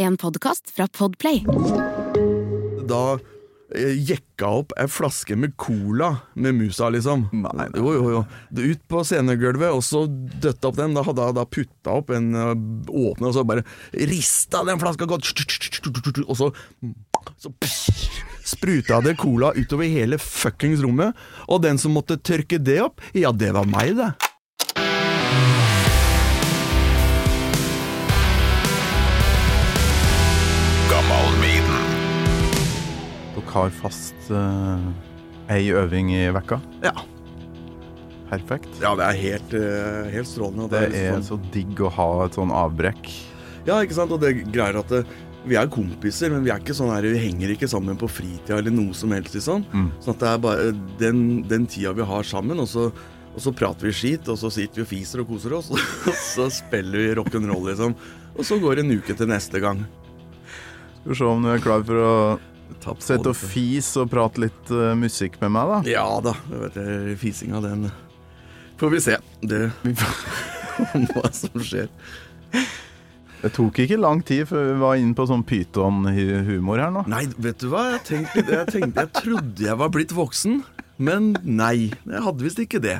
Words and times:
En 0.00 0.16
podkast 0.16 0.70
fra 0.72 0.86
Podplay. 0.88 1.42
Da 2.88 3.00
eh, 3.76 3.98
jekka 4.00 4.48
opp 4.62 4.72
ei 4.80 4.86
flaske 4.88 5.36
med 5.36 5.52
cola 5.60 6.08
med 6.40 6.56
musa, 6.56 6.88
liksom. 6.94 7.26
Nei, 7.36 7.52
nei. 7.58 7.66
Jo, 7.76 7.92
jo, 7.98 8.06
jo. 8.14 8.22
Ut 8.62 8.86
på 8.88 9.02
scenegulvet, 9.04 9.68
og 9.76 9.84
så 9.84 10.06
døtta 10.08 10.70
opp 10.70 10.78
den. 10.78 10.96
Da 10.96 11.04
hadde 11.04 11.26
jeg 11.28 11.36
da 11.36 11.44
putta 11.58 11.98
opp 12.00 12.14
en 12.16 12.32
eh, 12.32 12.54
åpne, 12.88 13.28
og 13.28 13.36
så 13.36 13.44
bare 13.44 13.66
rista 14.08 14.64
den 14.64 14.80
flaska 14.80 15.10
godt, 15.10 15.28
og 16.24 16.32
så, 16.38 16.48
så 17.36 17.52
spruta 18.54 19.02
det 19.04 19.18
cola 19.20 19.52
utover 19.52 19.92
hele 19.92 20.16
fuckings 20.16 20.80
rommet. 20.80 21.12
Og 21.52 21.60
den 21.68 21.76
som 21.82 21.92
måtte 21.92 22.16
tørke 22.16 22.56
det 22.56 22.80
opp, 22.88 23.04
ja, 23.12 23.36
det 23.36 23.52
var 23.52 23.68
meg, 23.68 23.98
det. 24.00 24.14
Dere 33.50 33.64
har 33.66 33.70
fast 33.74 34.28
uh, 34.30 34.78
ei 35.50 35.72
øving 35.74 36.12
i 36.14 36.28
vekka. 36.30 36.60
Ja. 36.84 36.92
Perfekt. 38.30 38.68
Ja, 38.78 38.92
det 38.94 39.08
er 39.08 39.16
helt, 39.18 39.54
uh, 39.58 40.10
helt 40.12 40.28
strålende. 40.30 40.68
Det, 40.70 40.82
Det 40.92 41.00
er 41.02 41.16
sånn- 41.18 41.26
så 41.26 41.38
digg 41.50 41.80
å 41.82 41.90
ha 41.90 42.06
et 42.26 42.36
sånn 42.38 42.52
avbrekk. 42.54 43.10
Ja, 43.66 43.80
ikke 43.82 43.96
sant? 43.98 44.12
Og 44.14 44.20
det 44.22 44.36
greier 44.52 44.78
at 44.78 44.88
det, 44.88 45.02
vi 45.44 45.56
er 45.58 45.66
kompiser, 45.66 46.30
men 46.30 46.44
vi 46.44 46.50
er 46.54 46.60
ikke 46.62 46.76
sånn 46.76 46.92
her, 46.94 47.02
vi 47.02 47.18
henger 47.18 47.50
ikke 47.56 47.66
sammen 47.68 47.98
på 47.98 48.08
fritida 48.08 48.58
eller 48.58 48.70
noe 48.70 48.94
som 48.94 49.10
helst, 49.10 49.34
liksom. 49.34 49.64
Mm. 49.72 49.90
Sånn 50.00 50.14
at 50.14 50.20
det 50.22 50.28
er 50.30 50.38
bare 50.38 50.68
den, 51.00 51.42
den 51.48 51.66
tida 51.66 51.92
vi 51.96 52.06
har 52.06 52.22
sammen, 52.22 52.60
og 52.60 52.68
så, 52.68 52.92
og 53.34 53.40
så 53.42 53.50
prater 53.52 53.88
vi 53.88 53.92
skit, 53.92 54.28
og 54.30 54.38
så 54.38 54.50
sitter 54.52 54.84
vi 54.84 54.86
og 54.86 54.92
fiser 54.92 55.20
og 55.24 55.28
koser 55.32 55.56
oss, 55.58 55.72
og 56.06 56.14
så 56.14 56.46
spiller 56.54 57.02
vi 57.02 57.14
rock'n'roll, 57.18 57.66
liksom. 57.72 57.96
Og 58.36 58.46
så 58.46 58.60
går 58.62 58.76
det 58.78 58.84
en 58.86 58.94
uke 59.00 59.16
til 59.18 59.26
neste 59.26 59.58
gang. 59.60 59.82
Skal 61.00 61.10
vi 61.10 61.18
se 61.18 61.24
om 61.26 61.42
du 61.42 61.50
er 61.50 61.58
klar 61.64 61.82
for 61.82 61.98
å 61.98 62.14
Sitte 63.00 63.32
og 63.32 63.36
fis 63.36 63.50
fise 63.54 64.04
og 64.04 64.12
prate 64.12 64.46
litt 64.46 64.70
uh, 64.74 64.92
musikk 64.98 65.40
med 65.42 65.54
meg, 65.56 65.74
da? 65.74 65.80
Ja 65.90 66.06
da, 66.24 66.36
jeg 66.50 66.62
vet 66.66 66.78
det, 66.78 67.18
fisinga 67.20 67.60
den 67.64 67.90
får 68.80 68.90
vi 68.90 69.00
se. 69.00 69.16
Det 69.40 69.70
hva 71.12 71.30
som 71.36 71.60
skjer. 71.60 71.88
Det 73.40 73.50
tok 73.56 73.78
ikke 73.84 73.96
lang 74.00 74.20
tid 74.26 74.46
før 74.48 74.66
vi 74.66 74.78
var 74.82 74.98
inne 75.00 75.16
på 75.16 75.26
sånn 75.28 75.44
pyton-humor 75.48 76.80
her 76.80 76.92
nå. 76.92 77.04
Nei, 77.08 77.24
vet 77.40 77.60
du 77.62 77.70
hva? 77.72 77.86
Jeg 77.94 78.02
tenkte, 78.08 78.44
jeg 78.44 78.66
tenkte 78.68 79.06
Jeg 79.06 79.12
trodde 79.16 79.64
jeg 79.64 79.76
var 79.80 79.92
blitt 79.92 80.12
voksen, 80.16 80.60
men 81.00 81.32
nei. 81.44 81.90
Jeg 82.04 82.24
hadde 82.26 82.44
visst 82.44 82.60
ikke 82.60 82.80
det. 82.84 82.98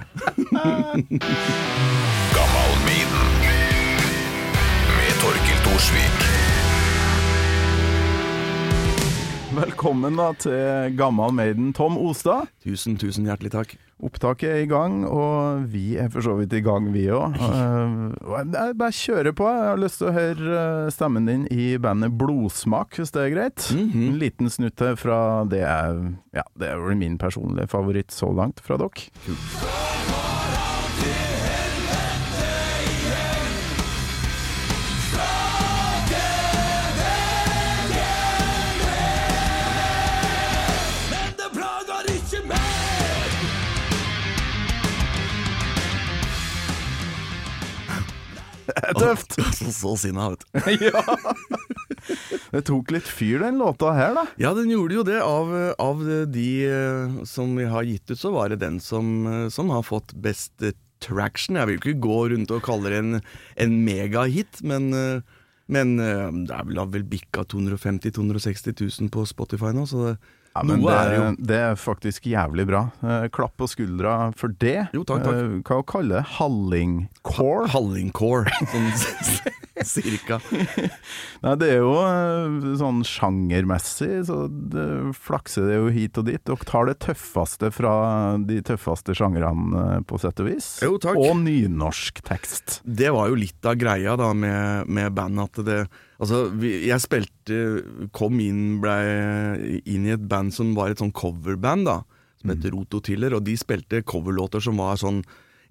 med 4.97 5.21
Torkil 5.21 5.61
Thorsvik. 5.67 6.50
Velkommen 9.51 10.15
da 10.15 10.29
til 10.39 10.95
Gammal 10.95 11.33
Maiden 11.35 11.73
Tom 11.75 11.97
Ostad. 11.99 12.47
Tusen, 12.63 12.95
tusen 13.01 13.27
hjertelig 13.27 13.51
takk. 13.51 13.73
Opptaket 14.01 14.47
er 14.47 14.61
i 14.63 14.69
gang, 14.71 15.01
og 15.05 15.65
vi 15.73 15.97
er 15.99 16.07
for 16.13 16.23
så 16.25 16.37
vidt 16.39 16.55
i 16.55 16.63
gang, 16.63 16.87
vi 16.95 17.09
òg. 17.11 17.35
jeg 18.55 18.79
bare 18.79 18.95
kjører 18.95 19.35
på. 19.37 19.49
Jeg 19.51 19.67
har 19.73 19.83
lyst 19.83 19.99
til 20.01 20.13
å 20.13 20.15
høre 20.15 20.63
eh, 20.63 20.93
stemmen 20.95 21.27
din 21.27 21.45
i 21.51 21.75
bandet 21.83 22.15
Blodsmak, 22.21 22.95
hvis 23.01 23.11
det 23.17 23.27
er 23.27 23.35
greit. 23.35 23.67
En 23.75 24.17
liten 24.23 24.55
snutt 24.55 24.87
her 24.87 24.95
fra 25.01 25.21
det 25.51 25.65
er 25.67 25.99
Ja, 26.37 26.47
det 26.55 26.71
er 26.71 26.81
vel 26.87 27.03
min 27.03 27.19
personlige 27.19 27.73
favoritt 27.75 28.15
så 28.15 28.31
langt 28.31 28.63
fra 28.63 28.79
dere. 28.81 29.11
Det 29.27 30.20
er 48.91 48.99
tøft! 48.99 49.37
Så, 49.59 49.71
så 49.75 49.95
sinna, 50.05 50.31
vet 50.33 50.45
du. 50.45 50.71
ja. 50.91 51.03
Det 52.51 52.63
tok 52.67 52.93
litt 52.95 53.09
fyr, 53.09 53.41
den 53.45 53.61
låta 53.61 53.93
her, 53.95 54.15
da. 54.17 54.25
Ja, 54.41 54.53
den 54.57 54.71
gjorde 54.73 54.97
jo 54.99 55.05
det. 55.07 55.19
Av, 55.23 55.53
av 55.79 56.03
de 56.33 56.47
eh, 56.67 57.19
som 57.29 57.53
vi 57.59 57.67
har 57.71 57.87
gitt 57.87 58.11
ut, 58.11 58.19
så 58.19 58.33
var 58.35 58.51
det 58.51 58.63
den 58.65 58.81
som, 58.83 59.11
eh, 59.27 59.49
som 59.53 59.71
har 59.75 59.85
fått 59.87 60.15
best 60.19 60.65
eh, 60.67 60.75
traction. 61.03 61.59
Jeg 61.61 61.69
vil 61.69 61.79
ikke 61.81 62.01
gå 62.03 62.19
rundt 62.33 62.55
og 62.55 62.65
kalle 62.67 62.93
det 62.93 63.03
en, 63.03 63.21
en 63.65 63.77
megahit, 63.87 64.61
men, 64.67 64.91
men 65.73 65.95
det 65.97 66.53
er 66.53 66.67
vel, 66.69 66.83
vel 66.93 67.07
bikka 67.09 67.47
250 67.49 68.13
000-260 68.19 68.77
000 69.07 69.15
på 69.15 69.25
Spotify 69.31 69.73
nå, 69.77 69.87
så 69.89 70.11
det, 70.11 70.19
Ja, 70.51 70.65
men 70.67 70.81
noe 70.83 70.91
det, 70.91 70.99
er 70.99 71.13
jo. 71.15 71.27
det 71.47 71.59
er 71.63 71.77
faktisk 71.79 72.25
jævlig 72.27 72.65
bra. 72.67 72.81
Eh, 73.07 73.29
klapp 73.31 73.55
på 73.61 73.69
skuldra 73.71 74.33
for 74.39 74.51
det. 74.59 74.89
Jo, 74.97 75.05
takk, 75.07 75.23
takk. 75.23 75.37
Eh, 75.39 75.53
hva 75.63 75.79
å 75.79 75.85
kalle 75.87 76.17
det? 76.17 76.23
Hallingcore? 76.41 77.69
Hallingcore, 77.71 78.51
sånn 78.73 78.89
cirka. 79.93 80.41
Nei, 81.45 81.55
det 81.61 81.71
er 81.77 81.79
jo 81.85 81.95
eh, 82.03 82.67
sånn 82.83 83.05
sjangermessig, 83.07 84.11
så 84.27 84.43
det 84.51 84.89
flakser 85.23 85.71
det 85.71 85.79
jo 85.79 85.95
hit 85.95 86.19
og 86.19 86.27
dit. 86.27 86.43
Dere 86.43 86.69
tar 86.73 86.91
det 86.91 86.99
tøffeste 87.07 87.71
fra 87.75 87.95
de 88.43 88.59
tøffeste 88.67 89.15
sjangrene, 89.15 90.03
på 90.11 90.19
sett 90.19 90.43
og 90.43 90.51
vis. 90.51 90.73
Jo, 90.83 90.99
takk. 90.99 91.15
Og 91.31 91.39
nynorsk 91.45 92.25
tekst. 92.27 92.81
Det 92.83 93.15
var 93.15 93.31
jo 93.31 93.39
litt 93.39 93.71
av 93.71 93.79
greia 93.79 94.19
da 94.19 94.35
med, 94.35 94.91
med 94.91 95.15
bandet 95.15 95.47
at 95.63 95.67
det 95.71 95.83
Altså, 96.21 96.41
vi, 96.61 96.73
jeg 96.85 97.01
spilte 97.01 97.61
Kom 98.17 98.41
inn, 98.45 98.81
blei 98.83 99.81
inn 99.89 100.09
i 100.09 100.15
et 100.15 100.27
band 100.29 100.53
som 100.55 100.75
var 100.77 100.93
et 100.93 101.01
sånn 101.01 101.15
coverband, 101.17 101.89
da. 101.89 102.01
Som 102.41 102.53
heter 102.55 102.73
Rototiller, 102.73 103.37
og 103.37 103.45
de 103.45 103.57
spilte 103.61 104.03
coverlåter 104.09 104.63
som 104.65 104.81
var 104.81 105.01
sånn 105.01 105.23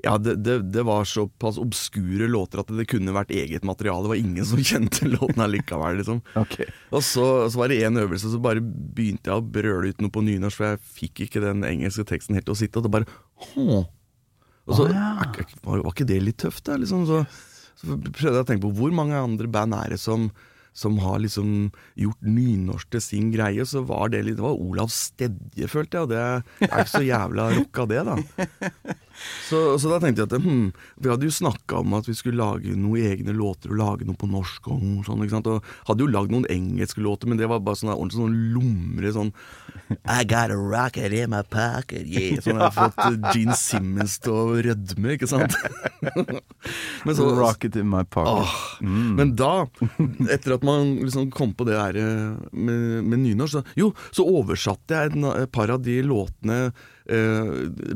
ja, 0.03 0.13
det, 0.17 0.37
det, 0.45 0.59
det 0.71 0.83
var 0.87 1.03
såpass 1.03 1.57
obskure 1.59 2.27
låter 2.31 2.61
at 2.61 2.69
det 2.71 2.85
kunne 2.87 3.11
vært 3.15 3.33
eget 3.35 3.65
materiale. 3.67 4.05
Det 4.05 4.11
var 4.13 4.21
ingen 4.21 4.47
som 4.47 4.61
kjente 4.71 5.09
låten 5.11 5.43
allikevel, 5.43 5.99
liksom. 5.99 6.21
Ok. 6.39 6.61
Og 6.95 7.03
så, 7.03 7.25
så 7.51 7.59
var 7.59 7.71
det 7.71 7.81
en 7.83 7.99
øvelse, 7.99 8.31
så 8.31 8.39
bare 8.43 8.63
begynte 8.63 9.31
jeg 9.31 9.41
å 9.41 9.43
brøle 9.57 9.91
ut 9.91 10.03
noe 10.03 10.13
på 10.13 10.23
nynorsk, 10.23 10.61
for 10.61 10.71
jeg 10.71 10.83
fikk 11.01 11.25
ikke 11.27 11.43
den 11.43 11.67
engelske 11.67 12.07
teksten 12.07 12.39
helt 12.39 12.47
til 12.47 12.55
å 12.55 12.61
sitte, 12.61 12.79
og 12.79 12.87
det 12.87 12.93
bare 12.95 13.09
Hå. 13.49 13.83
Og 14.69 14.77
så 14.77 14.85
ah, 14.91 15.23
ja. 15.25 15.45
var, 15.65 15.81
var 15.81 15.91
ikke 15.91 16.07
det 16.07 16.19
litt 16.21 16.39
tøft, 16.43 16.63
da? 16.69 16.77
Liksom, 16.79 17.05
så, 17.09 17.23
så 17.79 17.95
prøvde 17.95 18.35
jeg 18.37 18.43
å 18.43 18.47
tenke 18.47 18.65
på 18.67 18.75
hvor 18.77 18.95
mange 18.95 19.17
andre 19.17 19.49
band 19.51 19.77
er 19.77 19.95
det 19.95 20.01
som 20.03 20.29
som 20.79 20.99
har 21.01 21.17
liksom 21.19 21.71
gjort 21.99 22.21
nynorsk 22.23 22.91
til 22.93 23.01
sin 23.03 23.31
greie, 23.33 23.65
så 23.67 23.81
var 23.83 24.11
det 24.13 24.21
litt 24.23 24.37
Det 24.37 24.45
var 24.45 24.61
Olav 24.61 24.91
Stedje, 24.93 25.67
følte 25.67 25.97
jeg, 25.97 26.05
og 26.05 26.11
det 26.13 26.19
er 26.21 26.67
ikke 26.69 26.93
så 26.93 27.01
jævla 27.03 27.47
rocka, 27.57 27.85
det, 27.89 28.03
da. 28.07 28.95
Så, 29.49 29.59
så 29.81 29.91
da 29.91 29.99
tenkte 30.01 30.23
jeg 30.23 30.29
at 30.29 30.43
hm, 30.43 30.69
vi 31.01 31.11
hadde 31.11 31.27
jo 31.27 31.33
snakka 31.33 31.81
om 31.83 31.95
at 31.97 32.07
vi 32.09 32.15
skulle 32.17 32.39
lage 32.39 32.75
noen 32.77 33.09
egne 33.11 33.33
låter 33.35 33.73
og 33.73 33.79
lage 33.81 34.07
noe 34.07 34.17
på 34.19 34.29
norsk 34.29 34.69
og 34.71 35.05
sånn, 35.07 35.23
ikke 35.25 35.35
sant. 35.37 35.49
Og 35.49 35.65
hadde 35.89 36.05
jo 36.05 36.11
lagd 36.11 36.33
noen 36.33 36.47
engelske 36.51 37.03
låter, 37.03 37.29
men 37.29 37.39
det 37.39 37.49
var 37.51 37.63
bare 37.63 37.79
sånn 37.79 37.93
ordentlig 37.93 38.19
sånn 38.19 38.37
lumre 38.55 39.13
sånn 39.15 39.33
I 40.05 40.23
got 40.27 40.53
a 40.53 40.57
rocket 40.57 41.13
in 41.13 41.31
my 41.33 41.41
pocket, 41.49 42.05
yeah. 42.05 42.37
Sånn 42.43 42.59
jeg 42.59 42.67
har 42.67 42.75
fått 42.75 43.29
Gene 43.33 43.57
Simmons 43.57 44.19
til 44.23 44.35
å 44.35 44.59
rødme, 44.69 45.15
ikke 45.17 45.29
sant. 45.29 45.55
men 47.05 47.17
så, 47.17 47.29
Rocket 47.39 47.79
in 47.79 47.89
my 47.89 48.03
pocket. 48.05 48.45
Åh, 48.45 48.85
Men 49.17 49.33
da, 49.39 49.65
etter 50.29 50.57
at 50.57 50.65
man 50.67 50.95
liksom 51.03 51.29
kom 51.33 51.55
på 51.57 51.67
det 51.67 51.77
der 51.77 51.99
eh, 51.99 52.37
med, 52.51 53.03
med 53.09 53.23
nynorsk, 53.25 53.59
så, 53.59 53.77
jo, 53.79 53.91
så 54.15 54.25
oversatte 54.29 54.95
jeg 54.95 55.19
et 55.29 55.51
par 55.53 55.71
av 55.73 55.83
de 55.85 55.99
låtene 56.05 56.59
uh, 57.09 57.49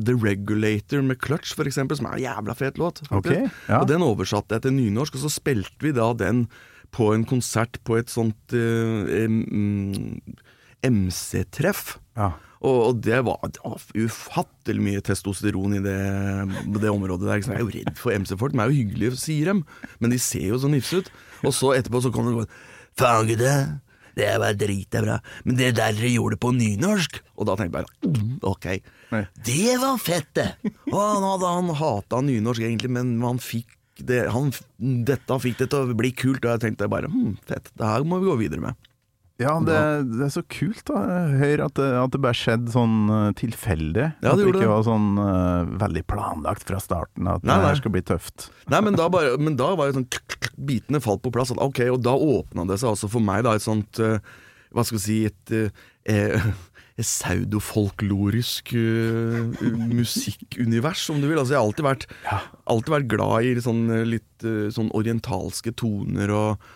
The 0.06 0.16
Regulator 0.16 1.02
med 1.02 1.13
Clutch, 1.20 1.56
for 1.58 1.70
eksempel, 1.70 2.00
som 2.00 2.10
er 2.10 2.18
en 2.18 2.24
jævla 2.26 2.56
fet 2.58 2.80
låt. 2.82 3.04
Okay, 3.10 3.48
ja. 3.68 3.82
Og 3.82 3.90
den 3.90 4.06
oversatte 4.06 4.58
jeg 4.58 4.66
til 4.66 4.78
nynorsk, 4.78 5.18
og 5.18 5.26
så 5.26 5.34
spilte 5.34 5.86
vi 5.86 5.94
da 5.96 6.12
den 6.18 6.48
på 6.94 7.10
en 7.16 7.26
konsert 7.26 7.80
på 7.88 7.98
et 7.98 8.12
sånt 8.14 8.54
uh, 8.54 9.06
um, 9.26 10.20
MC-treff. 10.86 11.98
Ja. 12.18 12.34
Og, 12.64 12.78
og 12.88 13.00
det, 13.04 13.18
var, 13.28 13.42
var 13.44 13.88
ufattelig 13.98 14.84
mye 14.86 15.02
testosteron 15.04 15.76
i 15.80 15.82
det, 15.84 15.98
det 16.80 16.92
området 16.92 17.28
der. 17.28 17.42
Jeg 17.42 17.58
er 17.58 17.64
jo 17.66 17.72
redd 17.74 17.98
for 18.00 18.16
MC-folk. 18.16 18.56
De 18.56 18.62
er 18.64 18.72
jo 18.72 18.80
hyggelige, 18.84 19.18
sier 19.20 19.52
dem, 19.52 19.66
men 20.00 20.14
de 20.14 20.20
ser 20.22 20.54
jo 20.54 20.62
så 20.62 20.72
nifse 20.72 21.02
ut. 21.04 21.10
Og 21.44 21.56
så 21.56 21.74
etterpå 21.76 22.06
så 22.06 22.14
kom 22.14 22.30
det 22.30 22.46
og 22.46 22.62
Faen, 22.94 23.26
gutta. 23.26 23.56
Det 24.14 24.30
var 24.38 24.54
drita 24.54 25.02
bra. 25.02 25.18
Men 25.44 25.58
det 25.58 25.72
der 25.80 25.96
dere 25.98 26.12
gjorde 26.14 26.38
på 26.38 26.52
nynorsk 26.54 27.18
Og 27.34 27.48
da 27.50 27.56
tenkte 27.58 27.82
jeg 27.82 27.88
bare 27.88 28.12
mm, 28.14 28.36
ok. 28.46 28.68
Nei. 29.14 29.24
Det 29.46 29.78
var 29.82 30.02
fett, 30.02 30.32
det! 30.38 30.50
Og 30.92 31.00
han, 31.00 31.26
hadde, 31.28 31.54
han 31.60 31.74
hata 31.80 32.22
nynorsk 32.26 32.66
egentlig, 32.66 32.94
men 32.96 33.16
han 33.24 33.42
fikk 33.44 33.78
det, 34.02 34.24
han, 34.34 34.50
dette 35.06 35.36
fikk 35.40 35.60
det 35.60 35.68
til 35.70 35.92
å 35.94 35.98
bli 35.98 36.10
kult, 36.18 36.42
og 36.42 36.56
jeg 36.56 36.64
tenkte 36.64 36.90
bare 36.90 37.12
hm, 37.12 37.36
fett. 37.46 37.70
Det 37.78 37.86
her 37.86 38.06
må 38.08 38.18
vi 38.24 38.32
gå 38.32 38.40
videre 38.42 38.64
med. 38.64 38.90
Ja, 39.42 39.54
det, 39.66 39.78
det 40.14 40.28
er 40.28 40.32
så 40.34 40.44
kult 40.46 40.84
da. 40.86 41.00
Høyre, 41.40 41.66
at 41.66 41.76
det, 41.80 41.88
at 41.98 42.14
det 42.14 42.22
bare 42.22 42.38
skjedde 42.38 42.74
sånn 42.74 42.98
eh, 43.10 43.30
tilfeldig. 43.40 44.06
Ja, 44.06 44.20
det 44.22 44.30
at 44.30 44.40
det 44.40 44.46
ikke 44.52 44.62
det. 44.62 44.70
var 44.70 44.84
sånn 44.86 45.08
uh, 45.18 45.72
veldig 45.82 46.04
planlagt 46.10 46.68
fra 46.70 46.80
starten 46.84 47.30
at 47.32 47.46
Nei, 47.46 47.58
det 47.58 47.72
her 47.72 47.80
skal 47.82 47.96
bli 47.96 48.04
tøft. 48.06 48.48
Nei, 48.72 48.84
men 48.86 48.98
da, 49.00 49.08
bare, 49.14 49.34
men 49.42 49.58
da 49.60 49.72
var 49.80 49.90
jo 49.90 49.98
sånn 49.98 50.10
Bitene 50.54 51.02
falt 51.04 51.24
på 51.26 51.34
plass. 51.34 51.52
At, 51.56 51.62
ok, 51.66 51.82
Og 51.96 52.00
da 52.06 52.14
åpna 52.14 52.68
det 52.70 52.78
seg 52.82 52.94
også 52.94 53.10
for 53.10 53.26
meg 53.26 53.42
da 53.48 53.56
et 53.58 53.66
sånt 53.66 53.98
uh, 54.04 54.20
Hva 54.74 54.86
skal 54.86 55.00
vi 55.00 55.04
si 55.08 55.18
Et, 55.32 55.56
eh, 56.06 56.46
et 56.94 57.06
pseudofolklorisk 57.06 58.74
eh, 58.78 59.70
musikkunivers, 60.00 61.08
om 61.10 61.22
du 61.22 61.28
vil. 61.30 61.40
Altså, 61.40 61.56
jeg 61.56 61.62
har 61.62 61.68
alltid 61.68 61.88
vært, 61.88 62.06
alltid 62.70 62.94
vært 62.96 63.10
glad 63.16 63.48
i 63.50 63.56
sånn, 63.66 63.82
eh, 63.94 64.06
litt 64.16 64.46
uh, 64.46 64.68
sånn 64.74 64.92
orientalske 64.94 65.74
toner 65.80 66.34
og, 66.34 66.68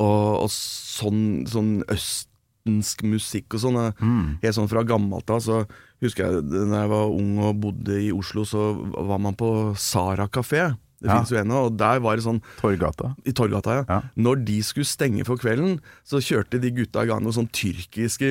og, 0.00 0.46
og 0.46 0.48
sånn, 0.52 1.44
sånn 1.50 1.74
østensk 1.92 3.04
musikk 3.04 3.58
og 3.58 3.66
sånn. 3.66 3.82
Mm. 4.00 4.24
Helt 4.44 4.56
sånn 4.56 4.72
fra 4.72 4.86
gammelt 4.88 5.28
av. 5.32 5.44
Så 5.44 5.62
husker 6.04 6.24
jeg 6.24 6.48
da 6.54 6.82
jeg 6.82 6.92
var 6.94 7.12
ung 7.12 7.36
og 7.44 7.60
bodde 7.66 8.00
i 8.00 8.10
Oslo, 8.16 8.46
så 8.48 8.72
var 8.96 9.20
man 9.20 9.36
på 9.36 9.50
Sara 9.80 10.30
kafé. 10.32 10.70
Det 10.96 11.10
Ja. 11.10 11.16
finnes 11.18 11.30
jo 11.30 11.36
en, 11.42 11.50
og 11.52 11.76
der 11.76 11.98
var 12.00 12.16
det 12.16 12.24
sånn 12.24 12.40
Torgata. 12.60 13.14
i 13.26 13.32
Torgata, 13.36 13.74
ja. 13.76 13.84
Ja. 13.88 13.98
Når 14.16 14.44
de 14.46 14.62
skulle 14.64 14.86
stenge 14.88 15.26
for 15.26 15.36
kvelden, 15.36 15.78
så 16.08 16.16
kjørte 16.24 16.58
de 16.60 16.70
gutta 16.72 17.02
i 17.04 17.06
gang 17.10 17.22
noe 17.22 17.32
sånn 17.36 17.50
tyrkiske 17.52 18.30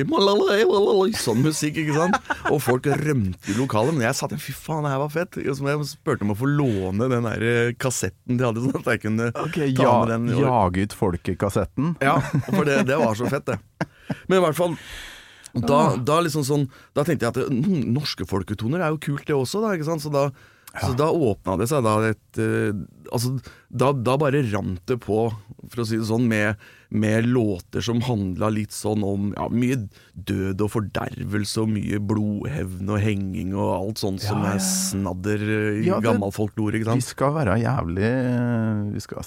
sånn 1.14 1.42
musikk, 1.44 1.76
ikke 1.78 1.94
sant? 1.94 2.18
Og 2.50 2.60
folk 2.60 2.82
rømte 2.90 3.52
i 3.52 3.54
lokalet, 3.54 3.94
men 3.94 4.02
jeg 4.08 4.14
sa 4.18 4.26
til 4.26 4.38
fy 4.42 4.52
faen, 4.52 4.82
det 4.82 4.90
her 4.90 4.98
var 4.98 5.08
fett. 5.14 5.30
Så 5.38 5.62
jeg 5.62 5.86
spurte 5.86 6.22
om 6.26 6.34
å 6.34 6.38
få 6.38 6.48
låne 6.50 7.08
den 7.08 7.22
der 7.28 7.42
eh, 7.46 7.72
kassetten 7.78 8.36
de 8.36 8.44
hadde, 8.44 8.64
sånn 8.66 8.80
at 8.82 8.90
jeg 8.96 9.02
kunne 9.06 9.30
okay, 9.34 9.72
ta 9.72 9.82
ja, 9.86 10.04
med 10.04 10.08
den. 10.08 10.28
og- 10.34 10.42
Jage 10.74 10.82
ut 10.88 10.92
folket-kassetten. 10.98 11.96
ja, 12.02 12.18
for 12.50 12.64
det, 12.64 12.86
det 12.86 12.98
var 12.98 13.14
så 13.14 13.30
fett, 13.30 13.46
det. 13.46 13.58
Men 14.28 14.40
i 14.40 14.44
hvert 14.44 14.56
fall 14.58 14.76
da, 15.56 15.96
da, 15.96 16.18
liksom 16.20 16.44
sånn, 16.44 16.66
da 16.94 17.02
tenkte 17.06 17.24
jeg 17.24 17.32
at 17.32 17.48
mm, 17.48 17.86
norske 17.94 18.26
folketoner 18.28 18.82
er 18.84 18.90
jo 18.92 18.98
kult, 18.98 19.24
det 19.24 19.34
også. 19.34 19.62
Da? 19.64 19.96
Så 19.96 20.10
da, 20.12 20.26
så 20.82 20.92
da 20.98 21.08
åpna 21.12 21.56
det 21.60 21.68
seg 21.70 21.84
da 21.86 21.96
et 22.10 22.40
eh, 22.42 22.72
Altså, 23.06 23.36
da, 23.70 23.92
da 23.94 24.16
bare 24.18 24.40
rant 24.50 24.80
det 24.90 24.96
på, 25.04 25.28
for 25.70 25.82
å 25.82 25.84
si 25.86 25.94
det 26.00 26.08
sånn, 26.08 26.24
med, 26.26 26.58
med 26.90 27.28
låter 27.30 27.84
som 27.86 28.00
handla 28.02 28.48
litt 28.50 28.74
sånn 28.74 29.04
om 29.06 29.28
ja, 29.36 29.46
mye 29.46 29.76
død 30.16 30.62
og 30.64 30.70
fordervelse 30.72 31.60
og 31.60 31.68
mye 31.74 31.98
blodhevn 32.00 32.88
og 32.88 33.00
henging 33.04 33.52
og 33.56 33.72
alt 33.76 34.00
sånt 34.00 34.22
som 34.24 34.40
Ja, 34.40 34.54
som 34.56 34.56
er 34.56 34.62
snadder 34.64 35.42
eh, 35.44 35.82
i 35.82 35.86
Ja, 35.90 36.00
det- 36.00 36.08
gammel 36.08 36.32
Vi 36.96 37.00
skal 37.04 37.34
være 37.36 37.58
jævlig 37.60 38.10
Vi 38.94 39.00
skal 39.00 39.22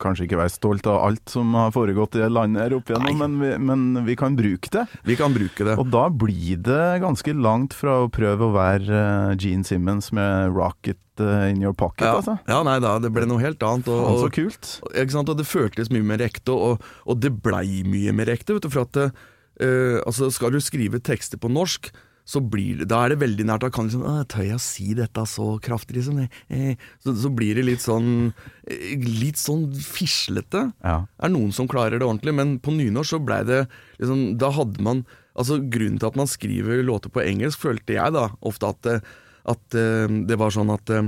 kanskje 0.00 0.24
ikke 0.26 0.40
være 0.40 0.54
stolt 0.54 0.86
av 0.86 1.02
alt 1.04 1.28
som 1.28 1.52
har 1.54 1.70
foregått 1.70 2.16
i 2.16 2.28
landet 2.28 2.62
her 2.62 2.76
opp 2.78 2.88
igjennom, 2.88 3.18
men 3.18 3.38
vi, 3.40 3.50
men 3.58 4.04
vi 4.06 4.16
kan 4.16 4.36
bruke 4.36 4.70
det. 4.72 4.86
Vi 5.04 5.16
kan 5.16 5.32
bruke 5.34 5.64
det. 5.64 5.76
Og 5.78 5.90
da 5.92 6.08
blir 6.08 6.56
det 6.62 7.00
ganske 7.02 7.34
langt 7.36 7.74
fra 7.76 8.02
å 8.04 8.10
prøve 8.12 8.48
å 8.48 8.54
være 8.54 8.88
eh, 9.32 9.36
Gene 9.36 9.64
Simmons 9.64 10.12
med 10.12 10.52
'Rocket 10.52 10.98
eh, 11.20 11.50
in 11.50 11.62
your 11.62 11.74
pocket', 11.74 12.06
Ja, 12.06 12.16
altså. 12.20 12.38
ja, 12.48 12.62
nei 12.62 12.78
da, 12.80 12.98
det 12.98 13.12
ble 13.12 13.26
noe 13.26 13.40
helt 13.42 13.62
annet. 13.62 13.88
Og, 13.88 14.00
Faen, 14.06 14.18
så 14.18 14.30
og, 14.30 14.32
kult. 14.32 15.10
Sant? 15.12 15.28
Og 15.28 15.36
det 15.36 15.46
føltes 15.48 15.90
mye 15.92 16.06
mer 16.06 16.24
ekte, 16.24 16.52
og, 16.54 16.82
og 17.06 17.20
det 17.20 17.34
blei 17.42 17.82
mye 17.84 18.12
mer 18.16 18.32
ekte. 18.32 18.56
Vet 18.56 18.62
du, 18.66 18.72
for 18.72 18.86
at 18.88 19.12
eh, 19.60 19.98
altså 20.06 20.30
Skal 20.32 20.52
du 20.54 20.60
skrive 20.60 21.00
tekster 21.02 21.38
på 21.38 21.50
norsk, 21.52 21.90
så 22.24 22.38
blir 22.38 22.78
det, 22.78 22.86
da 22.92 23.00
er 23.04 23.10
det 23.10 23.18
veldig 23.18 23.44
nært. 23.48 23.64
Da 23.64 23.70
kan 23.74 23.88
liksom 23.88 24.04
Tør 24.30 24.44
jeg 24.46 24.54
å 24.54 24.62
si 24.62 24.92
dette 24.94 25.24
så 25.26 25.56
kraftig, 25.60 25.96
liksom? 25.98 26.20
Eh, 26.48 26.76
så, 27.02 27.16
så 27.18 27.30
blir 27.34 27.58
det 27.58 27.64
litt 27.66 27.82
sånn 27.82 28.32
eh, 28.70 28.92
Litt 29.02 29.40
sånn 29.42 29.64
fislete. 29.74 30.68
Ja. 30.86 31.00
Er 31.18 31.32
noen 31.34 31.50
som 31.52 31.66
klarer 31.70 31.98
det 31.98 32.06
ordentlig, 32.06 32.34
men 32.38 32.56
på 32.62 32.74
nynorsk 32.76 33.16
så 33.16 33.20
blei 33.26 33.40
det 33.48 33.64
liksom 33.98 34.38
Da 34.38 34.52
hadde 34.54 34.80
man 34.86 35.02
Altså 35.34 35.56
Grunnen 35.64 35.98
til 35.98 36.10
at 36.12 36.16
man 36.20 36.28
skriver 36.28 36.82
låter 36.84 37.08
på 37.10 37.22
engelsk, 37.24 37.58
følte 37.64 37.94
jeg 37.96 38.12
da 38.14 38.26
ofte 38.44 38.68
at, 38.68 38.80
det- 38.84 39.02
at 39.48 39.74
eh, 39.80 40.06
det 40.28 40.36
var 40.38 40.52
sånn 40.54 40.70
at 40.70 40.90
eh, 40.92 41.06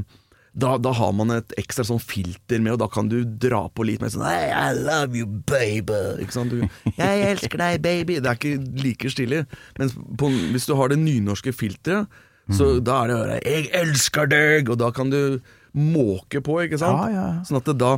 da, 0.55 0.77
da 0.79 0.93
har 0.95 1.11
man 1.19 1.33
et 1.35 1.55
ekstra 1.59 1.83
sånn 1.87 2.03
filter 2.03 2.63
med, 2.63 2.77
og 2.77 2.83
da 2.85 2.89
kan 2.91 3.09
du 3.11 3.19
dra 3.25 3.65
på 3.75 3.87
litt 3.89 4.03
mer 4.03 4.13
sånn 4.15 4.27
hey, 4.27 4.53
I 4.55 4.77
love 4.77 5.19
you, 5.19 5.27
baby. 5.51 6.23
Ikke 6.23 6.37
sant? 6.37 6.55
Du, 6.55 6.93
jeg 6.95 7.25
elsker 7.33 7.59
deg, 7.59 7.81
baby. 7.83 8.21
Det 8.23 8.31
er 8.31 8.39
ikke 8.39 8.85
like 8.85 9.11
stilig. 9.11 9.43
Men 9.81 9.91
på, 10.21 10.31
hvis 10.55 10.69
du 10.71 10.77
har 10.79 10.95
det 10.95 11.01
nynorske 11.03 11.55
filteret, 11.57 12.23
så 12.53 12.75
da 12.85 12.99
er 13.01 13.09
det 13.09 13.17
bare 13.17 13.41
'jeg 13.41 13.69
elsker 13.73 14.27
deg', 14.29 14.69
og 14.69 14.79
da 14.79 14.91
kan 14.93 15.09
du 15.11 15.41
måke 15.73 16.43
på, 16.45 16.61
ikke 16.63 16.79
sant? 16.79 17.01
Ja, 17.09 17.09
ja. 17.11 17.43
Sånn 17.43 17.57
at 17.57 17.65
det 17.71 17.79
da, 17.81 17.97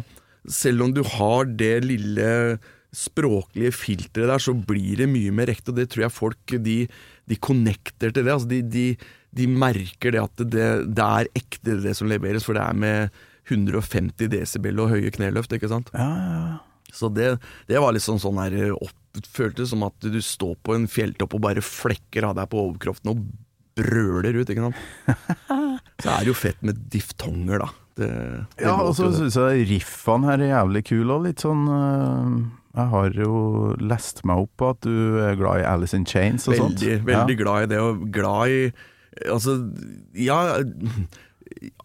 selv 0.49 0.87
om 0.87 0.95
du 0.95 1.03
har 1.03 1.45
det 1.45 1.85
lille 1.85 2.59
språklige 2.95 3.75
filteret 3.75 4.31
der, 4.31 4.41
så 4.41 4.55
blir 4.55 5.03
det 5.03 5.11
mye 5.11 5.35
mer 5.35 5.51
riktig, 5.51 5.75
og 5.75 5.81
det 5.81 5.91
tror 5.91 6.07
jeg 6.07 6.15
folk 6.15 6.57
de, 6.65 6.79
de 7.27 7.37
connecter 7.37 8.15
til 8.15 8.25
det. 8.25 8.33
Altså 8.33 8.49
de, 8.49 8.63
de, 8.63 8.87
de 9.37 9.47
merker 9.51 10.15
det 10.15 10.23
at 10.23 10.45
det, 10.45 10.69
det 10.97 11.07
er 11.07 11.31
ekte 11.37 11.81
det 11.83 11.97
som 11.99 12.09
leveres, 12.11 12.47
for 12.47 12.57
det 12.57 12.63
er 12.63 12.79
med 12.79 13.19
150 13.51 14.31
desibel 14.33 14.81
og 14.83 14.93
høye 14.95 15.13
kneløft, 15.15 15.53
ikke 15.55 15.71
sant. 15.71 15.91
Ja, 15.95 16.07
ja, 16.07 16.39
ja. 16.53 16.63
Så 16.97 17.11
det, 17.13 17.35
det 17.69 17.81
var 17.83 17.93
liksom 17.93 18.21
sånn 18.23 18.39
her 18.41 18.55
opp, 18.77 18.95
Føltes 19.33 19.71
som 19.73 19.81
at 19.87 19.97
du 20.05 20.19
står 20.21 20.59
på 20.61 20.75
en 20.77 20.83
fjelltopp 20.93 21.39
og 21.39 21.41
bare 21.47 21.63
flekker 21.65 22.27
av 22.29 22.35
deg 22.37 22.51
på 22.53 22.59
overkroppen 22.61 23.15
og 23.15 23.23
brøler 23.77 24.37
ut, 24.37 24.51
ikke 24.53 24.67
sant. 24.67 24.81
Så 26.03 26.11
er 26.13 26.21
det 26.21 26.29
jo 26.29 26.37
fett 26.37 26.61
med 26.67 26.83
diftonger, 26.93 27.65
da. 27.65 27.71
Det, 27.97 28.09
Ja, 28.61 28.75
og 28.85 28.93
så 28.93 29.09
syns 29.15 29.39
jeg 29.41 29.65
riffene 29.71 30.29
her 30.29 30.43
er 30.45 30.51
jævlig 30.51 30.83
kule, 30.91 31.15
og 31.15 31.25
litt 31.25 31.41
sånn 31.41 31.63
øh, 31.65 32.35
Jeg 32.77 32.91
har 32.93 33.17
jo 33.17 33.39
lest 33.81 34.21
meg 34.29 34.43
opp 34.45 34.53
på 34.61 34.69
at 34.75 34.83
du 34.85 35.17
er 35.25 35.39
glad 35.41 35.63
i 35.63 35.65
Alice 35.71 35.97
in 35.97 36.05
Chains 36.05 36.45
og 36.45 36.59
sånt. 36.61 36.77
Veldig, 36.85 36.99
veldig 37.09 37.39
glad 37.41 37.65
i 37.65 37.71
det, 37.73 37.81
og 37.81 38.05
glad 38.13 38.53
i 38.53 38.61
Altså, 39.25 39.59
ja 40.19 40.41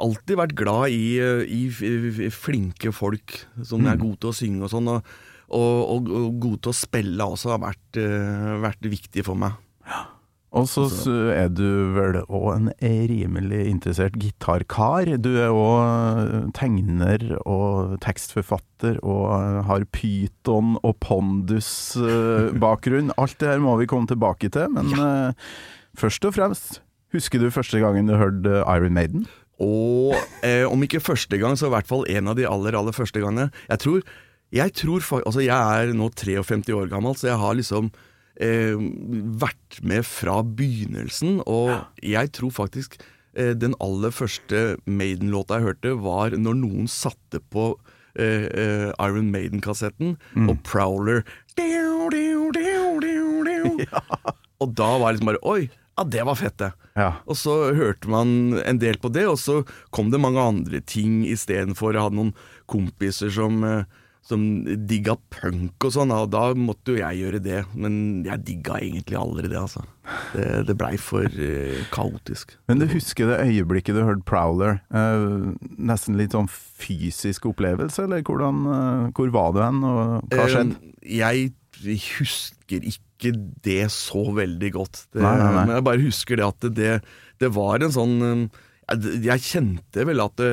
Alltid 0.02 0.40
vært 0.40 0.56
glad 0.58 0.92
i, 0.92 1.20
i, 1.22 2.30
flinke 2.34 2.92
folk 2.96 3.36
som 3.64 3.86
er 3.88 4.00
gode 4.02 4.18
til 4.24 4.32
å 4.32 4.36
synge 4.36 4.66
og 4.66 4.72
sånn. 4.74 4.90
Og, 4.90 5.12
og, 5.54 6.10
og, 6.10 6.26
gode 6.42 6.64
til 6.66 6.74
å 6.74 6.80
spille 6.80 7.28
også 7.36 7.54
har 7.54 7.62
vært, 7.62 8.00
eh, 8.02 8.56
vært 8.64 8.90
viktig 8.90 9.24
for 9.28 9.38
meg. 9.40 9.54
Og 10.52 10.66
så 10.68 10.84
er 11.32 11.48
du 11.56 11.64
vel 11.96 12.18
òg 12.26 12.58
en 12.58 12.66
rimelig 12.82 13.70
interessert 13.70 14.18
gitarkar. 14.20 15.08
Du 15.24 15.30
er 15.40 15.48
òg 15.56 16.52
tegner 16.58 17.38
og 17.46 17.94
tekstforfatter 18.04 19.00
og 19.00 19.32
har 19.70 19.86
pyton 19.96 20.76
og 20.82 21.00
pondus-bakgrunn. 21.06 23.16
Alt 23.22 23.40
det 23.40 23.48
her 23.54 23.64
må 23.64 23.78
vi 23.80 23.88
komme 23.88 24.12
tilbake 24.12 24.52
til, 24.52 24.68
men 24.76 24.92
ja. 24.92 25.32
først 25.96 26.20
og 26.28 26.36
fremst, 26.36 26.84
husker 27.14 27.42
du 27.42 27.50
første 27.54 27.80
gangen 27.82 28.10
du 28.10 28.16
hørte 28.20 28.62
Iron 28.66 28.96
Maiden? 28.96 29.28
Og 29.62 30.16
eh, 30.44 30.66
om 30.66 30.82
ikke 30.84 31.04
første 31.04 31.38
gang, 31.38 31.58
så 31.58 31.70
i 31.70 31.76
hvert 31.76 31.90
fall 31.90 32.08
en 32.10 32.32
av 32.32 32.38
de 32.40 32.48
aller, 32.50 32.76
aller 32.78 32.96
første 32.96 33.22
gangene. 33.22 33.52
Jeg 33.70 33.84
tror, 33.84 34.02
jeg 34.52 34.74
tror 34.74 35.06
Altså, 35.22 35.44
jeg 35.46 35.54
er 35.54 35.94
nå 35.94 36.10
53 36.18 36.74
år 36.74 36.90
gammel, 36.90 37.16
så 37.16 37.30
jeg 37.30 37.42
har 37.44 37.58
liksom 37.60 37.92
eh, 38.42 38.76
vært 39.44 39.82
med 39.86 40.06
fra 40.08 40.42
begynnelsen, 40.42 41.42
og 41.46 41.76
jeg 42.02 42.32
tror 42.34 42.54
faktisk 42.64 42.98
eh, 43.36 43.54
den 43.54 43.76
aller 43.84 44.12
første 44.12 44.78
Maiden-låta 44.86 45.60
jeg 45.60 45.70
hørte, 45.70 45.96
var 46.02 46.34
når 46.38 46.58
noen 46.64 46.90
satte 46.90 47.44
på 47.54 47.76
eh, 48.18 48.48
eh, 48.50 48.90
Iron 48.98 49.30
Maiden-kassetten, 49.32 50.18
og 50.50 50.58
Prowler. 50.66 51.22
Og 54.62 54.76
da 54.78 54.88
var 55.02 55.10
det 55.10 55.16
liksom 55.18 55.30
bare 55.32 55.42
Oi, 55.50 55.70
ja, 56.02 56.08
det 56.10 56.26
var 56.26 56.38
fett, 56.40 56.58
det. 56.58 56.72
Ja. 56.98 57.14
Og 57.30 57.38
så 57.38 57.56
hørte 57.78 58.10
man 58.12 58.58
en 58.66 58.82
del 58.82 58.98
på 59.02 59.12
det, 59.14 59.28
og 59.30 59.40
så 59.40 59.62
kom 59.94 60.12
det 60.12 60.22
mange 60.22 60.42
andre 60.42 60.82
ting 60.82 61.22
istedenfor. 61.30 61.94
Jeg 61.94 62.08
hadde 62.08 62.18
noen 62.18 62.32
kompiser 62.72 63.30
som, 63.34 63.62
eh, 63.64 63.84
som 64.26 64.42
digga 64.90 65.16
punk 65.34 65.86
og 65.86 65.94
sånn, 65.94 66.14
og 66.16 66.32
da 66.34 66.52
måtte 66.58 66.96
jo 66.96 67.02
jeg 67.04 67.22
gjøre 67.22 67.44
det. 67.46 67.62
Men 67.76 68.26
jeg 68.26 68.46
digga 68.48 68.80
egentlig 68.82 69.20
aldri 69.20 69.52
det, 69.52 69.60
altså. 69.62 69.86
Det, 70.34 70.48
det 70.68 70.76
blei 70.80 70.96
for 70.98 71.30
uh, 71.30 71.78
kaotisk. 71.94 72.58
Men 72.68 72.82
du 72.82 72.88
husker 72.90 73.30
det 73.30 73.44
øyeblikket 73.46 73.96
du 73.96 74.02
hørte 74.02 74.26
Prowler? 74.28 74.82
Uh, 74.90 75.54
nesten 75.78 76.18
litt 76.20 76.34
sånn 76.34 76.50
fysisk 76.50 77.46
opplevelse, 77.54 78.08
eller 78.08 78.26
hvordan, 78.26 78.66
uh, 78.66 79.08
hvor 79.16 79.32
var 79.38 79.54
du 79.54 79.62
hen, 79.64 79.86
og 79.86 80.34
hva 80.34 80.50
skjedde? 80.50 80.82
Jeg 81.02 81.54
husker 82.18 82.84
ikke 82.90 83.11
det 83.66 83.86
så 83.94 84.24
veldig 84.36 84.72
godt. 84.74 85.06
Det, 85.14 85.22
Nei, 85.22 85.36
nei, 85.38 85.52
nei. 85.52 85.66
Men 85.68 85.76
jeg 85.78 85.88
bare 85.88 86.04
husker 86.06 86.40
det 86.40 86.48
at 86.48 86.68
det, 86.78 86.96
det 87.42 87.52
var 87.54 87.86
en 87.86 87.94
sånn 87.94 88.16
eh, 88.26 88.44
jeg, 88.92 89.22
jeg 89.28 89.46
kjente 89.46 90.08
vel 90.08 90.24
at 90.24 90.36
det, 90.42 90.52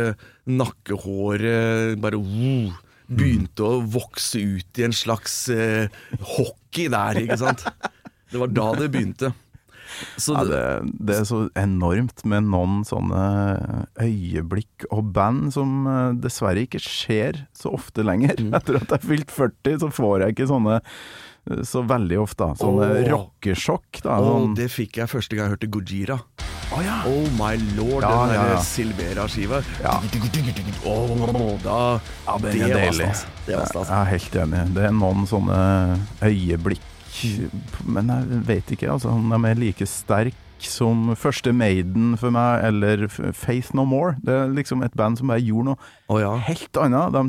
nakkehåret 0.49 1.99
bare 2.01 2.21
uh, 2.21 2.77
begynte 3.09 3.65
å 3.65 3.81
vokse 3.89 4.41
ut 4.41 4.81
i 4.81 4.87
en 4.87 4.95
slags 4.97 5.41
uh, 5.51 5.89
hockey 6.37 6.89
der, 6.93 7.25
ikke 7.25 7.41
sant. 7.41 7.65
Det 8.29 8.41
var 8.41 8.53
da 8.53 8.71
det 8.79 8.91
begynte. 8.93 9.33
Så 10.21 10.35
Ja, 10.37 10.45
det, 10.45 10.59
det, 10.59 11.07
det 11.09 11.17
er 11.17 11.27
så 11.29 11.41
enormt 11.59 12.25
med 12.29 12.49
noen 12.51 12.83
sånne 12.87 13.23
øyeblikk 14.03 14.87
og 14.93 15.13
band 15.17 15.53
som 15.55 15.89
eh, 15.89 16.19
dessverre 16.23 16.67
ikke 16.67 16.83
skjer 16.83 17.43
så 17.57 17.73
ofte 17.79 18.05
lenger. 18.07 18.39
Mm. 18.39 18.53
Etter 18.59 18.79
at 18.79 18.87
jeg 18.93 18.95
har 18.95 19.09
fylt 19.09 19.35
40, 19.35 19.81
så 19.85 19.91
får 19.95 20.25
jeg 20.25 20.37
ikke 20.37 20.51
sånne 20.53 20.79
så 21.69 21.83
veldig 21.88 22.21
ofte. 22.23 22.50
Sånne 22.61 22.88
oh. 22.93 23.00
rockesjokk. 23.12 24.02
da. 24.05 24.19
Sånn, 24.25 24.55
det 24.59 24.69
fikk 24.73 25.00
jeg 25.02 25.11
første 25.11 25.38
gang 25.38 25.49
jeg 25.49 25.57
hørte 25.57 25.71
Gojira. 25.73 26.19
Oh, 26.69 26.83
ja. 26.85 26.99
Oh 27.09 27.25
my 27.38 27.55
lord, 27.78 28.05
Ja, 28.05 28.26
den 28.28 28.35
ja, 28.35 28.43
ja. 28.52 28.59
Silvera-skiva. 28.62 29.62
Ja. 29.83 29.97
Oh, 30.85 31.57
da, 31.64 32.00
Ja, 32.26 32.37
det, 32.43 32.52
det 32.52 32.75
var 32.75 32.93
stas. 32.93 33.25
Det 33.47 33.57
var 33.57 33.71
stas. 33.73 33.88
Jeg 33.88 33.99
er 33.99 34.11
helt 34.12 34.37
enig. 34.43 34.67
Det 34.76 34.85
er 34.90 34.93
noen 34.97 35.25
sånne 35.28 35.62
øyeblikk 36.23 36.85
Men 37.88 38.12
jeg 38.12 38.43
vet 38.47 38.76
ikke 38.76 38.93
altså, 38.93 39.11
de 39.17 39.38
er 39.49 39.59
like 39.59 39.88
sterke 39.88 40.37
som 40.59 41.14
første 41.19 41.52
Maiden 41.55 42.17
for 42.19 42.35
meg, 42.35 42.64
eller 42.67 43.07
Faith 43.09 43.75
No 43.78 43.85
More. 43.87 44.17
Det 44.23 44.35
er 44.35 44.55
liksom 44.55 44.83
et 44.83 44.95
band 44.99 45.21
som 45.21 45.31
bare 45.31 45.43
gjorde 45.43 45.71
noe 45.71 45.78
oh, 46.11 46.19
ja. 46.19 46.33
helt 46.49 46.81
annet. 46.83 47.14
De 47.14 47.23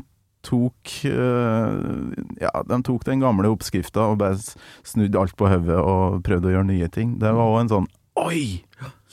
tok 0.46 0.94
eh, 1.10 1.74
Ja, 2.42 2.52
de 2.68 2.80
tok 2.88 3.06
den 3.08 3.24
gamle 3.24 3.52
oppskrifta 3.52 4.12
og 4.12 4.22
bare 4.22 4.40
snudde 4.88 5.20
alt 5.20 5.36
på 5.40 5.50
hodet 5.52 5.80
og 5.80 6.22
prøvde 6.28 6.52
å 6.52 6.56
gjøre 6.58 6.70
nye 6.72 6.90
ting. 6.94 7.18
Det 7.22 7.34
var 7.36 7.54
òg 7.54 7.62
en 7.64 7.74
sånn 7.74 7.90
Oi! 8.20 8.64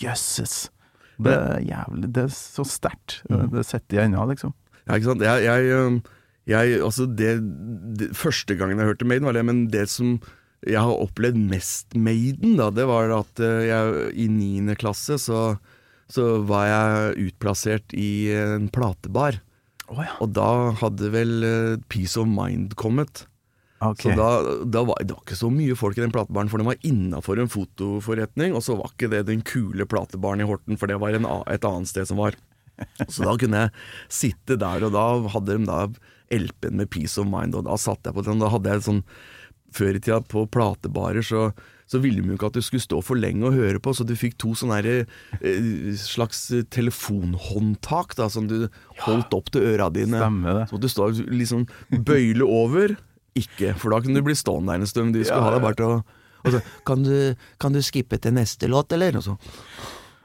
Jøsses! 0.01 0.67
Det 1.23 1.33
er 1.33 1.63
jævlig 1.65 2.11
Det 2.13 2.27
er 2.27 2.33
så 2.35 2.65
sterkt. 2.69 3.21
Det 3.27 3.65
sitter 3.65 4.01
jeg 4.01 4.11
ennå, 4.11 4.27
liksom. 4.31 4.53
Ja, 4.85 4.99
ikke 4.99 5.13
sant. 5.13 5.25
Jeg, 5.25 5.47
jeg, 5.47 6.01
jeg 6.51 6.81
altså 6.85 7.07
det, 7.09 7.37
det 7.99 8.11
Første 8.17 8.57
gangen 8.59 8.83
jeg 8.83 8.93
hørte 8.93 9.09
Maiden, 9.09 9.29
var 9.29 9.37
det, 9.37 9.47
men 9.49 9.65
det 9.73 9.87
som 9.93 10.19
jeg 10.67 10.83
har 10.83 11.03
opplevd 11.03 11.39
mest 11.51 11.95
Maiden, 11.95 12.57
da, 12.59 12.71
det 12.75 12.87
var 12.89 13.13
at 13.15 13.43
øh, 13.45 13.63
jeg 13.67 14.13
i 14.19 14.27
niende 14.33 14.77
klasse 14.79 15.19
så, 15.23 15.43
så 16.11 16.25
var 16.49 16.69
jeg 16.71 17.29
utplassert 17.29 17.95
i 17.97 18.33
en 18.35 18.71
platebar. 18.73 19.41
Å 19.93 20.03
ja. 20.03 20.15
Og 20.25 20.33
da 20.35 20.51
hadde 20.81 21.11
vel 21.15 21.33
uh, 21.47 21.79
Peace 21.93 22.19
of 22.19 22.29
Mind 22.31 22.75
kommet. 22.81 23.27
Okay. 23.79 24.09
Så 24.09 24.17
da, 24.17 24.29
da 24.65 24.83
var 24.89 25.03
det 25.05 25.13
var 25.13 25.23
ikke 25.23 25.37
så 25.37 25.51
mye 25.53 25.77
folk 25.77 25.99
i 25.99 26.03
den 26.03 26.15
platebaren, 26.15 26.49
for 26.49 26.63
den 26.63 26.69
var 26.71 26.81
innafor 26.87 27.41
en 27.43 27.53
fotoforretning, 27.53 28.57
og 28.57 28.65
så 28.65 28.79
var 28.79 28.93
ikke 28.95 29.11
det 29.13 29.27
den 29.29 29.45
kule 29.47 29.85
platebaren 29.89 30.41
i 30.41 30.49
Horten, 30.49 30.81
for 30.81 30.89
det 30.91 30.97
var 31.03 31.17
en, 31.17 31.29
et 31.53 31.67
annet 31.69 31.91
sted 31.93 32.09
som 32.09 32.23
var. 32.23 32.39
Så 33.09 33.25
da 33.25 33.37
kunne 33.41 33.67
jeg 33.67 33.87
sitte 34.13 34.59
der, 34.61 34.85
og 34.85 34.97
da 34.97 35.07
hadde 35.33 35.59
de 35.59 35.69
da 35.69 35.81
LP-en 36.37 36.81
med 36.81 36.91
Peace 36.93 37.21
of 37.21 37.29
Mind, 37.31 37.57
og 37.57 37.69
da 37.69 37.77
satt 37.81 38.05
jeg 38.05 38.17
på 38.17 38.25
den. 38.27 38.43
Da 38.43 38.51
hadde 38.53 38.73
jeg 38.73 38.87
sånn 38.89 39.03
Før 39.77 39.97
i 39.99 40.01
tida 40.01 40.21
på 40.25 40.45
platebarer 40.49 41.25
så 41.27 41.49
så 41.87 42.01
ville 42.03 42.23
de 42.23 42.33
jo 42.33 42.37
ikke 42.39 42.49
at 42.51 42.57
du 42.59 42.65
skulle 42.67 42.83
stå 42.83 42.99
for 43.05 43.19
lenge 43.19 43.47
og 43.47 43.55
høre 43.55 43.79
på, 43.83 43.93
så 43.95 44.03
du 44.07 44.15
fikk 44.19 44.37
to 44.43 44.55
sånne 44.59 44.79
her, 44.81 45.07
eh, 45.41 45.95
slags 46.01 46.49
telefonhåndtak 46.75 48.17
da, 48.19 48.29
som 48.33 48.49
du 48.51 48.69
holdt 49.05 49.35
opp 49.37 49.51
til 49.55 49.67
øra 49.75 49.89
dine. 49.95 50.19
Stemmer 50.19 50.61
det. 50.61 50.69
Så 50.71 50.81
du 50.83 50.89
stå 50.91 51.11
liksom 51.31 51.67
bøyle 51.91 52.47
over. 52.47 52.97
Ikke, 53.37 53.75
for 53.77 53.93
da 53.93 54.01
kunne 54.01 54.19
du 54.19 54.27
bli 54.27 54.35
stående 54.39 54.73
der 54.73 54.83
en 54.83 54.91
stund. 54.91 55.15
De 55.15 55.25
skulle 55.25 55.43
Ja, 55.43 55.51
ha 55.51 55.57
deg 55.59 55.63
bare 55.67 55.79
til 55.79 55.93
å 55.99 56.05
og 56.47 56.53
så, 56.55 56.61
kan, 56.87 57.01
du, 57.03 57.35
kan 57.59 57.75
du 57.75 57.81
skippe 57.83 58.21
til 58.23 58.31
neste 58.37 58.69
låt, 58.71 58.93
eller? 58.95 59.17
Og 59.19 59.25
så, 59.25 59.33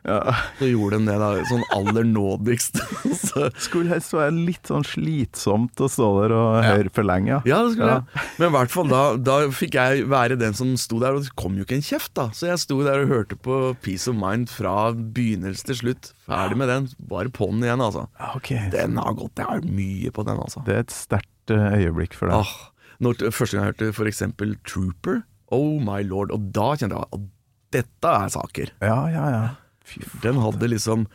Ja. 0.07 0.33
så 0.57 0.65
gjorde 0.65 0.97
de 0.97 1.05
det 1.11 1.17
da, 1.21 1.27
sånn 1.45 1.63
aller 1.75 2.05
nådigst. 2.09 2.79
så, 3.27 3.49
Skulle 3.61 3.91
helst 3.93 4.13
være 4.15 4.33
litt 4.33 4.69
sånn 4.71 4.85
slitsomt 4.87 5.77
å 5.83 5.89
stå 5.91 6.07
der 6.23 6.33
og 6.33 6.55
høre 6.65 6.89
for 6.93 7.05
lenge. 7.05 7.41
ja, 7.45 7.59
det 7.65 7.75
skulle 7.75 7.91
Ja. 7.91 7.99
jeg. 8.15 8.25
Men 8.39 8.47
i 8.47 8.55
hvert 8.55 8.73
fall 8.73 8.89
da, 8.89 9.01
da 9.17 9.35
fikk 9.53 9.77
jeg 9.77 10.07
være 10.09 10.39
den 10.41 10.57
som 10.57 10.73
sto 10.81 10.97
der, 11.03 11.13
og 11.17 11.25
det 11.27 11.35
kom 11.37 11.59
jo 11.59 11.65
ikke 11.67 11.77
en 11.77 11.85
kjeft, 11.85 12.13
da. 12.17 12.29
Så 12.33 12.49
jeg 12.49 12.63
sto 12.63 12.79
der 12.85 13.03
og 13.05 13.13
hørte 13.13 13.37
på 13.37 13.59
Peace 13.85 14.09
of 14.09 14.17
Mind 14.17 14.49
fra 14.49 14.91
begynnelse 14.95 15.67
til 15.69 15.79
slutt. 15.83 16.11
Ferdig 16.25 16.57
med 16.57 16.71
den. 16.71 16.89
Bare 17.11 17.29
på 17.33 17.51
den 17.53 17.61
igjen, 17.67 17.83
altså. 17.85 18.07
Okay. 18.35 18.69
Den 18.73 18.97
har 18.97 19.13
gått 19.17 19.37
Jeg 19.41 19.49
har 19.49 19.61
mye 19.65 20.11
på 20.15 20.25
den, 20.27 20.41
altså. 20.41 20.65
Det 20.65 20.75
er 20.79 20.83
et 20.85 20.95
sterkt 20.95 21.53
eh, 21.53 21.77
øyeblikk 21.81 22.17
for 22.17 22.31
deg. 22.31 22.41
Ah, 22.41 22.71
når, 23.01 23.21
første 23.33 23.57
gang 23.57 23.69
jeg 23.69 23.91
hørte 23.93 24.09
eksempel 24.09 24.57
Trooper, 24.65 25.21
oh 25.51 25.77
my 25.83 26.01
lord, 26.05 26.31
og 26.33 26.49
da 26.55 26.71
kjente 26.79 26.97
jeg 26.97 27.09
at 27.17 27.29
dette 27.71 28.11
er 28.25 28.31
saker. 28.33 28.71
Ja, 28.83 28.97
ja, 29.13 29.25
ja. 29.31 29.41
Den 30.23 30.39
hadde 30.41 30.69
liksom 30.71 31.07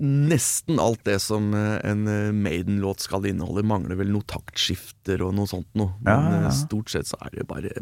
nesten 0.00 0.78
alt 0.80 1.02
det 1.04 1.18
som 1.20 1.50
eh, 1.54 1.76
en 1.84 2.06
eh, 2.08 2.30
Maiden-låt 2.32 3.02
skal 3.04 3.26
inneholde. 3.28 3.66
Mangler 3.68 3.98
vel 4.00 4.08
noe 4.14 4.24
taktskifter 4.28 5.20
og 5.26 5.34
noe 5.36 5.50
sånt 5.50 5.68
noe. 5.76 5.92
Men 6.00 6.12
Ja, 6.14 6.30
ja, 6.30 6.38
ja. 6.46 6.52
eh, 6.52 6.56
stort 6.56 6.92
sett 6.94 7.10
så 7.10 7.18
er 7.26 7.34
det 7.34 7.46
bare 7.50 7.74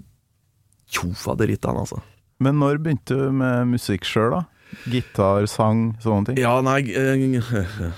tjofaderittan, 0.91 1.79
altså. 1.79 2.00
Men 2.43 2.59
når 2.59 2.81
begynte 2.83 3.14
du 3.17 3.31
med 3.33 3.71
musikk 3.71 4.05
sjøl, 4.09 4.35
da? 4.35 4.43
Gitar, 4.91 5.47
sang, 5.47 5.93
sånne 6.03 6.33
ting? 6.33 6.41
Ja, 6.43 6.57
nei 6.67 6.81
eh, 6.91 7.14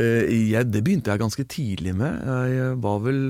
eh, 0.00 0.32
jeg, 0.54 0.70
Det 0.72 0.82
begynte 0.86 1.12
jeg 1.12 1.20
ganske 1.26 1.44
tidlig 1.52 1.92
med. 1.98 2.24
Jeg 2.54 2.78
var 2.80 3.02
vel 3.04 3.22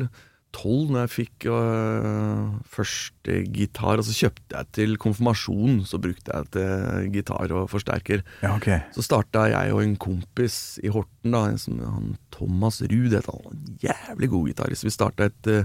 tolv 0.57 0.93
når 0.93 1.05
jeg 1.05 1.13
fikk 1.13 1.47
øh, 1.53 2.55
første 2.73 3.41
gitar. 3.55 4.01
Og 4.01 4.07
så 4.07 4.15
kjøpte 4.17 4.57
jeg 4.57 4.71
til 4.79 4.97
konfirmasjon, 5.03 5.83
så 5.89 6.01
brukte 6.03 6.33
jeg 6.33 6.51
til 6.57 7.11
gitar 7.15 7.53
og 7.57 7.69
forsterker. 7.73 8.25
Ja, 8.43 8.55
okay. 8.57 8.81
Så 8.97 9.05
starta 9.07 9.47
jeg 9.53 9.75
og 9.77 9.83
en 9.85 9.97
kompis 10.01 10.79
i 10.85 10.93
Horten, 10.93 11.35
da, 11.35 11.47
en 11.51 11.61
som 11.61 11.81
han 11.85 12.15
Thomas 12.35 12.81
Ruud 12.85 13.17
het. 13.17 13.29
Han 13.29 13.67
jævlig 13.85 14.33
god 14.33 14.53
gitarist. 14.53 14.87
Vi 14.87 14.95
starta 14.95 15.31
et, 15.31 15.53
øh, 15.53 15.65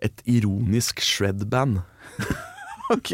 et 0.00 0.24
ironisk 0.26 1.04
shred-band. 1.04 1.82
Ok. 2.90 3.12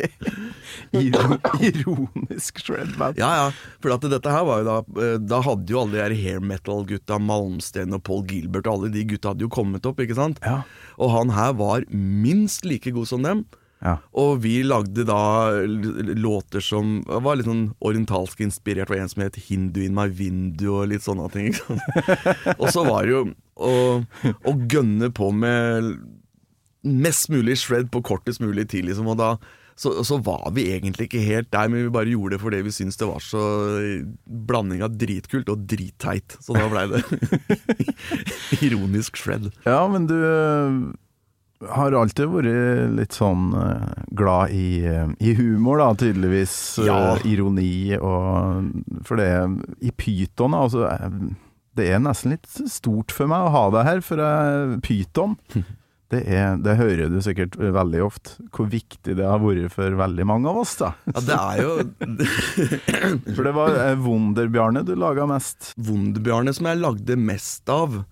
Iro 0.96 1.36
ironisk 1.60 2.62
shredband. 2.64 3.18
Ja, 3.20 3.30
ja. 3.36 3.50
For 3.82 3.92
at 3.94 4.06
dette 4.08 4.32
her 4.32 4.46
var 4.48 4.62
jo 4.62 4.66
da 4.68 4.78
eh, 5.04 5.18
Da 5.20 5.42
hadde 5.44 5.72
jo 5.72 5.82
alle 5.82 5.96
de 5.96 6.02
her 6.02 6.16
hair 6.16 6.40
metal-gutta, 6.44 7.20
Malmsten 7.22 7.96
og 7.96 8.02
Paul 8.06 8.24
Gilbert, 8.30 8.66
og 8.66 8.80
alle 8.80 8.94
de 8.94 9.04
gutta 9.12 9.34
hadde 9.34 9.46
jo 9.46 9.52
kommet 9.52 9.86
opp, 9.88 10.00
ikke 10.02 10.18
sant? 10.18 10.40
Ja. 10.46 10.62
Og 10.96 11.12
han 11.12 11.34
her 11.36 11.54
var 11.60 11.86
minst 11.92 12.66
like 12.68 12.94
god 12.96 13.10
som 13.12 13.26
dem. 13.26 13.46
Ja. 13.84 13.98
Og 14.16 14.40
vi 14.40 14.62
lagde 14.64 15.04
da 15.06 15.50
låter 16.16 16.64
som 16.64 17.02
var 17.06 17.36
litt 17.36 17.48
sånn 17.48 17.68
orientalsk 17.84 18.40
inspirert, 18.46 18.90
og 18.90 18.96
en 18.98 19.10
som 19.12 19.22
het 19.26 19.36
'Hindu 19.36 19.82
in 19.84 19.94
my 19.94 20.08
window' 20.08 20.80
og 20.80 20.88
litt 20.92 21.04
sånne 21.04 21.28
ting. 21.32 21.52
Ikke 21.52 21.66
sant? 21.66 22.16
og 22.60 22.72
så 22.72 22.86
var 22.88 23.04
det 23.04 23.12
jo 23.12 23.22
å, 23.56 23.74
å 24.24 24.56
gønne 24.72 25.12
på 25.12 25.30
med 25.32 25.92
mest 26.86 27.28
mulig 27.28 27.58
shred 27.58 27.90
på 27.90 28.02
kortest 28.02 28.40
mulig 28.40 28.68
tid, 28.72 28.86
liksom. 28.88 29.12
Og 29.12 29.20
da 29.20 29.36
så, 29.76 30.04
så 30.04 30.16
var 30.24 30.50
vi 30.56 30.70
egentlig 30.72 31.10
ikke 31.10 31.20
helt 31.20 31.50
der, 31.52 31.68
men 31.68 31.84
vi 31.84 31.92
bare 31.92 32.08
gjorde 32.08 32.36
det 32.36 32.42
fordi 32.42 32.62
vi 32.64 32.72
syntes 32.72 32.96
det 32.96 33.08
var 33.10 33.20
så 33.20 33.42
blanding 34.24 34.80
av 34.86 34.94
dritkult 34.96 35.50
og 35.52 35.66
dritteit. 35.68 36.38
Så 36.40 36.56
da 36.56 36.64
blei 36.72 36.86
det 36.94 37.02
ironisk 38.66 39.20
shred. 39.20 39.50
ja, 39.66 39.82
men 39.92 40.08
du 40.08 40.16
eh, 40.16 40.78
har 41.76 41.96
alltid 41.96 42.32
vært 42.32 42.96
litt 42.96 43.16
sånn 43.16 43.50
eh, 43.52 44.02
glad 44.16 44.56
i, 44.56 44.80
eh, 44.88 45.12
i 45.20 45.36
humor, 45.36 45.84
da, 45.84 45.92
tydeligvis. 46.00 46.56
Ja. 46.86 47.16
Ironi 47.28 47.98
og 48.00 48.72
For 49.04 49.20
det 49.20 49.30
I 49.84 49.92
Pyton, 49.92 50.56
altså 50.56 50.88
Det 51.76 51.90
er 51.92 52.00
nesten 52.00 52.32
litt 52.32 52.48
stort 52.48 53.12
for 53.12 53.28
meg 53.28 53.44
å 53.44 53.52
ha 53.52 53.66
deg 53.76 53.90
her, 53.92 54.04
for 54.04 54.24
jeg, 54.24 54.80
Pyton 54.88 55.36
det, 56.12 56.20
er, 56.30 56.58
det 56.62 56.76
hører 56.78 57.10
du 57.10 57.18
sikkert 57.24 57.56
veldig 57.58 58.02
ofte, 58.06 58.36
hvor 58.54 58.68
viktig 58.70 59.16
det 59.18 59.26
har 59.26 59.40
vært 59.42 59.74
for 59.74 59.96
veldig 59.98 60.26
mange 60.28 60.50
av 60.50 60.60
oss. 60.62 60.76
da. 60.78 60.92
Ja, 61.10 61.22
det 61.26 61.38
er 61.38 61.62
jo 61.64 61.72
For 63.34 63.42
det 63.42 63.54
var 63.56 63.78
eh, 63.82 63.96
Wunderbjarne 63.98 64.84
du 64.86 64.94
laga 64.98 65.26
mest. 65.30 65.72
Wunderbjarne 65.74 66.54
som 66.54 66.70
jeg 66.70 66.82
lagde 66.82 67.18
mest 67.18 67.72
av. 67.72 68.04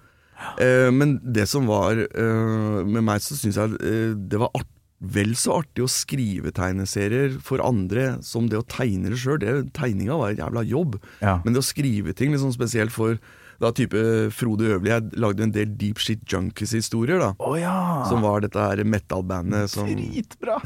Eh, 0.58 0.90
men 0.94 1.18
det 1.22 1.46
som 1.50 1.68
var 1.70 2.02
eh, 2.02 2.80
med 2.82 3.06
meg, 3.06 3.22
så 3.22 3.38
syns 3.38 3.60
jeg 3.60 3.78
eh, 3.78 4.14
det 4.18 4.42
var 4.42 4.50
art, 4.58 4.70
vel 5.04 5.34
så 5.36 5.58
artig 5.60 5.84
å 5.84 5.90
skrive 5.90 6.52
tegneserier 6.54 7.34
for 7.44 7.60
andre 7.60 8.14
som 8.24 8.46
det 8.48 8.58
å 8.58 8.66
tegne 8.66 9.12
det 9.12 9.20
sjøl. 9.20 9.42
Tegninga 9.76 10.16
var 10.18 10.32
en 10.32 10.42
jævla 10.42 10.62
jobb. 10.66 10.98
Ja. 11.20 11.38
Men 11.44 11.54
det 11.54 11.60
å 11.60 11.66
skrive 11.66 12.14
ting, 12.16 12.32
liksom 12.32 12.54
spesielt 12.54 12.94
for 12.94 13.18
da 13.62 13.70
type 13.72 14.00
Frode 14.34 14.66
Øverli 14.66 14.90
Jeg 14.90 15.18
lagde 15.22 15.42
en 15.46 15.52
del 15.54 15.74
Deep 15.78 15.98
Shit 16.02 16.24
Junkies-historier, 16.30 17.18
da. 17.22 17.32
oh, 17.38 17.54
ja! 17.60 18.04
Som 18.10 18.22
var 18.26 18.40
dette 18.44 18.58
her 18.58 18.82
metal-bandet 18.84 19.70
som 19.70 19.86
Dritbra! 19.88 20.58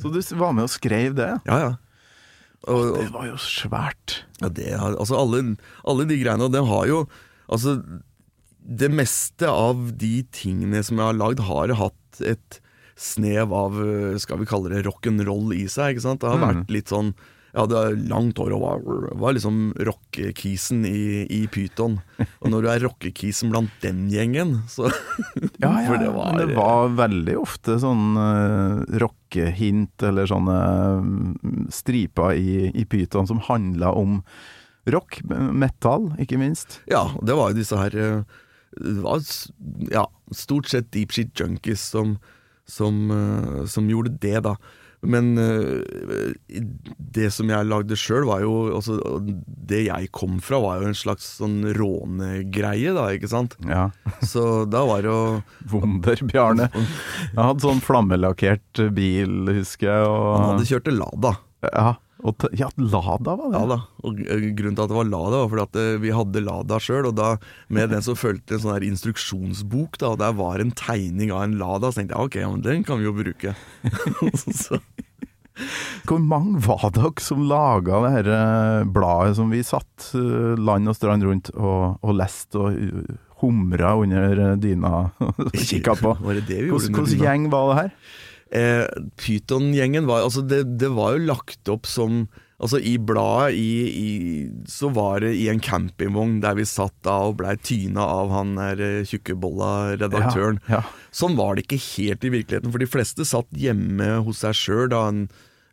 Så 0.00 0.12
du 0.12 0.20
var 0.36 0.52
med 0.56 0.64
og 0.68 0.72
skrev 0.74 1.14
det? 1.18 1.30
Ja, 1.48 1.58
ja. 1.64 1.70
Og, 2.68 2.82
og, 2.90 2.98
Det 3.00 3.12
var 3.14 3.26
jo 3.30 3.36
svært. 3.40 4.16
Ja, 4.42 4.48
det 4.50 4.72
har, 4.76 4.96
altså 4.98 5.16
alle, 5.18 5.42
alle 5.88 6.04
de 6.10 6.16
greiene, 6.20 6.48
og 6.48 6.52
det 6.52 6.64
har 6.66 6.86
jo 6.90 7.04
Altså, 7.48 7.78
det 8.60 8.90
meste 8.92 9.48
av 9.48 9.78
de 9.96 10.18
tingene 10.36 10.82
som 10.84 10.98
jeg 11.00 11.06
har 11.08 11.16
lagd, 11.16 11.38
har 11.48 11.72
hatt 11.78 12.18
et 12.20 12.58
snev 12.98 13.54
av, 13.56 13.78
øh, 13.80 14.18
skal 14.20 14.42
vi 14.42 14.48
kalle 14.50 14.68
det 14.74 14.82
rock'n'roll 14.84 15.54
i 15.56 15.62
seg, 15.70 15.94
ikke 15.96 16.04
sant? 16.04 16.20
Det 16.20 16.28
har 16.28 16.36
Mm. 16.42 16.44
vært 16.50 16.74
litt 16.74 16.92
sånn 16.92 17.14
Jeg 17.58 17.64
hadde 17.66 17.80
langt 18.06 18.38
hår 18.38 18.52
og 18.54 18.60
var, 18.62 18.82
var 19.18 19.32
liksom 19.34 19.56
rockekisen 19.82 20.84
i, 20.86 21.24
i 21.26 21.40
Pyton. 21.50 21.96
Og 22.38 22.52
når 22.52 22.62
du 22.62 22.68
er 22.70 22.84
rockekisen 22.86 23.50
blant 23.50 23.72
den 23.82 24.04
gjengen, 24.12 24.60
så 24.70 24.86
Ja, 25.64 25.72
ja, 25.82 25.96
det 25.98 26.12
var- 26.14 26.36
men 26.36 26.52
det 26.52 26.54
var 26.54 26.92
veldig 26.94 27.34
ofte 27.40 27.74
sånn 27.82 28.14
uh, 28.14 28.84
rockehint 29.02 30.06
eller 30.06 30.30
sånne 30.30 30.58
mm, 31.02 31.66
striper 31.74 32.38
i, 32.38 32.70
i 32.78 32.84
pyton 32.86 33.26
som 33.26 33.42
handla 33.48 33.90
om 33.98 34.20
rock, 34.88 35.18
metal, 35.26 36.12
ikke 36.22 36.38
minst. 36.40 36.78
Ja, 36.88 37.08
det 37.26 37.34
var 37.36 37.50
jo 37.50 37.58
disse 37.58 37.76
her 37.76 37.92
uh, 37.98 38.22
Det 38.78 39.00
var 39.02 39.26
ja, 39.90 40.06
stort 40.30 40.70
sett 40.70 40.92
deep 40.94 41.10
shit 41.12 41.34
junkies 41.42 41.82
som, 41.90 42.14
som, 42.70 43.08
eh, 43.10 43.64
som 43.66 43.88
gjorde 43.90 44.14
det, 44.22 44.38
da. 44.46 44.54
Men 45.06 45.38
eh, 45.38 46.32
det 46.98 47.28
som 47.34 47.50
jeg 47.52 47.68
lagde 47.70 47.96
sjøl, 47.98 48.24
var 48.26 48.42
jo 48.42 48.54
altså, 48.74 48.96
Det 49.70 49.84
jeg 49.86 50.10
kom 50.16 50.40
fra, 50.42 50.58
var 50.64 50.82
jo 50.82 50.88
en 50.90 50.98
slags 50.98 51.28
sånn 51.38 51.60
rånegreie, 51.76 52.94
da, 52.96 53.06
ikke 53.14 53.30
sant? 53.30 53.54
Ja. 53.68 53.88
Så 54.26 54.64
da 54.70 54.82
var 54.88 55.04
det 55.06 55.12
jo 55.12 55.20
Wonder, 55.72 56.24
Bjarne. 56.26 56.68
Jeg 56.74 57.38
hadde 57.38 57.62
sånn 57.64 57.84
flammelakkert 57.84 58.82
bil, 58.96 59.52
husker 59.60 59.92
jeg. 59.92 60.10
Og, 60.10 60.28
Han 60.34 60.46
hadde 60.56 60.68
kjørt 60.72 60.88
til 60.90 60.98
Lada. 60.98 61.36
ja, 61.68 61.88
og 62.26 62.44
ja, 62.58 62.66
Lada 62.76 63.34
var 63.38 63.50
det. 63.52 63.58
Ja 63.58 63.66
da, 63.70 63.78
og 64.02 64.20
eh, 64.24 64.46
Grunnen 64.58 64.74
til 64.74 64.84
at 64.84 64.90
det 64.90 64.96
var 64.96 65.06
Lada, 65.06 65.42
var 65.44 65.50
fordi 65.52 65.66
at 65.68 65.78
eh, 65.78 66.00
vi 66.02 66.14
hadde 66.14 66.42
Lada 66.42 66.80
sjøl. 66.82 67.10
Og 67.10 67.14
da 67.18 67.28
med 67.74 67.92
den 67.94 68.04
så 68.04 68.16
fulgte 68.18 68.56
en 68.56 68.64
sånn 68.64 68.74
her 68.74 68.86
instruksjonsbok, 68.88 70.00
da, 70.02 70.14
og 70.14 70.22
der 70.22 70.34
var 70.38 70.62
en 70.62 70.74
tegning 70.78 71.30
av 71.34 71.44
en 71.46 71.58
Lada. 71.60 71.92
Så 71.92 72.00
tenkte 72.00 72.16
jeg 72.16 72.30
ok, 72.30 72.40
ja, 72.42 72.50
men 72.50 72.64
den 72.66 72.82
kan 72.86 72.98
vi 72.98 73.06
jo 73.06 73.14
bruke. 73.14 73.54
så, 74.64 74.80
Hvor 76.08 76.20
mange 76.22 76.58
var 76.66 76.90
dere 76.94 77.14
som 77.22 77.46
laga 77.50 78.02
det 78.06 78.12
her 78.16 78.34
eh, 78.34 78.90
bladet 78.98 79.38
som 79.38 79.54
vi 79.54 79.62
satt 79.66 80.10
land 80.58 80.90
og 80.90 80.98
strand 80.98 81.26
rundt 81.26 81.54
og, 81.54 81.98
og 82.02 82.18
leste 82.18 82.58
og 82.58 83.18
humra 83.38 83.94
under 83.94 84.56
dyna 84.58 85.08
og 85.22 85.44
kikka 85.70 85.94
på? 86.02 86.18
Hvordan 86.18 86.50
dyna? 86.50 87.12
gjeng 87.22 87.52
var 87.54 87.70
det 87.70 87.84
her? 87.84 87.92
Eh, 88.50 88.86
Pyton-gjengen 89.20 90.06
var 90.08 90.22
Altså, 90.24 90.40
det, 90.48 90.62
det 90.80 90.88
var 90.96 91.16
jo 91.16 91.26
lagt 91.28 91.68
opp 91.68 91.84
som 91.88 92.22
Altså, 92.58 92.80
i 92.82 92.96
bladet 92.98 93.54
i, 93.54 93.66
i, 93.86 94.06
så 94.66 94.88
var 94.90 95.20
det 95.22 95.34
i 95.38 95.44
en 95.52 95.60
campingvogn 95.62 96.40
der 96.42 96.56
vi 96.58 96.64
satt 96.66 96.96
da 97.06 97.12
og 97.28 97.36
blei 97.38 97.52
tyna 97.62 98.02
av 98.02 98.32
han 98.34 98.56
der 98.58 98.80
eh, 98.82 99.04
tjukkebolla-redaktøren. 99.06 100.58
Ja, 100.66 100.80
ja. 100.80 101.10
Sånn 101.14 101.36
var 101.38 101.54
det 101.54 101.68
ikke 101.68 101.78
helt 101.84 102.26
i 102.26 102.32
virkeligheten, 102.34 102.72
for 102.74 102.82
de 102.82 102.88
fleste 102.90 103.22
satt 103.30 103.46
hjemme 103.54 104.08
hos 104.26 104.42
seg 104.42 104.58
sjøl 104.58 104.90
da 104.90 105.04
han, 105.06 105.20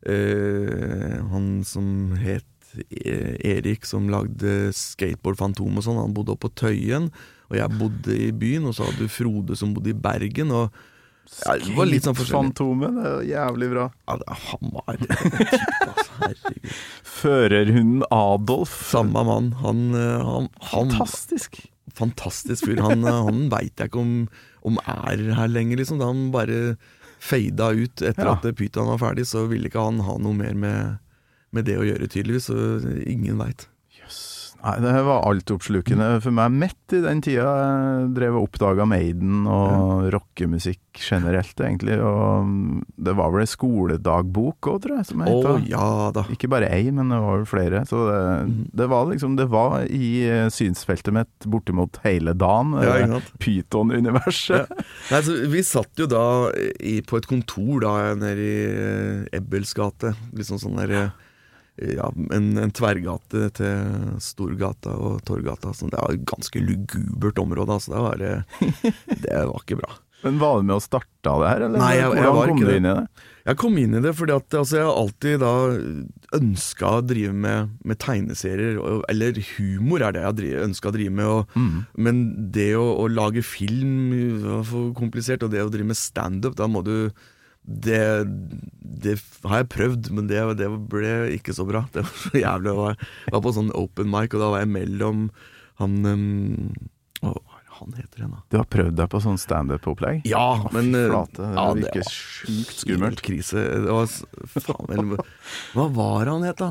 øh, 0.05 1.15
han 1.32 1.48
som 1.65 2.13
het 2.22 2.46
E- 2.75 3.38
Erik, 3.55 3.86
som 3.88 4.10
lagde 4.12 4.70
Skateboard 4.75 5.38
Fantom 5.39 5.77
og 5.79 5.86
sånn, 5.86 6.00
han 6.01 6.13
bodde 6.13 6.34
oppe 6.36 6.50
på 6.50 6.58
Tøyen, 6.67 7.10
og 7.50 7.55
jeg 7.55 7.79
bodde 7.79 8.17
i 8.27 8.32
byen, 8.36 8.65
og 8.67 8.75
så 8.75 8.86
hadde 8.89 9.05
du 9.05 9.12
Frode 9.12 9.55
som 9.58 9.74
bodde 9.74 9.94
i 9.94 9.98
Bergen, 9.98 10.51
og 10.51 10.75
ja, 11.46 11.55
det 11.60 11.75
var 11.75 11.88
litt 11.89 12.05
sånn 12.05 12.15
forskjellig. 12.17 12.51
Fantomet, 12.53 12.96
det 12.98 13.12
er 13.12 13.24
jævlig 13.34 13.70
bra. 13.74 13.86
Ja, 14.08 14.17
det, 14.22 14.36
han 14.46 14.74
var 14.75 14.91
en 14.94 15.05
type, 15.05 15.88
altså. 15.89 16.12
Herregud. 16.22 16.75
Førerhunden 17.15 18.03
Adolf. 18.13 18.75
Samme 18.91 19.24
mann. 19.27 19.51
Han, 19.63 19.82
eh, 19.98 20.25
han, 20.25 20.50
han 20.72 20.91
Fantastisk. 20.96 21.60
Fantastisk 21.96 22.67
fyr. 22.67 22.82
Han, 22.86 23.03
eh, 23.08 23.22
han 23.29 23.46
veit 23.53 23.74
jeg 23.82 23.91
ikke 23.91 24.01
om, 24.03 24.13
om 24.67 24.79
er 24.86 25.25
her 25.39 25.51
lenger, 25.51 25.82
liksom. 25.82 26.00
Da 26.01 26.12
han 26.12 26.27
bare 26.36 26.75
fada 27.25 27.72
ut 27.74 28.03
etter 28.05 28.27
Ja. 28.27 28.36
at 28.38 28.46
Pyton 28.60 28.89
var 28.91 29.00
ferdig, 29.01 29.25
så 29.29 29.46
ville 29.50 29.72
ikke 29.72 29.82
han 29.88 30.03
ha 30.05 30.17
noe 30.22 30.36
mer 30.38 30.53
med, 30.53 30.98
med 31.55 31.65
det 31.65 31.79
å 31.82 31.86
gjøre, 31.88 32.10
tydeligvis. 32.12 32.51
Så 32.51 32.58
ingen 33.08 33.39
veit. 33.41 33.67
Nei, 34.65 34.79
det 34.81 34.93
var 35.05 35.27
altoppslukende 35.29 36.07
for 36.24 36.34
meg 36.34 36.53
midt 36.57 36.93
i 36.98 37.01
den 37.03 37.19
tida. 37.22 37.45
Jeg 37.45 38.07
drev 38.15 38.39
og 38.39 38.48
oppdaga 38.48 38.88
Maiden 38.89 39.43
og 39.45 40.07
rockemusikk 40.15 40.81
generelt, 40.98 41.53
egentlig. 41.62 42.00
Og 42.01 42.48
det 43.05 43.13
var 43.19 43.29
vel 43.34 43.43
ei 43.43 43.51
skoledagbok 43.51 44.69
òg, 44.72 44.79
tror 44.81 44.98
jeg, 44.98 45.07
som 45.12 45.22
jeg 45.22 45.43
da. 45.45 45.53
ja 45.69 45.89
da. 46.15 46.24
Ikke 46.34 46.50
bare 46.50 46.72
ei, 46.74 46.88
men 46.89 47.13
det 47.13 47.19
var 47.22 47.38
vel 47.38 47.45
flere. 47.50 47.84
Så 47.86 48.07
det, 48.10 48.22
mm. 48.50 48.55
det 48.81 48.88
var 48.95 49.12
liksom 49.12 49.36
Det 49.38 49.48
var 49.53 49.75
i 49.86 50.10
eh, 50.25 50.48
synsfeltet 50.53 51.13
mitt 51.13 51.45
bortimot 51.51 52.00
hele 52.07 52.34
dagen. 52.34 52.74
Ja, 52.81 53.22
Pyton-universet. 53.43 54.74
Nei, 55.12 55.22
så 55.27 55.38
vi 55.51 55.62
satt 55.67 56.01
jo 56.01 56.10
da 56.10 56.25
i, 56.79 56.98
på 57.05 57.22
et 57.22 57.29
kontor 57.29 57.86
da 57.86 57.93
nede 58.17 58.50
i 58.50 58.57
eh, 58.65 59.38
Ebbels 59.38 59.77
gate. 59.77 60.15
Liksom 60.34 60.62
sånn 60.63 60.81
der 60.81 60.98
eh, 61.03 61.13
ja, 61.82 62.08
en, 62.32 62.46
en 62.62 62.72
tverrgate 62.72 63.50
til 63.58 64.17
Storgata 64.24 64.94
og 64.96 65.22
Torgata. 65.27 65.74
Så 65.75 65.89
det 65.91 66.00
var 66.00 66.13
et 66.15 66.25
ganske 66.29 66.62
lugubert 66.63 67.39
område. 67.41 67.75
Altså. 67.75 67.91
Det, 67.91 68.01
var, 68.05 68.25
eh, 68.25 68.91
det 69.25 69.39
var 69.50 69.62
ikke 69.63 69.79
bra. 69.84 69.94
Men 70.25 70.39
var 70.41 70.58
du 70.58 70.65
med 70.65 70.77
og 70.79 70.82
starta 70.82 71.36
det 71.41 71.50
her, 71.51 71.63
eller 71.67 71.77
Nei, 71.82 71.96
jeg- 72.00 72.15
jeg 72.17 72.29
hvordan 72.34 72.55
kom 72.55 72.62
du 72.65 72.72
inn 72.74 72.88
i 72.89 72.94
det? 72.98 73.08
Jeg 73.46 73.58
kom 73.62 73.75
inn 73.77 73.94
i 73.94 74.00
det 74.01 74.13
fordi 74.17 74.34
at 74.34 74.55
altså, 74.58 74.77
jeg 74.79 74.88
alltid 74.89 75.36
da 75.44 75.51
ønska 76.39 76.89
å 76.98 77.03
drive 77.05 77.34
med, 77.38 77.76
med 77.86 77.99
tegneserier, 78.02 78.80
og, 78.82 79.04
eller 79.12 79.38
humor 79.52 80.02
er 80.08 80.15
det 80.15 80.23
jeg 80.49 80.63
ønska 80.65 80.89
å 80.89 80.95
drive 80.95 81.13
med. 81.13 81.30
Og, 81.30 81.86
Men 82.08 82.23
det 82.56 82.71
å, 82.80 82.88
å 83.04 83.06
lage 83.12 83.43
film 83.45 84.10
var 84.41 84.63
for 84.65 84.89
komplisert, 84.97 85.45
og 85.45 85.54
det 85.54 85.62
å 85.62 85.69
drive 85.69 85.91
med 85.91 85.99
standup, 85.99 86.58
da 86.58 86.65
må 86.71 86.82
du 86.88 86.95
det, 87.65 88.01
det 89.06 89.17
har 89.45 89.63
jeg 89.63 89.71
prøvd, 89.73 90.12
men 90.13 90.30
det, 90.30 90.41
det 90.60 90.69
ble 90.91 91.13
ikke 91.36 91.56
så 91.58 91.65
bra. 91.67 91.86
Det 91.93 92.06
var 92.06 92.15
så 92.21 92.32
jævlig. 92.38 92.71
Jeg 92.71 92.80
var, 92.80 92.97
jeg 93.25 93.36
var 93.38 93.43
på 93.47 93.54
sånn 93.58 93.73
open 93.78 94.10
mic, 94.12 94.34
og 94.36 94.43
da 94.43 94.54
var 94.54 94.63
jeg 94.63 94.73
mellom 94.75 95.28
han 95.82 95.95
um, 96.08 96.73
Hva 97.25 97.34
han 97.82 97.95
heter 97.97 98.21
igjen, 98.21 98.32
da? 98.32 98.41
Du 98.51 98.58
har 98.62 98.67
prøvd 98.71 98.97
deg 99.01 99.10
på 99.12 99.19
sånn 99.23 99.39
standup-opplegg? 99.41 100.21
Ja, 100.30 100.45
Å, 100.63 100.71
men 100.71 100.93
eh, 100.95 101.10
flate, 101.12 101.41
det 101.43 101.58
ja, 101.58 101.65
virker 101.75 102.04
var 102.06 102.13
sjukt 102.13 102.84
skummelt. 102.84 103.23
Krise. 103.25 103.63
Det 103.84 103.95
var, 103.97 104.12
faen, 104.54 104.86
mellom, 104.91 105.15
hva 105.75 105.88
var 105.97 106.32
han 106.32 106.45
het, 106.47 106.62
da? 106.62 106.69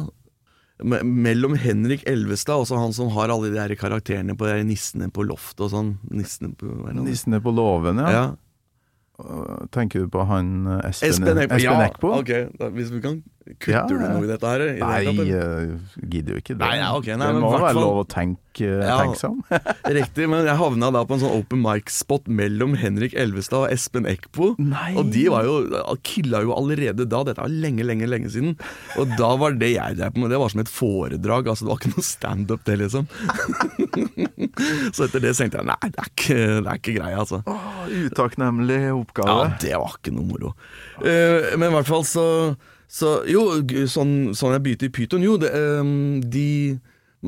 Mellom 0.84 1.54
Henrik 1.60 2.02
Elvestad 2.10 2.64
og 2.64 2.66
så 2.68 2.80
han 2.80 2.96
som 2.96 3.12
har 3.14 3.30
alle 3.30 3.52
de 3.52 3.58
der 3.60 3.76
karakterene 3.78 4.34
på 4.36 4.48
de 4.48 4.64
nissene 4.66 5.06
på 5.14 5.26
loftet 5.28 5.66
og 5.68 5.70
sånn. 5.74 5.92
Nissene 6.10 6.50
på 6.58 6.72
det 6.72 6.96
Nissene 7.04 7.38
på 7.44 7.52
låven, 7.54 8.00
ja. 8.02 8.14
Ja. 8.16 8.24
Tenker 9.70 10.00
du 10.00 10.08
på 10.10 10.24
han 10.26 10.66
eh, 10.66 10.88
Espen, 10.88 11.10
Espen 11.10 11.38
Eckbo. 11.38 12.14
Ja, 12.14 12.18
okay. 12.18 12.70
hvis 12.74 12.90
vi 12.92 13.00
kan 13.00 13.22
Kutter 13.44 13.72
Ja, 13.74 13.82
du 13.84 13.98
noe 14.00 14.22
i 14.24 14.28
dette 14.30 14.48
her? 14.48 14.62
I 14.72 14.78
Nei, 14.80 15.00
eller? 15.10 15.30
eh, 15.36 15.98
gidder 16.08 16.32
jo 16.32 16.40
ikke 16.40 16.54
det. 16.56 16.62
Nei, 16.64 16.76
ja, 16.80 16.86
okay, 16.96 17.12
nei, 17.20 17.26
det 17.28 17.34
men 17.36 17.42
må 17.44 17.50
være 17.60 17.74
lov 17.76 17.98
å 18.00 18.04
tenke, 18.08 18.40
Ja. 18.64 18.94
tenke 19.02 19.18
seg 19.20 19.34
om. 19.34 19.42
Riktig, 19.98 20.28
men 20.32 20.46
jeg 20.48 20.56
havna 20.56 20.88
da 20.94 21.02
på 21.04 21.18
en 21.18 21.20
sånn 21.26 21.34
open 21.42 21.60
mic-spot 21.60 22.30
mellom 22.40 22.72
Henrik 22.80 23.12
Elvestad 23.20 23.66
og 23.66 23.74
Espen 23.74 24.08
Eckbo. 24.08 24.54
Og 24.56 25.12
de 25.12 25.26
var 25.28 25.44
jo, 25.44 25.58
killa 26.06 26.40
jo 26.46 26.54
allerede 26.56 27.04
da, 27.04 27.20
dette 27.28 27.44
var 27.44 27.52
lenge, 27.52 27.84
lenge 27.84 28.08
lenge 28.08 28.32
siden. 28.32 28.56
Og 28.96 29.12
da 29.20 29.34
var 29.36 29.58
det 29.60 29.74
jeg 29.74 30.00
drev 30.00 30.14
på 30.16 30.24
med, 30.24 30.32
det 30.32 30.40
var 30.40 30.54
som 30.54 30.64
et 30.64 30.72
foredrag. 30.72 31.52
Altså 31.52 31.66
Det 31.68 31.72
var 31.74 31.82
ikke 31.82 31.94
noe 31.98 32.08
standup, 32.08 32.64
det, 32.64 32.78
liksom. 32.80 33.08
Så 34.94 35.04
etter 35.08 35.20
det 35.20 35.34
tenkte 35.36 35.60
jeg 35.60 35.68
nei, 35.68 35.78
det 35.90 36.00
er 36.00 36.10
ikke, 36.12 36.36
det 36.64 36.68
er 36.70 36.78
ikke 36.80 36.96
greia, 36.96 37.20
altså. 37.20 37.40
Åh, 37.44 37.80
utakknemlig 38.08 38.80
Ja, 38.88 39.40
det 39.60 39.74
var 39.76 39.98
ikke 39.98 40.14
noe 40.14 40.28
moro. 40.28 40.54
Uh, 41.02 41.52
men 41.58 41.68
i 41.68 41.74
hvert 41.76 41.90
fall 41.90 42.06
så, 42.08 42.26
så 42.94 43.14
Jo, 43.26 43.46
sånn, 43.90 44.34
sånn 44.38 44.54
jeg 44.54 44.64
begynte 44.64 44.88
i 44.90 44.92
Pyton, 44.94 45.24
jo, 45.26 45.38
det, 45.40 45.50
eh, 45.50 45.94
de 46.30 46.48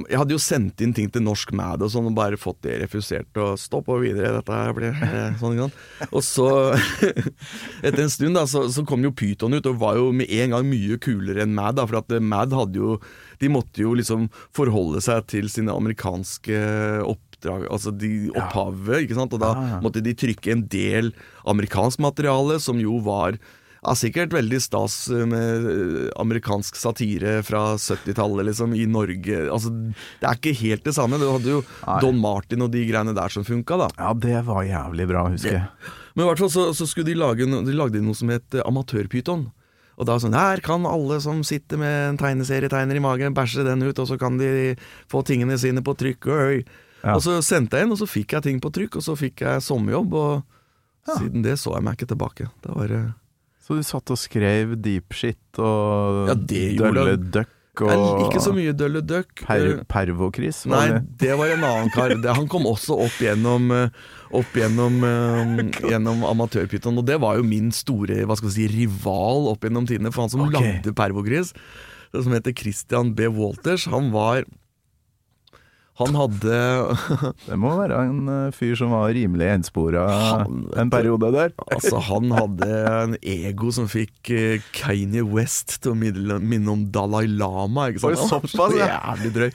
jeg 0.05 0.19
hadde 0.21 0.35
jo 0.35 0.41
sendt 0.43 0.83
inn 0.85 0.93
ting 0.93 1.09
til 1.13 1.23
Norsk 1.25 1.55
Mad 1.57 1.81
og 1.85 1.89
sånn, 1.93 2.11
og 2.11 2.17
bare 2.19 2.37
fått 2.41 2.59
det 2.67 2.75
refusert. 2.83 3.31
Og 3.41 3.57
stopp 3.61 3.89
og 3.93 4.03
videre, 4.03 4.35
dette 4.37 4.53
her 4.53 4.75
blir 4.77 4.93
eh, 4.93 5.37
sånn. 5.41 5.63
Og 6.11 6.25
så, 6.25 6.49
etter 7.87 8.03
en 8.05 8.13
stund, 8.13 8.37
da, 8.37 8.45
så, 8.51 8.67
så 8.73 8.85
kom 8.89 9.07
jo 9.07 9.15
Pyton 9.17 9.57
ut, 9.57 9.69
og 9.71 9.81
var 9.81 9.97
jo 9.97 10.11
med 10.17 10.29
en 10.29 10.57
gang 10.57 10.69
mye 10.69 11.01
kulere 11.01 11.47
enn 11.47 11.57
Mad. 11.57 11.79
da, 11.79 11.87
For 11.89 12.03
at 12.03 12.13
eh, 12.13 12.21
Mad 12.21 12.53
hadde 12.57 12.83
jo 12.83 12.99
De 13.41 13.51
måtte 13.53 13.81
jo 13.85 13.95
liksom 13.97 14.29
forholde 14.57 15.01
seg 15.05 15.25
til 15.33 15.49
sine 15.53 15.73
amerikanske 15.73 16.61
oppdrag, 17.05 17.67
altså 17.73 17.93
de 17.93 18.31
opphavet, 18.37 19.07
ikke 19.07 19.17
sant. 19.19 19.37
Og 19.37 19.43
da 19.43 19.81
måtte 19.85 20.05
de 20.05 20.17
trykke 20.17 20.53
en 20.53 20.67
del 20.73 21.15
amerikansk 21.49 22.05
materiale, 22.05 22.61
som 22.61 22.81
jo 22.81 23.01
var 23.05 23.41
ja, 23.87 23.95
sikkert 23.95 24.35
veldig 24.35 24.59
stas 24.63 24.95
med 25.31 25.67
eh, 25.71 26.09
amerikansk 26.19 26.79
satire 26.79 27.39
fra 27.47 27.77
70-tallet, 27.79 28.49
liksom, 28.49 28.75
i 28.75 28.87
Norge. 28.91 29.45
Altså, 29.47 29.71
det 29.71 30.27
er 30.27 30.41
ikke 30.41 30.57
helt 30.65 30.87
det 30.89 30.97
samme. 30.97 31.21
Du 31.23 31.29
hadde 31.31 31.53
jo 31.53 31.61
Nei. 31.85 31.99
Don 32.03 32.19
Martin 32.19 32.65
og 32.67 32.73
de 32.75 32.83
greiene 32.89 33.15
der 33.17 33.33
som 33.33 33.47
funka, 33.47 33.79
da. 33.85 33.91
Ja, 34.01 34.15
det 34.27 34.41
var 34.49 34.67
jævlig 34.67 35.07
bra, 35.13 35.29
husker 35.31 35.55
jeg. 35.61 35.93
Men 36.17 36.25
i 36.25 36.29
hvert 36.31 36.43
fall 36.43 36.51
så, 36.51 36.65
så 36.73 36.87
skulle 36.89 37.11
de 37.11 37.19
lage 37.21 37.45
De 37.45 37.75
lagde 37.77 38.01
noe 38.03 38.17
som 38.17 38.33
het 38.33 38.57
eh, 38.57 38.65
Amatørpyton. 38.67 39.47
Og 39.97 40.09
da 40.09 40.17
sånn 40.21 40.37
Her 40.37 40.61
kan 40.65 40.85
alle 40.89 41.21
som 41.25 41.45
sitter 41.47 41.81
med 41.81 41.95
en 42.11 42.19
tegneserietegner 42.21 42.99
i 42.99 43.05
magen, 43.05 43.37
bæsje 43.37 43.65
den 43.65 43.85
ut, 43.87 44.03
og 44.03 44.11
så 44.11 44.19
kan 44.21 44.41
de 44.41 44.75
få 45.13 45.23
tingene 45.25 45.57
sine 45.61 45.85
på 45.85 45.95
trykk. 45.97 46.27
Øy. 46.27 46.67
Ja. 47.03 47.15
Og 47.15 47.23
så 47.25 47.39
sendte 47.45 47.79
jeg 47.79 47.87
inn, 47.87 47.95
og 47.95 48.01
så 48.03 48.09
fikk 48.11 48.35
jeg 48.37 48.49
ting 48.49 48.59
på 48.61 48.73
trykk, 48.75 48.99
og 48.99 49.07
så 49.07 49.17
fikk 49.17 49.47
jeg 49.47 49.65
sommerjobb. 49.65 50.19
Og 50.19 51.15
siden 51.15 51.47
det 51.47 51.57
så 51.63 51.77
jeg 51.77 51.87
meg 51.87 51.97
ikke 51.97 52.11
tilbake. 52.13 52.51
Det 52.65 52.75
var 52.75 52.93
Så 53.67 53.75
du 53.75 53.83
satt 53.83 54.13
og 54.15 54.19
skrev 54.21 54.77
deep 54.79 55.15
shit 55.17 55.59
og 55.59 56.29
Ja, 56.31 56.37
Dølle. 56.39 57.17
Duck 57.19 57.83
og 57.83 58.21
Ikke 58.23 58.41
så 58.41 58.53
mye 58.55 58.73
Dølle 58.73 59.03
Duck. 59.05 59.43
per 59.43 59.83
Pervokris? 59.91 60.63
Nei, 60.71 60.87
det? 60.95 61.01
det 61.25 61.33
var 61.37 61.51
en 61.51 61.65
annen 61.67 61.91
kar. 61.93 62.15
Han 62.39 62.47
kom 62.49 62.69
også 62.71 62.97
opp 63.09 63.19
gjennom 63.21 63.73
eh, 63.75 63.91
Opp 64.37 64.55
gjennom, 64.59 65.03
eh, 65.07 65.61
gjennom 65.93 66.23
Amatørpyton, 66.27 66.97
og 66.99 67.07
det 67.07 67.19
var 67.23 67.39
jo 67.39 67.47
min 67.47 67.69
store 67.75 68.25
hva 68.27 68.39
skal 68.39 68.55
si, 68.55 68.67
rival 68.71 69.51
opp 69.53 69.67
gjennom 69.67 69.87
tidene. 69.87 70.11
For 70.15 70.25
han 70.25 70.33
som 70.33 70.47
okay. 70.47 70.79
lagde 70.79 70.95
Pervokris, 70.97 71.53
som 72.15 72.35
heter 72.35 72.55
Christian 72.57 73.13
B. 73.19 73.29
Walters, 73.35 73.87
han 73.91 74.11
var 74.15 74.47
Han 75.97 76.17
hadde 76.19 76.57
Det 77.49 77.57
må 77.61 77.73
være 77.79 78.01
en 78.05 78.29
eh, 78.29 78.55
fyr 78.55 78.75
som 78.79 78.93
var 78.93 79.09
rimelig 79.17 79.49
enspora 79.55 80.05
Han, 80.13 80.67
en 80.77 80.93
periode 80.93 81.31
der. 81.33 81.55
Altså, 81.73 82.01
han 82.05 82.35
hadde 82.37 82.69
en 82.91 83.17
ego 83.23 83.73
som 83.73 83.89
fikk 83.89 84.33
eh, 84.35 84.67
Kanye 84.77 85.25
West 85.25 85.79
til 85.81 85.95
å 85.95 85.97
minne, 85.97 86.61
om 86.73 86.87
Dalai 86.93 87.25
Lama. 87.31 87.89
Ikke 87.91 88.05
sant? 88.05 88.21
Han 88.21 88.45
var 88.45 88.53
så 88.53 88.83
jævlig 88.83 89.33
drøy. 89.39 89.49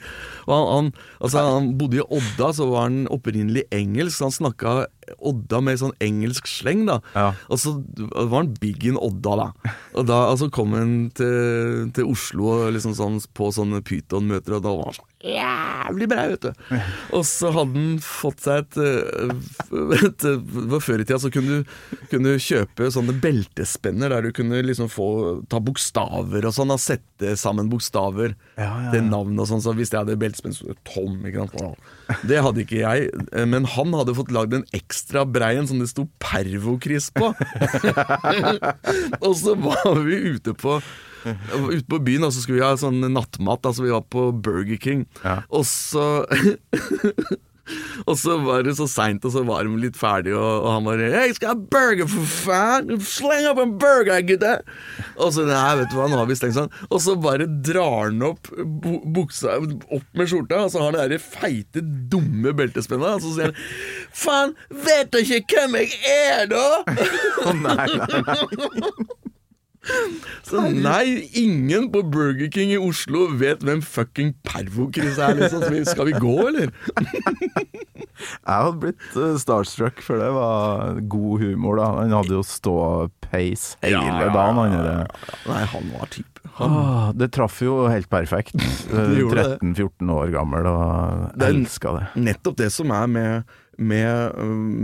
Han, 0.48 0.66
han, 0.72 0.90
altså, 1.20 1.46
han 1.46 1.70
bodde 1.78 2.00
i 2.00 2.06
Odda, 2.08 2.50
så 2.58 2.66
var 2.72 2.88
han 2.88 3.04
opprinnelig 3.12 3.68
engelsk. 3.74 4.18
Så 4.18 4.28
han 4.28 4.36
snakka 4.40 4.74
Odda 5.18 5.62
med 5.64 5.80
sånn 5.80 5.94
engelsk 6.02 6.48
sleng, 6.50 6.84
da. 6.88 7.00
Ja. 7.16 7.28
Og 7.52 7.60
så 7.62 7.74
var 8.10 8.38
han 8.38 8.52
big 8.60 8.86
in 8.88 8.98
Odda, 9.00 9.36
da. 9.38 9.74
Og 9.96 10.08
da 10.08 10.20
altså, 10.30 10.50
kom 10.52 10.76
han 10.76 10.96
til, 11.16 11.88
til 11.96 12.12
Oslo 12.12 12.50
og 12.56 12.68
liksom 12.76 12.96
sånn, 12.98 13.20
på 13.36 13.52
sånne 13.54 13.82
pyton-møter, 13.86 14.58
og 14.58 14.66
da 14.66 14.76
var 14.76 14.90
han 14.90 15.00
sånn 15.00 15.10
jævlig 15.22 16.08
brei, 16.10 16.24
vet 16.32 16.46
du. 16.48 16.76
Og 17.16 17.24
så 17.28 17.52
hadde 17.54 17.78
han 17.78 17.98
fått 18.02 18.42
seg 18.42 18.64
et, 18.64 18.78
eh, 18.82 20.00
et, 20.08 20.26
Før 20.82 21.02
i 21.02 21.06
tida 21.06 21.20
så 21.22 21.30
kunne 21.32 21.60
du, 21.60 21.74
kunne 22.10 22.34
du 22.34 22.42
kjøpe 22.42 22.90
sånne 22.92 23.14
beltespenner 23.22 24.12
der 24.12 24.26
du 24.26 24.32
kunne 24.34 24.62
liksom 24.66 24.90
få 24.92 25.08
ta 25.52 25.62
bokstaver 25.62 26.48
og 26.48 26.56
sånn, 26.56 26.74
og 26.74 26.82
sette 26.82 27.36
sammen 27.40 27.70
bokstaver 27.72 28.34
Ja, 28.58 28.68
ja, 28.68 28.90
til 28.94 29.06
navn 29.06 29.38
og 29.38 29.48
sånn. 29.50 29.62
Så 29.64 29.76
hvis 29.78 29.94
jeg 29.94 30.02
hadde 30.02 30.18
beltespenn, 30.20 30.56
så 30.56 30.72
det 30.72 30.78
Tom. 30.88 31.20
Ikke 31.28 31.46
sant? 31.46 31.91
Det 32.26 32.42
hadde 32.44 32.64
ikke 32.64 32.80
jeg, 32.82 33.08
eh, 33.32 33.46
men 33.48 33.68
han 33.68 33.94
hadde 33.96 34.16
fått 34.18 34.32
lagd 34.34 34.56
en 34.56 34.66
ekstra 34.76 35.24
brei 35.28 35.54
en 35.58 35.68
som 35.70 35.80
det 35.82 35.90
sto 35.90 36.06
Pervokris 36.22 37.10
på. 37.16 37.32
og 39.24 39.32
så 39.38 39.56
var 39.58 40.02
vi 40.04 40.20
ute 40.36 40.56
på 40.58 40.80
Ute 41.22 41.86
på 41.86 42.00
byen, 42.02 42.24
og 42.26 42.32
så 42.34 42.40
skulle 42.42 42.58
vi 42.58 42.64
ha 42.66 42.72
sånn 42.74 42.98
nattmat. 43.14 43.62
Altså 43.68 43.84
Vi 43.84 43.92
var 43.92 44.02
på 44.10 44.24
Burger 44.34 44.80
King. 44.82 45.04
Ja. 45.22 45.36
Og 45.54 45.62
så 45.70 46.24
Og 48.08 48.16
så 48.18 48.36
var 48.42 48.64
det 48.66 48.74
så 48.78 48.88
seint, 48.90 49.24
og 49.24 49.32
så 49.34 49.42
var 49.46 49.66
de 49.66 49.76
litt 49.78 49.98
ferdige, 49.98 50.34
og, 50.34 50.64
og 50.64 50.68
han 50.74 50.86
bare 50.88 51.10
'Jeg 51.12 51.36
skal 51.36 51.52
ha 51.52 51.54
burger, 51.74 52.08
for 52.10 52.26
faen! 52.26 52.90
Sleng 53.06 53.46
opp 53.50 53.60
en 53.62 53.76
burger, 53.78 54.22
gutta!' 54.26 54.62
Og 55.16 55.32
så 55.36 55.46
nei, 55.46 55.76
vet 55.78 55.92
du 55.92 55.96
hva, 55.98 56.08
nå 56.10 56.18
har 56.18 56.28
vi 56.30 56.38
stengt 56.38 56.58
sånn. 56.58 56.72
Og 56.90 57.02
så 57.04 57.14
bare 57.22 57.46
drar 57.46 58.10
han 58.10 58.22
opp 58.26 58.50
buksa 59.14 59.58
opp 59.62 60.06
med 60.18 60.30
skjorta, 60.30 60.64
og 60.66 60.72
så 60.74 60.82
har 60.82 60.98
han 60.98 61.12
det 61.12 61.22
feite, 61.22 61.84
dumme 62.12 62.54
beltespenna, 62.56 63.16
og 63.16 63.26
så 63.26 63.34
sier 63.36 63.52
han 63.52 63.58
'Faen, 64.12 64.56
vet 64.88 65.12
du 65.14 65.20
ikke 65.22 65.46
hvem 65.52 65.82
jeg 65.82 66.00
er, 66.08 66.46
da?' 66.50 66.82
Nei, 67.66 67.86
nei, 67.86 68.24
nei. 68.26 69.20
Så 70.46 70.62
nei, 70.70 71.28
ingen 71.38 71.88
på 71.92 72.02
Burger 72.12 72.50
King 72.52 72.72
i 72.74 72.78
Oslo 72.80 73.26
vet 73.40 73.64
hvem 73.66 73.82
fucking 73.82 74.34
Pervokris 74.46 75.18
er, 75.18 75.38
liksom. 75.38 75.64
Så 75.66 75.94
skal 75.94 76.10
vi 76.10 76.18
gå, 76.22 76.36
eller? 76.48 76.74
Jeg 78.22 78.46
hadde 78.46 78.78
blitt 78.78 79.16
eh, 79.18 79.38
starstruck, 79.40 80.02
for 80.04 80.20
det 80.20 80.28
var 80.34 81.00
god 81.10 81.42
humor, 81.42 81.80
da. 81.80 81.88
Han 81.98 82.14
hadde 82.14 82.36
jo 82.36 82.42
ståpeis 82.46 83.72
hele 83.82 83.96
Ja, 83.96 84.20
ja, 84.26 84.28
dagen, 84.34 84.60
han 84.60 84.76
der. 84.76 85.16
Nei, 85.48 85.62
han 85.72 85.90
var 85.96 86.12
type. 86.12 86.28
Han, 86.58 86.76
det 87.16 87.30
traff 87.34 87.62
jo 87.64 87.86
helt 87.88 88.10
perfekt. 88.12 88.54
Det 88.92 89.06
gjorde 89.18 89.46
det. 89.54 89.58
13-14 89.62 90.12
år 90.14 90.32
gammel, 90.34 90.68
og 90.68 91.42
elska 91.48 91.96
det. 91.96 92.06
nettopp 92.28 92.58
det 92.60 92.70
som 92.74 92.92
er 92.94 93.10
med, 93.10 93.54
med, 93.78 94.36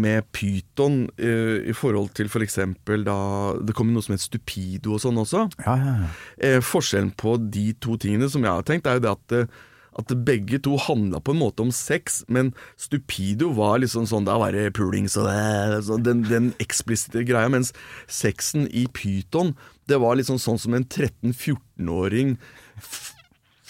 med 0.04 0.28
pyton 0.32 1.02
eh, 1.20 1.68
i 1.68 1.74
forhold 1.76 2.12
til 2.16 2.30
for 2.32 2.44
eksempel 2.44 3.04
da 3.04 3.18
Det 3.60 3.74
kommer 3.76 3.92
noe 3.92 4.04
som 4.04 4.14
heter 4.14 4.30
stupido 4.30 4.94
og 4.96 5.02
sånn 5.04 5.20
også. 5.20 5.44
Ja, 5.66 5.74
ja, 5.76 5.96
ja. 6.04 6.12
Eh, 6.40 6.60
forskjellen 6.64 7.12
på 7.20 7.36
de 7.52 7.72
to 7.82 7.98
tingene 8.00 8.30
som 8.32 8.46
jeg 8.46 8.54
har 8.54 8.64
tenkt, 8.68 8.88
er 8.88 8.98
jo 8.98 9.04
det 9.04 9.16
at 9.16 9.36
eh, 9.42 9.58
at 9.98 10.12
begge 10.22 10.60
to 10.62 10.76
handla 10.78 11.18
på 11.18 11.34
en 11.34 11.40
måte 11.40 11.64
om 11.64 11.72
sex, 11.74 12.20
men 12.30 12.52
stupido 12.78 13.50
var 13.56 13.80
liksom 13.82 14.06
sånn 14.06 14.28
Da 14.28 14.36
var 14.38 14.54
det 14.54 14.70
pulings 14.78 15.16
og 15.18 15.26
det, 15.26 15.82
så 15.88 15.98
den, 15.98 16.22
den 16.28 16.52
eksplisitte 16.62 17.24
greia, 17.26 17.50
mens 17.50 17.72
sexen 18.06 18.68
i 18.70 18.86
pyton, 18.94 19.56
det 19.90 19.98
var 19.98 20.18
liksom 20.20 20.38
sånn 20.38 20.60
som 20.60 20.76
en 20.78 20.86
13-14-åring 20.86 22.36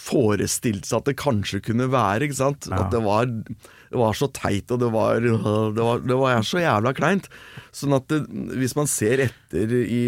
forestilte 0.08 0.88
seg 0.88 1.00
at 1.00 1.10
det 1.10 1.18
kanskje 1.20 1.62
kunne 1.64 1.88
være, 1.92 2.28
ikke 2.28 2.40
sant? 2.42 2.68
At 2.72 2.92
det 2.92 3.00
var, 3.04 3.28
det 3.88 4.00
var 4.00 4.16
så 4.16 4.28
teit, 4.34 4.70
og 4.74 4.80
det 4.82 4.88
var, 4.94 5.20
det 5.22 5.84
var, 5.84 6.02
det 6.04 6.18
var 6.18 6.42
så 6.46 6.62
jævla 6.62 6.94
kleint. 6.96 7.28
Sånn 7.74 7.96
at 7.96 8.08
det, 8.12 8.22
hvis 8.58 8.76
man 8.78 8.90
ser 8.90 9.22
etter 9.28 9.72
i, 9.80 10.02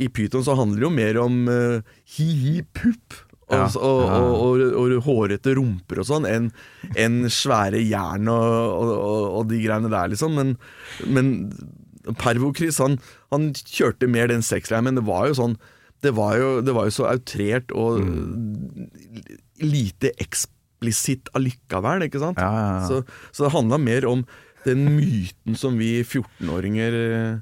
i 0.00 0.08
pyton, 0.12 0.44
så 0.46 0.56
handler 0.58 0.80
det 0.80 0.88
jo 0.88 0.94
mer 0.94 1.20
om 1.24 1.42
uh, 1.50 1.98
hi-hi-pupp. 2.16 3.20
Og, 3.50 3.56
Ja, 3.56 3.64
og, 3.82 4.00
og, 4.06 4.34
og, 4.46 4.60
og 4.78 4.92
hårete 5.08 5.56
rumper 5.58 5.98
og 5.98 6.06
sånn, 6.06 6.26
enn 6.28 6.44
en 6.94 7.24
svære 7.34 7.80
jern 7.82 8.30
og, 8.30 9.40
de 9.50 9.58
greiene 9.64 9.90
der, 9.90 10.12
liksom. 10.12 10.36
Men, 10.38 10.52
men 11.10 11.32
Pervokris, 12.20 12.78
han, 12.78 13.00
han 13.34 13.50
kjørte 13.58 14.06
mer 14.06 14.30
den 14.30 14.46
sexgreia, 14.46 14.84
men 14.86 15.00
det 15.00 15.04
var 15.08 15.26
jo 15.32 15.40
sånn 15.40 15.58
det 16.00 16.14
var 16.16 16.36
jo, 16.40 16.52
det 16.64 16.72
var 16.72 16.86
jo 16.88 16.94
så 16.96 17.10
outrert 17.10 17.72
og 17.76 18.00
lite 19.60 20.14
eksplisitt 20.80 21.28
allikevel, 21.36 22.06
ikke 22.08 22.20
sant? 22.22 22.38
Ja, 22.40 22.50
ja, 22.56 22.68
ja. 22.80 22.86
Så, 22.88 23.02
så 23.36 23.44
det 23.46 23.52
handla 23.52 23.78
mer 23.78 24.06
om 24.08 24.24
den 24.64 24.86
myten 24.96 25.56
som 25.56 25.76
vi 25.80 26.02
14-åringer 26.04 26.92
eh, 26.92 27.38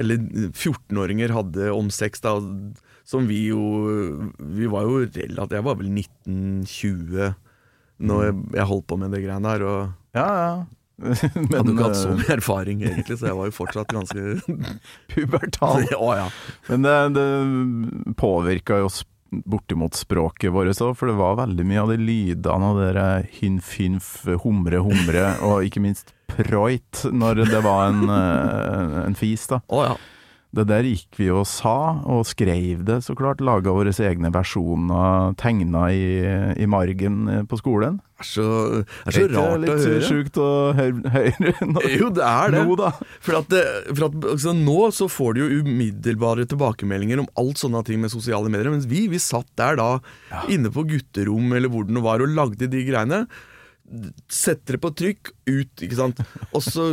Eller 0.00 0.16
14-åringer 0.52 1.32
hadde 1.32 1.70
om 1.72 1.90
sex, 1.90 2.20
da. 2.20 2.36
Som 3.04 3.26
vi 3.28 3.46
jo 3.50 3.60
Vi 4.38 4.66
var 4.72 4.84
jo 4.88 5.02
relativt 5.04 5.52
Jeg 5.58 5.64
var 5.66 5.76
vel 5.80 5.90
1920 5.92 7.34
når 8.04 8.24
jeg, 8.24 8.34
jeg 8.56 8.66
holdt 8.66 8.86
på 8.90 8.96
med 8.98 9.12
det 9.14 9.20
greiene 9.22 9.52
der. 9.54 9.62
Og 9.70 10.16
ja, 10.18 10.24
ja. 10.34 10.54
Men 11.04 11.52
hadde 11.54 11.72
ikke 11.74 11.84
hatt 11.86 11.96
så 12.00 12.08
eh, 12.10 12.16
mye 12.18 12.32
erfaring, 12.34 12.80
egentlig, 12.82 13.16
så 13.20 13.28
jeg 13.28 13.36
var 13.38 13.46
jo 13.48 13.54
fortsatt 13.54 13.92
ganske 13.94 14.24
pubertal. 15.14 15.86
Å 16.08 16.08
ja. 16.18 16.24
Men 16.72 16.84
det, 16.88 16.96
det 17.14 18.14
påvirka 18.18 18.80
jo 18.82 18.90
sp- 18.90 19.13
bortimot 19.30 19.96
språket 19.98 20.52
vårt 20.54 20.80
òg, 20.80 20.94
for 20.98 21.10
det 21.10 21.16
var 21.18 21.38
veldig 21.40 21.66
mye 21.66 21.82
av 21.82 21.92
de 21.92 21.98
lydene 22.00 22.70
og 22.70 22.80
det 22.80 22.90
der 22.96 23.28
hynf-hynf, 23.40 24.10
humre-humre, 24.44 25.26
og 25.46 25.66
ikke 25.66 25.82
minst 25.84 26.14
proit, 26.30 27.04
når 27.10 27.44
det 27.50 27.62
var 27.64 27.88
en, 27.92 28.04
eh, 28.10 29.00
en 29.04 29.18
fis, 29.18 29.46
da. 29.50 29.60
Oh, 29.68 29.84
ja. 29.86 29.96
Det 30.54 30.64
der 30.70 30.86
gikk 30.86 31.16
vi 31.18 31.28
og 31.34 31.46
sa, 31.50 32.00
og 32.06 32.24
skrev 32.28 32.84
det, 32.86 33.00
så 33.02 33.16
klart. 33.18 33.42
Laga 33.44 33.72
våre 33.74 33.90
egne 33.90 34.30
versjoner, 34.34 35.34
tegna 35.40 35.88
i, 35.90 36.04
i 36.62 36.68
margen 36.70 37.24
eh, 37.30 37.40
på 37.50 37.58
skolen. 37.58 37.96
Det 38.14 38.22
er 38.22 38.28
så, 38.30 38.44
det 38.78 39.10
er 39.10 39.16
så 39.16 39.22
ikke 39.24 39.34
rart 39.34 39.54
å 39.56 39.62
litt 39.64 39.72
høre. 39.74 40.02
sjukt 40.06 40.38
å 40.38 40.50
høre, 40.78 41.10
høre 41.16 41.54
nå, 41.74 41.82
Jo, 41.90 42.10
det 42.14 42.28
er 42.28 42.54
det. 42.54 42.60
nå, 42.62 42.76
da. 42.78 42.92
For 43.26 43.38
at, 43.40 43.48
det, 43.50 43.64
for 43.90 44.06
at 44.06 44.28
altså, 44.36 44.54
Nå 44.56 44.76
så 44.94 45.08
får 45.10 45.34
du 45.34 45.40
jo 45.42 45.64
umiddelbare 45.66 46.46
tilbakemeldinger 46.48 47.24
om 47.24 47.28
alt 47.42 47.60
sånne 47.60 47.82
ting 47.88 47.98
med 48.04 48.14
sosiale 48.14 48.52
medier, 48.52 48.70
mens 48.72 48.86
vi, 48.90 49.08
vi 49.10 49.20
satt 49.22 49.50
der 49.58 49.80
da 49.82 49.90
inne 50.46 50.70
på 50.72 50.86
gutterom 50.94 51.50
eller 51.58 51.72
hvor 51.72 51.88
det 51.88 51.98
nå 51.98 52.04
var 52.06 52.22
og 52.22 52.30
lagde 52.38 52.70
de 52.70 52.84
greiene. 52.86 53.24
Setter 54.32 54.76
det 54.76 54.80
på 54.80 54.90
trykk, 54.96 55.30
ut, 55.46 55.82
ikke 55.84 55.98
sant. 55.98 56.20
Og 56.56 56.62
så 56.64 56.86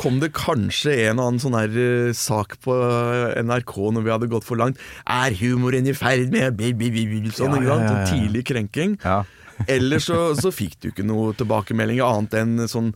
kom 0.00 0.18
det 0.22 0.32
kanskje 0.34 0.94
en 1.10 1.20
og 1.20 1.26
annen 1.26 1.42
sånn 1.42 1.56
her 1.58 1.76
uh, 1.76 2.12
sak 2.16 2.56
på 2.64 2.74
eh, 2.74 3.42
NRK 3.44 3.74
når 3.92 4.06
vi 4.06 4.14
hadde 4.14 4.30
gått 4.32 4.48
for 4.48 4.60
langt. 4.60 4.80
Er 5.04 5.36
humoren 5.36 5.90
i 5.90 5.96
ferd 5.96 6.32
med 6.32 6.56
Sånn, 6.56 7.60
ikke 7.60 7.68
sant. 7.68 7.70
Sånn 7.90 8.08
tidlig 8.08 8.46
krenking. 8.48 8.96
Eller 9.68 10.00
så, 10.00 10.30
så 10.38 10.48
fikk 10.54 10.78
du 10.80 10.88
ikke 10.90 11.04
noe 11.04 11.34
tilbakemelding 11.36 12.00
annet 12.04 12.34
enn 12.40 12.68
sånn 12.70 12.94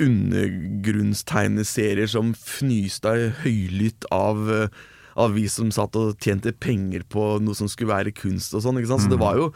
undergrunnstegneserier 0.00 2.08
som 2.08 2.34
fnysta 2.36 3.14
høylytt 3.42 4.04
av, 4.14 4.52
eh, 4.52 4.68
av 5.20 5.32
vi 5.36 5.48
som 5.48 5.70
satt 5.74 5.96
og 6.00 6.18
tjente 6.20 6.52
penger 6.52 7.02
på 7.08 7.40
noe 7.44 7.54
som 7.56 7.68
skulle 7.68 7.94
være 7.94 8.12
kunst 8.16 8.54
og 8.54 8.62
sånn. 8.64 8.78
ikke 8.80 8.92
sant? 8.92 9.02
Så 9.06 9.10
det 9.12 9.20
var 9.20 9.34
jo 9.40 9.46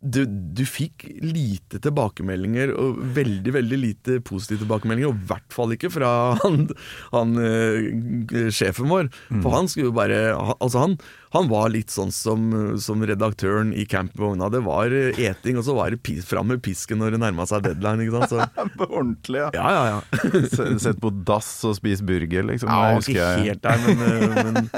du, 0.00 0.24
du 0.26 0.62
fikk 0.68 1.06
lite 1.22 1.80
tilbakemeldinger, 1.82 2.72
og 2.76 2.98
veldig 3.16 3.54
veldig 3.56 3.78
lite 3.80 4.18
positive 4.26 4.62
tilbakemeldinger. 4.62 5.10
Og 5.10 5.18
i 5.18 5.28
hvert 5.30 5.54
fall 5.54 5.74
ikke 5.76 5.90
fra 5.94 6.10
han, 6.42 6.66
han 7.12 7.36
øh, 7.40 8.50
sjefen 8.54 8.90
vår. 8.92 9.10
For 9.42 9.54
han 9.54 9.70
skulle 9.70 9.90
jo 9.90 9.96
bare 9.96 10.18
Altså, 10.36 10.80
han, 10.82 10.96
han 11.34 11.48
var 11.50 11.70
litt 11.72 11.92
sånn 11.92 12.12
som, 12.14 12.48
som 12.82 13.02
redaktøren 13.06 13.72
i 13.76 13.86
campingvogna. 13.88 14.50
Det 14.52 14.62
var 14.66 14.94
eh, 14.94 15.20
eting, 15.28 15.60
og 15.60 15.66
så 15.66 15.76
var 15.76 15.92
det 15.92 16.02
pis, 16.06 16.24
fram 16.28 16.50
med 16.52 16.62
pisken 16.64 17.00
når 17.02 17.16
det 17.16 17.22
nærma 17.24 17.48
seg 17.48 17.66
deadline. 17.66 18.06
ikke 18.06 18.22
sant? 18.22 18.34
Så, 18.34 18.66
På 18.78 18.88
ordentlig, 18.90 19.42
ja. 19.46 19.50
ja, 19.56 19.70
ja, 19.72 19.84
ja. 19.96 20.76
Sett 20.82 21.00
på 21.02 21.12
dass 21.26 21.50
og 21.66 21.76
spis 21.78 22.02
burger, 22.06 22.46
liksom. 22.50 22.70
ja 22.70 22.96
husker 22.96 23.16
ikke 23.16 23.26
jeg. 23.26 23.50
helt 23.50 23.64
der, 23.64 23.82
men, 23.86 24.04
eh, 24.06 24.44
men, 24.46 24.70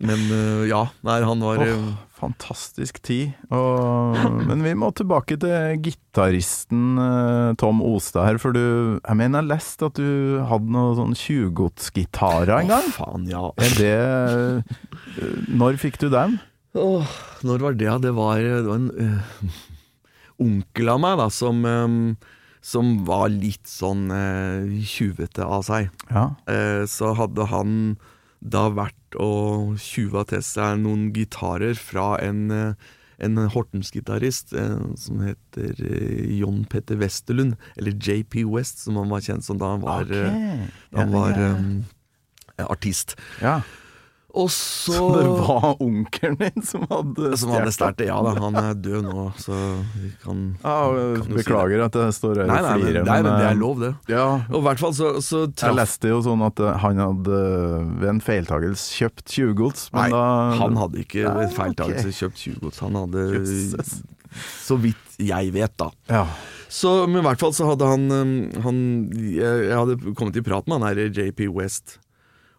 men 0.00 0.22
eh, 0.32 0.68
ja. 0.70 0.84
Nei, 1.04 1.18
han 1.28 1.42
var 1.44 1.60
oh, 1.60 1.88
fantastisk 2.16 3.02
tid. 3.04 3.34
Og, 3.52 4.16
men 4.48 4.64
vi 4.64 4.72
må 4.78 4.90
tilbake 4.96 5.36
til 5.40 5.80
gitaristen 5.84 7.00
eh, 7.00 7.48
Tom 7.60 7.82
Ostad 7.84 8.26
her, 8.28 8.40
for 8.40 8.56
du 8.56 8.62
Jeg 8.96 9.18
mener 9.18 9.40
jeg 9.40 9.44
har 9.44 9.50
lest 9.50 9.84
at 9.84 10.00
du 10.00 10.40
hadde 10.48 10.72
noen 10.72 10.96
sånn 10.98 11.18
tjuvgodsgitarer 11.20 12.54
en 12.62 12.72
gang. 12.72 12.88
Oh, 12.88 12.96
faen, 12.96 13.26
ja. 13.28 13.44
Er 13.60 13.76
det 13.76 13.96
eh, 13.98 15.42
Når 15.52 15.80
fikk 15.84 16.00
du 16.00 16.08
dem? 16.12 16.38
Åh, 16.78 17.16
når 17.44 17.64
var 17.66 17.76
det? 17.76 17.90
Det 18.06 18.14
var, 18.14 18.38
det 18.38 18.62
var 18.68 18.76
en 18.78 18.90
uh, 18.94 19.54
onkel 20.40 20.92
av 20.92 21.00
meg 21.02 21.16
da, 21.18 21.26
som, 21.34 21.64
um, 21.66 21.96
som 22.62 22.92
var 23.08 23.26
litt 23.32 23.66
sånn 23.68 24.06
eh, 24.14 24.78
tjuvete 24.86 25.44
av 25.44 25.64
seg. 25.66 25.90
Ja. 26.12 26.30
Eh, 26.46 26.84
så 26.90 27.14
hadde 27.18 27.48
han 27.50 27.72
da 28.40 28.68
vært 28.72 29.16
å 29.20 29.76
tjuva 29.76 30.22
til 30.30 30.40
seg 30.42 30.78
noen 30.80 31.10
gitarer 31.12 31.74
fra 31.76 32.14
en, 32.24 32.50
eh, 32.50 32.74
en 33.20 33.36
Hortens-gitarist 33.52 34.54
eh, 34.56 34.78
som 34.96 35.20
heter 35.20 35.74
eh, 35.84 36.38
John 36.38 36.64
Petter 36.64 36.96
Westerlund, 36.96 37.56
eller 37.76 37.92
JP 37.92 38.44
West, 38.48 38.80
som 38.84 38.96
han 38.96 39.10
var 39.12 39.20
kjent 39.20 39.44
som 39.44 39.58
da 39.60 39.74
han 39.74 39.82
var, 39.84 40.06
Ok. 40.08 40.16
eh, 40.16 40.66
da 40.92 41.04
han 41.04 41.12
var 41.12 41.36
eh, 41.36 42.64
artist. 42.68 43.16
ja. 43.42 43.60
Og 44.34 44.50
så 44.50 44.92
Så 44.94 45.06
det 45.16 45.24
var 45.26 45.82
onkelen 45.82 46.36
din 46.38 46.62
som 46.66 46.84
hadde 46.90 47.32
Som 47.40 47.52
hadde 47.54 47.72
stjålet 47.74 47.98
det. 47.98 48.06
Ja 48.10 48.18
da, 48.24 48.34
han 48.38 48.58
er 48.60 48.76
død 48.78 49.08
nå, 49.08 49.24
så 49.40 49.56
vi 49.96 50.10
kan 50.22 50.44
Ja, 50.62 50.76
kan 51.18 51.38
Beklager 51.38 51.76
si 51.80 51.86
at 51.86 51.98
jeg 52.00 52.16
står 52.18 52.42
her 52.42 52.46
og 52.46 52.52
nei, 52.52 52.60
men, 52.84 53.00
men 53.08 53.28
det 53.28 53.34
eh, 53.34 53.48
er 53.50 53.58
lov, 53.58 53.82
det. 53.82 53.92
Ja, 54.12 54.28
Og 54.50 54.64
hvert 54.66 54.82
fall 54.82 54.94
så, 54.96 55.12
så 55.24 55.44
jeg 55.48 55.76
leste 55.78 56.12
jo 56.12 56.20
sånn 56.24 56.44
at 56.46 56.62
eh, 56.62 56.78
han 56.84 57.02
hadde 57.02 57.40
eh, 57.40 57.90
ved 58.02 58.12
en 58.14 58.22
feiltagelse 58.24 59.00
kjøpt 59.00 59.26
tjuvgods, 59.34 59.88
men 59.94 60.06
Nei, 60.06 60.08
da 60.14 60.24
han 60.60 60.78
hadde 60.80 61.02
ikke 61.04 61.26
ved 61.26 61.44
en 61.48 61.54
feiltagelse 61.56 62.06
okay. 62.06 62.18
kjøpt 62.20 62.44
tjuvgods. 62.44 62.82
Han 62.86 62.98
hadde 63.00 63.26
Jesus. 63.40 64.00
Så 64.62 64.76
vidt 64.78 65.16
jeg 65.20 65.50
vet, 65.54 65.72
da. 65.80 65.90
Ja. 66.10 66.22
Så, 66.70 66.92
men 67.10 67.18
i 67.20 67.24
hvert 67.26 67.40
fall 67.42 67.54
så 67.56 67.66
hadde 67.72 67.88
han, 67.88 68.06
han 68.62 68.78
jeg, 69.10 69.64
jeg 69.66 69.74
hadde 69.74 70.14
kommet 70.14 70.38
i 70.38 70.44
prat 70.46 70.70
med 70.70 70.78
han 70.78 70.86
her 70.86 71.10
JP 71.10 71.48
West. 71.56 71.98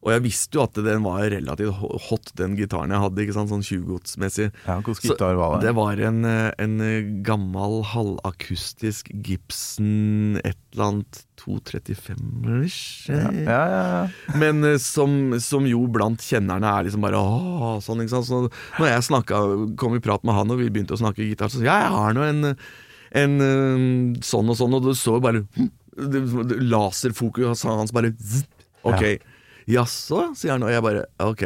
Og 0.02 0.10
jeg 0.16 0.24
visste 0.26 0.58
jo 0.58 0.64
at 0.64 0.74
den 0.82 1.04
var 1.06 1.22
relativt 1.30 1.78
hot, 2.08 2.32
den 2.40 2.56
gitaren 2.58 2.90
jeg 2.90 3.04
hadde. 3.04 3.22
ikke 3.22 3.36
sant, 3.36 3.52
Sånn 3.52 3.62
tjuvgodsmessig. 3.62 4.48
ja 4.66 4.78
Så 4.82 4.96
gitar 5.06 5.36
var 5.38 5.60
det? 5.60 5.68
Det 5.68 5.74
var 5.78 6.00
en, 6.08 6.26
eh, 6.26 6.52
en 6.58 7.22
gammel 7.22 7.84
halvakustisk 7.92 9.12
Gibson 9.14 10.40
et 10.44 10.58
eller 10.74 10.88
annet 10.88 11.22
235-ish. 11.42 13.10
Ja, 13.10 13.30
ja, 13.46 13.62
ja. 13.78 14.36
Men 14.42 14.64
eh, 14.64 14.78
som, 14.82 15.40
som 15.42 15.66
jo 15.70 15.84
blant 15.92 16.22
kjennerne 16.26 16.66
er 16.80 16.88
liksom 16.88 17.04
bare 17.06 17.20
åh, 17.22 17.78
sånn, 17.84 18.02
ikke 18.04 18.16
sant. 18.18 18.30
Så 18.30 18.42
når 18.82 18.90
jeg 18.96 19.08
snakket, 19.10 19.76
kom 19.82 19.98
i 19.98 20.02
prat 20.04 20.24
med 20.28 20.38
han, 20.38 20.52
og 20.54 20.62
vi 20.62 20.70
begynte 20.74 20.96
å 20.98 21.02
snakke 21.02 21.26
gitar, 21.28 21.52
så 21.52 21.60
sa 21.60 21.66
jeg 21.66 21.70
ja, 21.70 21.78
jeg 21.86 21.94
har 21.98 22.18
nå 22.18 22.26
en, 22.26 22.42
en 23.22 23.38
eh, 23.46 23.86
sånn 24.26 24.50
og 24.50 24.58
sånn, 24.60 24.78
og 24.80 24.90
du 24.90 24.94
så 24.98 25.20
bare 25.24 25.46
hm, 25.58 25.70
Og 26.02 26.08
det- 26.48 26.62
Laserfokus 26.72 27.66
hans 27.68 27.92
bare 27.94 28.14
zzz, 28.16 28.46
Ok. 28.88 29.04
Jaså, 29.72 30.26
sier 30.38 30.56
han, 30.58 30.66
og 30.68 30.74
jeg 30.74 30.84
bare 30.86 31.06
ok. 31.24 31.46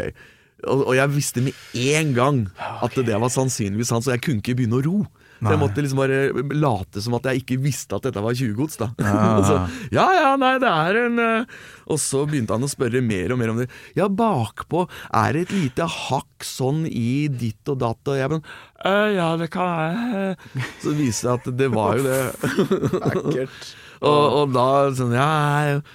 Og, 0.66 0.80
og 0.90 0.96
jeg 0.98 1.12
visste 1.14 1.44
med 1.46 1.54
en 1.78 2.14
gang 2.16 2.38
at 2.82 2.96
det 3.06 3.18
var 3.22 3.30
sannsynligvis 3.30 3.92
han, 3.94 4.02
så 4.02 4.16
jeg 4.16 4.24
kunne 4.26 4.42
ikke 4.42 4.56
begynne 4.58 4.80
å 4.80 4.86
ro. 4.86 4.98
Så 5.36 5.52
jeg 5.52 5.60
måtte 5.60 5.84
liksom 5.84 6.00
bare 6.00 6.20
late 6.56 7.02
som 7.04 7.14
at 7.18 7.26
jeg 7.28 7.42
ikke 7.42 7.58
visste 7.62 7.98
at 7.98 8.06
dette 8.08 8.22
var 8.24 8.34
tjuvgods. 8.40 8.78
da 8.80 8.88
Ja. 9.04 9.18
så, 9.50 9.58
Ja 9.94 10.06
ja, 10.16 10.30
nei, 10.42 10.54
det 10.64 10.70
er 10.72 11.00
en 11.04 11.20
uh... 11.22 11.58
Og 11.92 12.00
så 12.02 12.24
begynte 12.26 12.56
han 12.56 12.64
å 12.66 12.70
spørre 12.72 13.02
mer 13.04 13.34
og 13.36 13.42
mer 13.42 13.52
om 13.52 13.60
det. 13.60 13.68
Ja, 14.00 14.08
bakpå 14.10 14.86
er 15.12 15.36
det 15.36 15.44
et 15.46 15.54
lite 15.58 15.86
hakk 15.92 16.48
sånn 16.48 16.86
i 16.88 17.28
ditt 17.30 17.68
og 17.70 17.78
datt, 17.84 18.00
og 18.10 18.18
jeg 18.18 18.32
bare 18.32 18.56
«Øh, 18.88 19.12
Ja, 19.20 19.28
det 19.38 19.52
kan 19.54 19.76
jeg 19.84 20.72
Så 20.82 20.96
viste 20.98 21.28
det 21.28 21.36
at 21.36 21.52
det 21.62 21.70
var 21.76 22.00
jo 22.00 22.08
det. 22.08 22.24
Ekkelt. 23.12 23.70
og, 24.08 24.24
og 24.40 24.56
da 24.56 24.68
sånn 24.98 25.14
Ja, 25.20 25.30
jeg- 25.68 25.86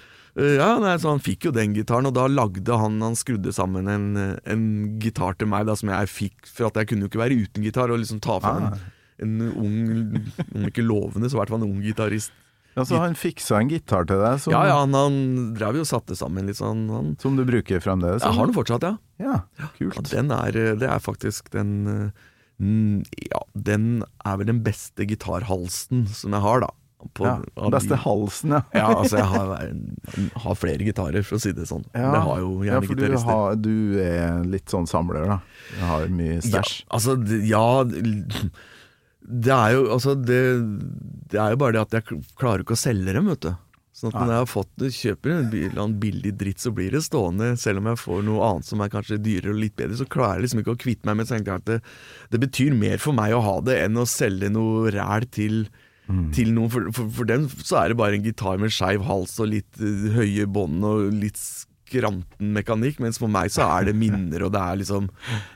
ja 0.40 0.70
nei, 0.82 0.94
så 1.02 1.12
han 1.12 1.22
fikk 1.22 1.48
jo 1.48 1.52
den 1.54 1.74
gitaren, 1.76 2.08
og 2.08 2.14
da 2.16 2.26
lagde 2.30 2.76
han 2.80 3.00
Han 3.04 3.16
skrudde 3.18 3.52
sammen 3.54 3.88
en, 3.90 4.06
en 4.44 4.64
gitar 5.02 5.36
til 5.40 5.50
meg 5.50 5.66
da 5.68 5.76
som 5.78 5.92
jeg 5.92 6.10
fikk, 6.12 6.50
for 6.50 6.70
at 6.70 6.80
jeg 6.80 6.90
kunne 6.90 7.06
jo 7.06 7.10
ikke 7.12 7.22
være 7.22 7.40
uten 7.44 7.66
gitar, 7.66 7.92
og 7.92 8.00
liksom 8.02 8.22
ta 8.24 8.38
fra 8.42 8.54
en, 8.60 8.84
en 9.24 9.34
ung, 9.50 10.30
om 10.54 10.68
ikke 10.70 10.86
lovende, 10.86 11.28
så 11.28 11.38
i 11.38 11.42
hvert 11.42 11.52
fall 11.52 11.62
en 11.62 11.70
ung 11.72 11.82
gitarist. 11.84 12.32
Ja, 12.76 12.84
så 12.86 13.00
han 13.02 13.16
fiksa 13.18 13.58
en 13.58 13.70
gitar 13.70 14.06
til 14.06 14.20
deg 14.22 14.44
Ja, 14.52 14.60
ja, 14.68 14.76
han, 14.84 14.94
han 14.94 15.16
drev 15.58 15.80
jo 15.80 15.84
og 15.84 15.90
satte 15.90 16.14
sammen 16.18 16.46
litt 16.46 16.60
sånn. 16.60 16.84
Han, 16.92 17.14
som 17.22 17.34
du 17.38 17.42
bruker 17.48 17.82
fremdeles? 17.82 18.22
jeg 18.22 18.36
har 18.36 18.46
den 18.46 18.56
fortsatt, 18.56 18.86
ja. 18.86 18.94
Ja, 19.20 19.38
ja. 19.58 19.70
Den 20.06 20.30
er, 20.34 20.58
det 20.78 20.86
er 20.86 21.02
faktisk 21.02 21.50
den 21.52 21.72
eh, 21.90 23.24
Ja, 23.26 23.42
den 23.54 24.04
er 24.22 24.38
vel 24.38 24.52
den 24.52 24.62
beste 24.64 25.06
gitarhalsen 25.08 26.06
som 26.14 26.36
jeg 26.36 26.46
har, 26.46 26.62
da. 26.62 26.70
På, 27.16 27.24
Ja, 27.26 27.68
beste 27.72 27.96
halsen, 27.96 28.52
ja. 28.56 28.62
Ja, 28.80 28.86
altså 28.94 29.16
jeg 29.20 29.28
har, 29.32 29.70
har 30.44 30.58
flere 30.58 30.84
gitarer, 30.84 31.24
for 31.26 31.38
å 31.38 31.42
si 31.42 31.52
det 31.56 31.66
sånn. 31.70 31.84
Ja. 31.94 32.10
Det 32.14 32.20
har 32.26 32.42
jo 32.42 32.50
ja, 32.66 32.80
for 32.84 32.98
du, 33.00 33.06
har, 33.24 33.56
du 33.56 33.72
er 34.04 34.44
litt 34.44 34.68
sånn 34.72 34.88
samler, 34.90 35.24
da. 35.30 35.38
Du 35.78 35.80
har 35.88 36.06
mye 36.12 36.40
Ja, 36.44 36.62
altså, 36.92 37.16
ja 37.46 37.64
Det 39.30 39.52
er 39.54 39.74
jo 39.76 39.82
altså 39.94 40.14
det, 40.18 40.42
det 41.30 41.40
er 41.40 41.54
jo 41.54 41.60
bare 41.60 41.76
det 41.78 41.82
at 41.86 41.98
jeg 42.00 42.22
klarer 42.40 42.64
ikke 42.64 42.76
å 42.78 42.80
selge 42.84 43.16
dem, 43.16 43.28
vet 43.30 43.44
du. 43.48 43.52
Sånn 44.00 44.14
at 44.14 44.20
når 44.22 44.30
jeg 44.32 44.40
har 44.40 44.48
fått 44.48 44.84
kjøper 44.96 45.32
en 45.34 45.48
bil- 45.52 45.78
en 45.82 45.94
billig 46.00 46.30
dritt, 46.40 46.62
så 46.62 46.70
blir 46.72 46.94
det 46.94 47.02
stående. 47.04 47.50
Selv 47.60 47.82
om 47.82 47.90
jeg 47.90 48.00
får 48.00 48.22
noe 48.24 48.46
annet 48.46 48.68
som 48.70 48.80
er 48.80 48.92
kanskje 48.92 49.18
dyrere 49.20 49.52
og 49.52 49.60
litt 49.60 49.74
bedre, 49.76 49.98
så 49.98 50.06
klarer 50.08 50.38
jeg 50.38 50.46
liksom 50.46 50.62
ikke 50.62 50.74
å 50.76 50.80
kvitte 50.80 51.10
meg 51.10 51.18
med 51.20 51.66
det, 51.68 51.80
det 52.32 52.40
betyr 52.40 52.72
mer 52.78 52.96
for 53.02 53.12
meg 53.12 53.34
å 53.36 53.42
ha 53.44 53.56
det 53.66 53.76
enn 53.84 53.98
å 54.00 54.06
selge 54.08 54.48
noe 54.48 54.88
ræl 54.94 55.26
til, 55.34 55.66
til 56.34 56.52
noen. 56.56 56.70
For, 56.72 56.90
for, 56.96 57.08
for 57.20 57.24
dem 57.30 57.48
så 57.48 57.80
er 57.84 57.88
det 57.92 57.98
bare 58.00 58.14
en 58.18 58.24
gitar 58.26 58.58
med 58.60 58.70
skeiv 58.74 59.02
hals 59.08 59.38
og 59.40 59.50
litt 59.52 59.80
uh, 59.80 60.08
høye 60.16 60.46
bånd 60.50 60.84
og 60.84 61.10
litt 61.14 61.38
skranten 61.90 62.52
mekanikk, 62.54 63.00
mens 63.02 63.18
for 63.18 63.26
meg 63.32 63.50
så 63.50 63.64
er 63.66 63.88
det 63.88 63.96
minner, 63.98 64.44
og 64.46 64.52
det 64.54 64.60
er 64.62 64.76
liksom? 64.78 65.08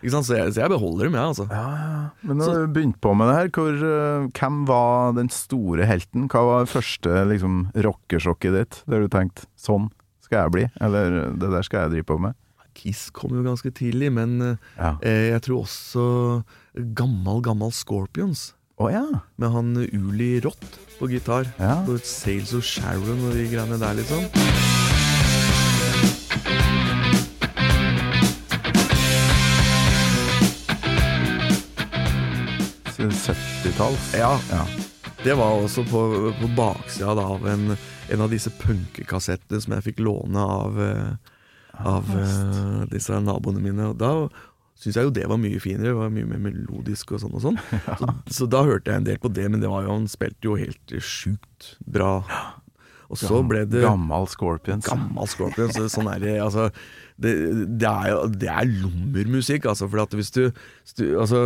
Så 0.03 0.35
jeg, 0.35 0.55
så 0.57 0.64
jeg 0.64 0.73
beholder 0.73 1.07
dem, 1.07 1.14
jeg, 1.14 1.29
altså. 1.31 1.47
Ja. 1.47 2.09
Men 2.27 2.40
når 2.43 2.57
du 2.64 2.73
begynte 2.75 2.99
på 3.07 3.12
med 3.14 3.31
det 3.31 3.37
her, 3.38 3.51
hvor, 3.55 3.85
uh, 3.87 4.27
hvem 4.35 4.64
var 4.67 5.12
den 5.14 5.31
store 5.31 5.87
helten? 5.87 6.27
Hva 6.33 6.43
var 6.49 6.64
det 6.64 6.73
første 6.75 7.21
liksom, 7.31 7.61
rockesjokket 7.87 8.57
ditt, 8.59 8.81
der 8.90 9.05
du 9.05 9.09
tenkte 9.12 9.47
'sånn 9.55 9.90
skal 10.25 10.47
jeg 10.47 10.55
bli', 10.57 10.71
eller 10.81 11.37
'det 11.37 11.51
der 11.53 11.62
skal 11.62 11.85
jeg 11.85 11.90
drive 11.93 12.09
på 12.11 12.19
med'? 12.19 12.35
Kiss 12.75 13.11
kom 13.14 13.31
jo 13.31 13.45
ganske 13.47 13.71
tidlig, 13.71 14.11
men 14.12 14.40
eh, 14.43 14.57
Ja. 14.77 14.97
eh, 15.03 15.31
jeg 15.31 15.43
tror 15.47 15.62
også 15.62 16.43
gammel, 16.99 17.40
gammel 17.47 17.71
Scorpions. 17.71 18.55
Å 18.85 18.90
ja. 18.92 19.05
Med 19.40 19.49
han 19.49 19.77
Uli 19.81 20.40
Rott 20.44 20.75
på 20.99 21.09
gitar. 21.09 21.47
Ja. 21.57 21.79
På 21.87 21.97
Sales 22.05 22.53
of 22.53 22.66
Sharon 22.68 23.23
og 23.25 23.33
de 23.33 23.47
greiene 23.49 23.79
der, 23.81 23.97
liksom. 23.97 24.27
Så 32.92 33.09
70-talls. 33.33 34.11
Ja, 34.20 34.37
Ja. 34.53 34.66
Det 35.25 35.33
var 35.40 35.55
også 35.57 35.87
på, 35.88 36.01
på 36.37 36.49
baksida 36.53 37.14
av 37.16 37.47
en, 37.49 37.70
en 38.12 38.20
av 38.20 38.29
disse 38.29 38.51
punkekassettene 38.61 39.62
som 39.64 39.73
jeg 39.73 39.85
fikk 39.87 40.03
låne 40.05 40.37
av, 40.37 40.77
eh, 40.85 41.14
av 41.81 42.11
eh, 42.12 42.83
disse 42.92 43.16
naboene 43.25 43.62
mine. 43.64 43.87
Og 43.94 43.97
da 43.97 44.11
syns 44.85 44.99
jeg 44.99 45.09
jo 45.09 45.14
det 45.16 45.25
var 45.31 45.40
mye 45.40 45.61
finere, 45.62 45.90
det 45.90 45.97
var 45.97 46.12
mye 46.12 46.29
mer 46.29 46.42
melodisk 46.44 47.14
og 47.16 47.23
sånn 47.25 47.38
og 47.38 47.44
sånn. 47.47 47.57
Så, 48.01 48.11
så 48.40 48.49
da 48.53 48.64
hørte 48.66 48.92
jeg 48.92 49.03
en 49.03 49.09
del 49.09 49.23
på 49.23 49.33
det, 49.33 49.49
men 49.51 49.64
det 49.64 49.70
var 49.73 49.87
jo, 49.87 49.94
han 49.97 50.11
spilte 50.11 50.51
jo 50.51 50.59
helt 50.61 50.94
sjukt 51.01 51.75
bra. 51.88 52.18
Og 53.12 53.20
så 53.20 53.40
ble 53.47 53.62
det 53.68 53.83
Gammal 53.85 54.27
Scorpions. 54.33 54.87
gammel 54.88 55.29
Scorpions, 55.31 55.77
sånn 55.92 56.09
er 56.11 56.23
det, 56.23 56.35
altså, 56.42 56.68
det, 57.20 57.35
det 57.79 57.87
er 57.90 58.09
jo 58.11 58.23
Det 58.33 58.49
er 58.51 58.70
lommermusikk, 58.70 59.68
altså. 59.70 59.87
For 59.92 60.03
at 60.03 60.16
hvis 60.16 60.33
du, 60.35 60.42
hvis 60.51 60.97
du 60.99 61.05
Altså, 61.12 61.44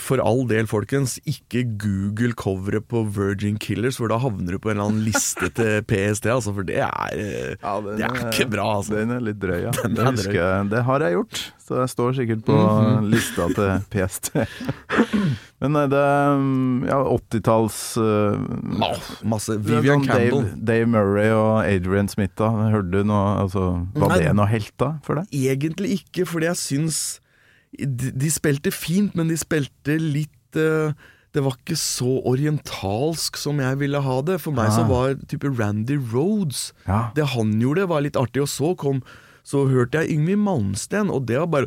for 0.00 0.22
all 0.22 0.44
del, 0.50 0.66
folkens, 0.70 1.16
ikke 1.28 1.64
google 1.80 2.34
coveret 2.38 2.86
på 2.90 3.02
Virgin 3.16 3.58
Killers, 3.62 3.98
for 4.00 4.12
da 4.12 4.18
havner 4.22 4.56
du 4.56 4.60
på 4.62 4.70
en 4.72 4.76
eller 4.78 4.90
annen 4.90 5.04
liste 5.06 5.48
til 5.56 5.82
PST, 5.90 6.28
altså. 6.32 6.54
For 6.56 6.66
det 6.68 6.80
er 6.84 7.14
eh, 7.16 7.54
Ja, 7.56 7.76
den 7.84 8.00
Det 8.00 8.08
er 8.08 8.26
ikke 8.30 8.48
bra, 8.52 8.68
altså. 8.78 8.96
Den 8.98 9.14
er 9.16 9.24
litt 9.24 9.40
drøy, 9.42 9.58
ja. 9.68 9.72
Den 9.84 9.96
det, 9.98 10.04
er 10.04 10.12
husker 10.16 10.38
jeg. 10.38 10.68
det 10.72 10.84
har 10.88 11.06
jeg 11.06 11.16
gjort, 11.18 11.40
så 11.62 11.80
jeg 11.82 11.92
står 11.94 12.18
sikkert 12.20 12.44
på 12.48 12.58
lista 13.08 13.48
til 13.56 13.72
PST. 13.92 14.32
Men 15.62 15.78
det 15.92 15.98
er 16.02 16.40
ja, 16.90 16.98
80-talls 17.06 17.76
uh, 18.02 18.34
Masse 19.22 19.54
Vivian 19.62 20.02
Campbell. 20.02 20.42
Dave, 20.42 20.64
Dave 20.72 20.88
Murray 20.90 21.30
og 21.30 21.62
Adrian 21.68 22.10
Smith, 22.10 22.34
da. 22.40 22.50
Hørte 22.72 22.90
du 22.90 23.06
noe 23.06 23.36
altså, 23.44 23.68
Var 23.94 24.10
Nei. 24.16 24.18
det 24.24 24.32
noe 24.38 24.48
helt 24.50 24.74
da 24.82 24.96
for 25.06 25.20
deg? 25.20 25.30
Egentlig 25.52 26.00
ikke, 26.00 26.26
fordi 26.26 26.50
jeg 26.50 26.58
syns 26.58 27.02
de, 27.78 28.10
de 28.12 28.28
spilte 28.30 28.70
fint, 28.74 29.14
men 29.16 29.28
de 29.32 29.36
spilte 29.40 29.94
litt 29.98 30.58
uh, 30.60 30.92
Det 31.32 31.40
var 31.40 31.54
ikke 31.56 31.76
så 31.80 32.18
orientalsk 32.28 33.38
som 33.40 33.60
jeg 33.64 33.78
ville 33.80 34.00
ha 34.04 34.16
det. 34.28 34.38
For 34.44 34.52
meg 34.52 34.68
så 34.74 34.82
Ah. 34.84 34.88
var 34.90 35.14
type 35.30 35.48
Randy 35.58 35.96
Rhodes 36.12 36.72
Ja. 36.86 37.10
Det 37.16 37.24
han 37.32 37.54
gjorde, 37.60 37.86
var 37.88 38.02
litt 38.04 38.16
artig. 38.20 38.42
Og 38.44 38.48
så 38.52 38.74
kom 38.76 39.02
Så 39.42 39.64
hørte 39.70 40.02
jeg 40.04 40.12
Yngvi 40.18 40.36
Malmsten, 40.36 41.08
og 41.10 41.24
det 41.26 41.38
var 41.40 41.46
bare 41.48 41.66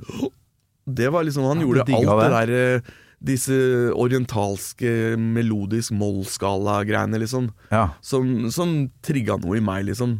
Det 0.88 1.10
var 1.12 1.24
liksom 1.26 1.44
Han 1.50 1.60
Ja, 1.60 1.65
gjorde 1.65 1.82
alt 1.98 2.22
det 2.22 2.32
der 2.36 2.54
eh, 2.76 2.82
Disse 3.26 3.58
orientalske 3.96 5.15
melodisk 5.18 5.91
mollskala-greiene, 5.98 7.18
liksom. 7.18 7.48
ja. 7.72 7.88
Som, 8.06 8.52
som 8.52 8.91
trigga 9.02 9.38
noe 9.41 9.58
i 9.58 9.63
meg, 9.65 9.86
liksom. 9.88 10.20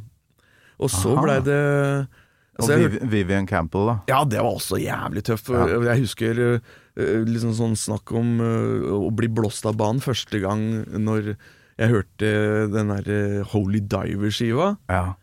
Og 0.82 0.89
så 0.89 1.13
blei 1.21 1.36
det 1.45 1.60
Og 2.56 2.63
altså, 2.63 2.78
jeg- 2.80 3.10
Vivian 3.12 3.48
Campbell, 3.48 3.88
da. 3.89 3.96
ja, 4.08 4.24
det 4.24 4.39
var 4.39 4.54
også 4.56 4.78
jævlig 4.80 5.24
tøft. 5.28 5.50
Ja. 5.52 5.65
Jeg 5.91 6.06
husker 6.06 6.39
eh, 6.56 7.24
liksom 7.28 7.52
sånn 7.58 7.76
snakk 7.76 8.13
om 8.15 8.39
eh, 8.39 8.88
å 8.96 9.12
bli 9.12 9.28
blåst 9.28 9.65
av 9.68 9.76
banen 9.76 10.00
første 10.00 10.39
gang 10.39 10.86
når 10.96 11.36
jeg 11.76 11.91
hørte 11.91 12.30
den 12.72 12.88
derre 12.94 13.44
Holy 13.52 13.82
Diver-skiva. 13.84 14.78
Ja. 14.88 15.15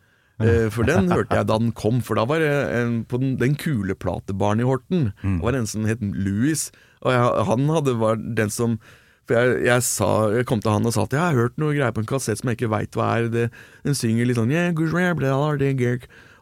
Eh, 0.43 0.69
For 0.75 0.85
den 0.85 1.09
hørte 1.09 1.39
jeg 1.39 1.47
da 1.49 1.57
den 1.57 1.73
kom, 1.73 2.03
for 2.05 2.19
da 2.21 2.27
var 2.29 2.41
det 2.43 2.51
en, 2.77 3.05
på 3.09 3.17
den, 3.23 3.37
den 3.41 3.55
kuleplatebaren 3.57 4.61
i 4.61 4.67
Horten. 4.69 5.13
Mm. 5.23 5.39
Det 5.39 5.47
var 5.47 5.57
en 5.57 5.67
som 5.71 5.85
het 5.89 6.03
Louis, 6.03 6.67
og 7.01 7.13
jeg, 7.15 7.47
han 7.49 7.69
hadde, 7.73 7.95
var 8.01 8.17
den 8.21 8.51
som 8.53 8.77
For 9.25 9.39
jeg, 9.39 9.65
jeg, 9.69 9.83
sa, 9.87 10.09
jeg 10.35 10.45
kom 10.51 10.61
til 10.61 10.73
han 10.75 10.85
og 10.85 10.93
sa 10.97 11.05
at 11.07 11.13
jeg 11.15 11.23
har 11.23 11.37
hørt 11.39 11.57
noe 11.63 11.73
greier 11.77 11.93
på 11.95 12.03
en 12.03 12.09
kassett 12.11 12.41
som 12.41 12.49
jeg 12.51 12.59
ikke 12.59 12.73
veit 12.75 12.97
hva 12.99 13.09
er. 13.21 13.29
Det, 13.31 13.45
den 13.87 13.95
synger 13.95 14.27
litt 14.27 14.37
sånn 14.37 14.51
yeah, 14.51 14.69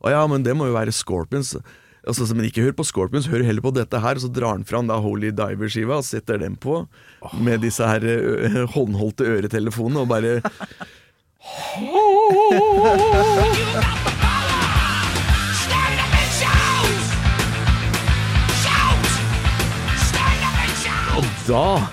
Og 0.01 0.13
ja, 0.15 0.25
men 0.31 0.45
det 0.47 0.57
må 0.57 0.71
jo 0.71 0.77
være 0.77 0.95
Scorpions. 0.97 1.55
Altså, 2.01 2.25
men 2.33 2.47
ikke 2.49 2.65
hør 2.65 2.77
på 2.79 2.87
Scorpions, 2.89 3.29
hør 3.29 3.45
heller 3.45 3.65
på 3.65 3.75
dette 3.77 4.01
her. 4.01 4.17
Og 4.17 4.25
så 4.25 4.33
drar 4.33 4.57
han 4.57 4.65
fram 4.69 4.89
da 4.89 5.01
Holy 5.03 5.31
Diver-skiva 5.37 6.01
og 6.01 6.07
setter 6.09 6.41
den 6.41 6.57
på 6.61 6.83
med 7.45 7.61
disse 7.67 7.85
her 7.85 8.65
håndholdte 8.73 9.29
øretelefonene 9.29 10.05
og 10.05 10.09
bare 10.09 10.41
shout! 11.41 12.31
Da 21.49 21.89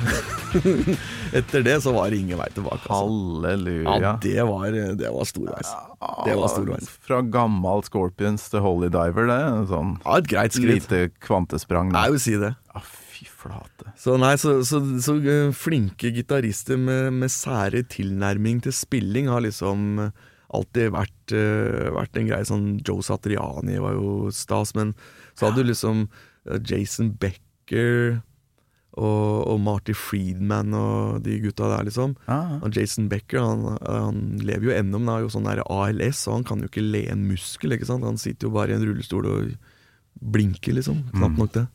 Etter 1.36 1.64
det 1.66 1.76
så 1.84 1.92
var 1.96 2.12
det 2.12 2.22
ingen 2.22 2.40
vei 2.40 2.48
tilbake. 2.56 2.84
Altså. 2.86 3.00
Halleluja. 3.00 3.98
Ja, 4.04 4.14
det 4.24 4.46
var, 4.48 4.78
det 5.02 5.12
var 5.16 5.28
storveis. 5.28 5.74
Det 6.28 6.38
var 6.38 6.54
storveis. 6.54 6.92
Fra 7.08 7.22
gammel 7.22 7.84
Scorpions 7.88 8.48
til 8.52 8.64
Holy 8.66 8.92
Diver, 8.94 9.28
det 9.32 9.42
sånn 9.72 9.98
Ja, 10.04 10.20
et 10.20 10.32
greit 10.32 10.56
skritt. 10.56 10.88
lite 10.88 11.12
kvantesprang. 11.24 11.92
Jeg 11.96 12.16
vil 12.16 12.24
si 12.24 12.38
det. 12.42 12.54
Ja, 12.74 12.84
fy 12.84 13.28
flate. 13.28 13.92
Så 14.00 14.16
nei, 14.22 14.36
så, 14.42 14.60
så, 14.68 14.82
så 15.04 15.18
eh, 15.20 15.52
flinke 15.58 16.14
gitarister 16.16 16.80
med, 16.80 17.12
med 17.18 17.34
sære 17.34 17.84
tilnærming 17.92 18.64
til 18.66 18.76
spilling 18.76 19.32
har 19.32 19.44
liksom 19.46 20.12
alltid 20.56 20.94
vært, 20.96 21.34
uh, 21.36 21.90
vært 21.98 22.20
en 22.20 22.30
greie. 22.30 22.48
Sånn 22.48 22.68
Joe 22.88 23.04
Satriani 23.06 23.80
var 23.84 23.98
jo 23.98 24.32
stas, 24.34 24.74
men 24.78 24.94
så 25.36 25.50
hadde 25.50 25.66
du 25.66 25.72
liksom 25.72 26.06
eh, 26.48 26.60
Jason 26.64 27.12
Becker 27.20 28.22
og, 28.98 29.46
og 29.54 29.60
Marty 29.62 29.94
Friedman 29.98 30.74
og 30.78 31.22
de 31.26 31.38
gutta 31.44 31.70
der, 31.72 31.86
liksom. 31.88 32.16
Ah, 32.28 32.58
Og 32.66 32.74
Jason 32.76 33.08
Becker 33.12 33.40
han, 33.44 33.66
han 33.86 34.22
lever 34.42 34.72
jo 34.72 34.76
ennå, 34.76 35.00
men 35.00 35.14
har 35.14 35.22
jo 35.26 35.32
sånn 35.34 35.48
der 35.48 35.62
ALS, 35.70 36.26
og 36.28 36.40
han 36.40 36.48
kan 36.50 36.64
jo 36.66 36.70
ikke 36.72 36.84
le 36.86 37.06
en 37.14 37.28
muskel. 37.30 37.76
ikke 37.78 37.88
sant? 37.90 38.06
Han 38.08 38.18
sitter 38.22 38.50
jo 38.50 38.56
bare 38.58 38.74
i 38.74 38.78
en 38.80 38.86
rullestol 38.88 39.30
og 39.30 39.54
blinker, 40.18 40.74
liksom. 40.80 41.04
Knapt 41.14 41.38
nok 41.44 41.54
det. 41.60 41.68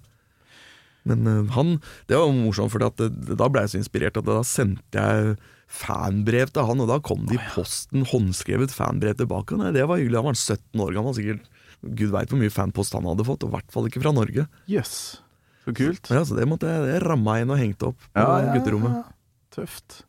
Men 1.08 1.26
uh, 1.26 1.48
han 1.56 1.80
Det 2.06 2.14
var 2.14 2.30
morsomt, 2.30 2.70
for 2.70 2.78
da 2.82 3.48
ble 3.50 3.64
jeg 3.64 3.72
så 3.72 3.80
inspirert 3.80 4.18
at 4.20 4.26
da 4.28 4.36
sendte 4.46 5.02
jeg 5.02 5.36
fanbrev 5.72 6.50
til 6.52 6.66
han, 6.68 6.82
og 6.84 6.90
da 6.90 6.98
kom 7.00 7.24
det 7.30 7.38
i 7.38 7.44
posten 7.54 8.04
håndskrevet 8.10 8.74
fanbrev 8.74 9.16
tilbake. 9.16 9.56
Nei, 9.56 9.70
det 9.72 9.86
var 9.88 9.98
hyggelig. 10.02 10.18
Han 10.20 10.28
var 10.30 10.36
17 10.38 10.82
år 10.84 10.92
gammel, 10.98 11.14
sikkert. 11.16 11.46
Gud 11.82 12.12
veit 12.12 12.30
hvor 12.30 12.38
mye 12.38 12.52
fanpost 12.52 12.94
han 12.94 13.08
hadde 13.08 13.24
fått, 13.26 13.42
og 13.46 13.50
i 13.50 13.56
hvert 13.56 13.72
fall 13.72 13.88
ikke 13.88 14.02
fra 14.04 14.12
Norge. 14.14 14.44
Jøss, 14.70 15.21
så 15.62 15.74
kult. 15.76 16.10
Ja, 16.10 16.24
Så 16.26 16.38
det 16.38 16.46
måtte 16.50 16.70
jeg 16.70 16.86
det 16.88 17.02
ramma 17.04 17.38
inn 17.42 17.52
og 17.52 17.60
hengte 17.60 17.92
opp 17.92 18.08
på 18.14 18.30
gutterommet. 18.54 19.12
Tøft. 19.54 20.02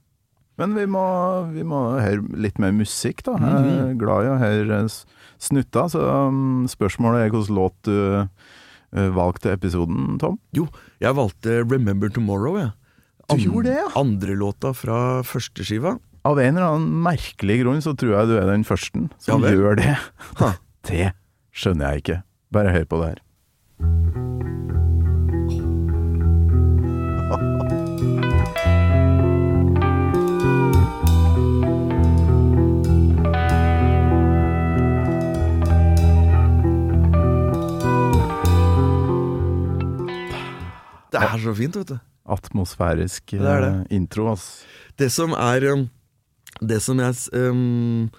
Men 0.61 0.75
vi 0.77 0.85
må, 0.89 1.03
vi 1.53 1.63
må 1.65 1.79
høre 1.97 2.21
litt 2.37 2.59
mer 2.61 2.73
musikk, 2.75 3.23
da. 3.25 3.37
Jeg 3.41 3.73
er 3.87 3.95
glad 3.97 4.27
i 4.27 4.31
å 4.33 4.37
høre 4.41 4.83
snutta, 5.41 5.87
så 5.91 6.03
um, 6.29 6.63
spørsmålet 6.69 7.25
er 7.25 7.33
hvilken 7.33 7.57
låt 7.57 7.75
du 7.87 7.95
uh, 8.21 9.09
valgte 9.17 9.53
episoden, 9.55 10.19
Tom? 10.21 10.37
Jo, 10.55 10.67
jeg 11.03 11.17
valgte 11.17 11.61
Remember 11.65 12.13
Tomorrow, 12.13 12.59
jeg. 12.61 12.73
Du 13.33 13.39
gjorde 13.39 13.71
det, 13.71 13.77
ja? 13.79 13.87
Andre 13.97 14.35
låta 14.37 14.73
fra 14.77 14.97
første 15.25 15.65
skiva. 15.65 15.95
Av 16.27 16.39
en 16.39 16.55
eller 16.55 16.75
annen 16.75 17.01
merkelig 17.03 17.61
grunn 17.63 17.81
så 17.83 17.95
tror 17.99 18.13
jeg 18.15 18.31
du 18.31 18.35
er 18.37 18.47
den 18.51 18.63
første 18.67 19.07
som 19.23 19.43
Ja 19.43 19.55
gjør 19.55 19.79
det. 19.81 19.95
Ha. 20.39 20.53
Det 20.83 21.13
skjønner 21.55 21.93
jeg 21.95 22.03
ikke. 22.03 22.19
Bare 22.51 22.75
hør 22.75 22.85
på 22.91 22.99
det 22.99 23.13
her. 23.13 24.22
Det 41.13 41.29
er 41.29 41.41
så 41.43 41.53
fint, 41.57 41.77
vet 41.79 41.93
du. 41.93 41.97
Atmosfærisk 42.33 43.33
Det 43.35 43.39
det. 43.43 43.69
eh, 43.69 43.95
intro, 43.97 44.31
ass. 44.31 44.63
Det 44.97 45.09
som 45.11 45.33
er 45.35 45.65
um, 45.73 45.89
Det 46.61 46.79
som 46.81 46.99
jeg 46.99 47.15
um, 47.33 48.09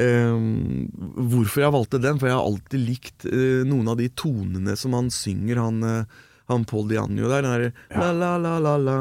um, 0.00 0.88
Hvorfor 1.30 1.62
jeg 1.62 1.74
valgte 1.76 2.02
den? 2.02 2.18
For 2.18 2.30
jeg 2.30 2.36
har 2.36 2.46
alltid 2.46 2.80
likt 2.80 3.26
uh, 3.28 3.62
noen 3.68 3.92
av 3.92 4.00
de 4.00 4.08
tonene 4.08 4.76
som 4.76 4.96
han 4.98 5.10
synger, 5.10 5.60
han, 5.62 5.82
uh, 5.84 6.24
han 6.50 6.64
Paul 6.64 6.88
Dianio 6.88 7.30
der. 7.30 7.46
Den 7.46 7.52
derre 7.52 7.72
ja. 7.92 8.12
la-la-la-la 8.12 8.96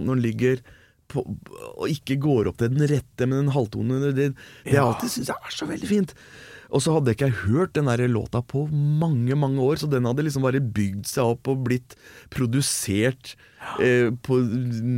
Når 0.00 0.10
han 0.10 0.24
ligger 0.24 0.64
på, 1.06 1.22
og 1.76 1.86
ikke 1.92 2.16
går 2.18 2.50
opp 2.50 2.58
til 2.58 2.72
den 2.74 2.88
rette, 2.90 3.26
men 3.28 3.44
den 3.44 3.54
halvtonen 3.54 4.02
Det, 4.02 4.14
det, 4.16 4.28
ja. 4.64 4.72
jeg 4.72 4.82
alltid 4.82 5.14
syns 5.14 5.30
er 5.34 5.54
så 5.54 5.68
veldig 5.70 5.90
fint. 5.90 6.16
Og 6.74 6.82
så 6.82 6.94
hadde 6.96 7.12
ikke 7.14 7.28
jeg 7.28 7.40
hørt 7.44 7.74
den 7.76 7.86
der 7.86 8.02
låta 8.10 8.40
på 8.42 8.64
mange, 8.72 9.36
mange 9.38 9.62
år, 9.62 9.78
så 9.78 9.88
den 9.90 10.08
hadde 10.08 10.24
liksom 10.26 10.42
bare 10.42 10.62
bygd 10.62 11.06
seg 11.06 11.36
opp 11.36 11.50
og 11.52 11.62
blitt 11.68 11.94
produsert 12.34 13.36
eh, 13.78 14.10
på 14.26 14.40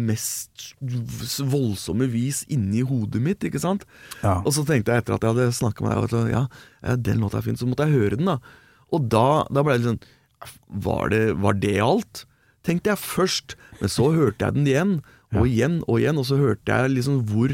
mest 0.08 0.70
voldsomme 0.80 2.08
vis 2.12 2.42
inni 2.52 2.80
hodet 2.86 3.20
mitt, 3.22 3.44
ikke 3.44 3.60
sant? 3.60 3.84
Ja. 4.22 4.38
Og 4.40 4.54
så 4.56 4.64
tenkte 4.64 4.94
jeg 4.94 5.04
etter 5.04 5.18
at 5.18 5.26
jeg 5.26 5.36
hadde 5.36 5.58
snakka 5.58 5.84
med 5.84 5.92
deg, 5.92 6.06
at 6.08 6.32
ja, 6.32 6.44
ja, 6.80 6.96
den 6.96 7.20
låta 7.20 7.42
er 7.42 7.48
fin, 7.50 7.60
så 7.60 7.68
måtte 7.68 7.84
jeg 7.84 8.00
høre 8.00 8.20
den, 8.20 8.32
da. 8.32 8.38
Og 8.96 9.10
da, 9.12 9.44
da 9.52 9.66
ble 9.66 9.76
jeg 9.76 9.84
litt 9.84 9.92
sånn 9.92 10.06
var 10.86 11.10
det, 11.10 11.22
var 11.42 11.56
det 11.60 11.76
alt? 11.82 12.24
Tenkte 12.66 12.92
jeg 12.92 13.02
først, 13.02 13.56
men 13.80 13.92
så 13.92 14.10
hørte 14.14 14.46
jeg 14.46 14.56
den 14.56 14.68
igjen, 14.68 14.96
og 15.36 15.48
igjen 15.50 15.80
og 15.86 16.00
igjen, 16.00 16.20
og 16.20 16.28
så 16.28 16.38
hørte 16.40 16.72
jeg 16.72 16.92
liksom 16.94 17.20
hvor 17.28 17.52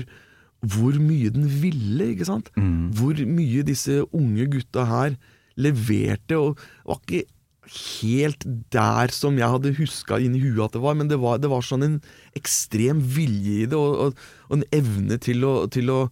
hvor 0.62 0.94
mye 1.02 1.30
den 1.34 1.46
ville, 1.48 2.12
ikke 2.12 2.28
sant? 2.28 2.50
Hvor 2.94 3.18
mye 3.26 3.62
disse 3.66 4.02
unge 4.14 4.46
gutta 4.52 4.84
her 4.86 5.16
leverte, 5.58 6.38
og 6.38 6.58
var 6.86 7.00
ikke 7.02 7.24
helt 7.72 8.44
der 8.74 9.12
som 9.14 9.38
jeg 9.38 9.48
hadde 9.48 9.74
huska 9.76 10.18
inni 10.18 10.40
huet 10.42 10.64
at 10.64 10.74
det 10.76 10.82
var, 10.82 10.94
men 10.98 11.08
det 11.10 11.18
var, 11.22 11.38
det 11.38 11.50
var 11.50 11.62
sånn 11.62 11.82
en 11.86 11.98
ekstrem 12.38 13.00
vilje 13.00 13.62
i 13.64 13.66
det, 13.70 13.78
og, 13.78 13.98
og, 14.12 14.24
og 14.48 14.58
en 14.58 14.66
evne 14.74 15.18
til 15.22 15.44
å, 15.46 15.54
til 15.72 15.90
å 15.90 16.02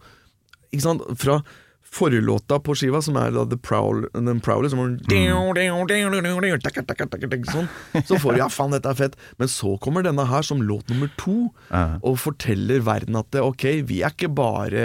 Ikke 0.70 0.84
sant? 0.84 1.02
Fra 1.18 1.40
forrige 1.90 2.22
låta 2.22 2.60
på 2.62 2.74
skiva, 2.78 3.00
som 3.02 3.16
er 3.18 3.32
da 3.34 3.42
The 3.50 3.56
Prowl, 3.58 4.04
den 4.14 4.38
Prowler, 4.44 4.70
som 4.70 4.78
var 4.78 4.92
sånn, 7.50 7.66
så 8.06 8.18
får 8.22 8.36
du 8.36 8.38
ja, 8.44 8.46
faen, 8.52 8.70
dette 8.76 8.92
er 8.92 8.98
fett. 9.00 9.16
Men 9.42 9.50
så 9.50 9.72
kommer 9.82 10.06
denne 10.06 10.22
her 10.30 10.46
som 10.46 10.62
låt 10.62 10.88
nummer 10.92 11.10
to, 11.18 11.48
og 12.06 12.18
forteller 12.22 12.84
verden 12.86 13.18
at 13.18 13.30
det, 13.34 13.42
ok, 13.42 13.64
vi 13.90 14.02
er 14.06 14.14
ikke 14.14 14.30
bare 14.38 14.84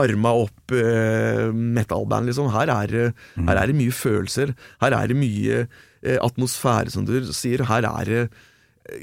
arma 0.00 0.30
opp 0.44 0.70
uh, 0.76 1.48
metallband, 1.56 2.28
liksom. 2.30 2.52
Her 2.54 2.70
er, 2.70 2.86
det- 2.92 3.46
her 3.48 3.56
er 3.58 3.66
det 3.72 3.74
mye 3.80 3.90
følelser. 3.96 4.52
Her 4.84 4.94
er 5.00 5.08
det 5.10 5.16
mye 5.18 5.62
uh, 5.66 6.18
atmosfære, 6.22 6.92
som 6.94 7.08
du 7.08 7.16
sier. 7.34 7.64
Her 7.66 7.88
er 7.88 8.04
det 8.12 8.20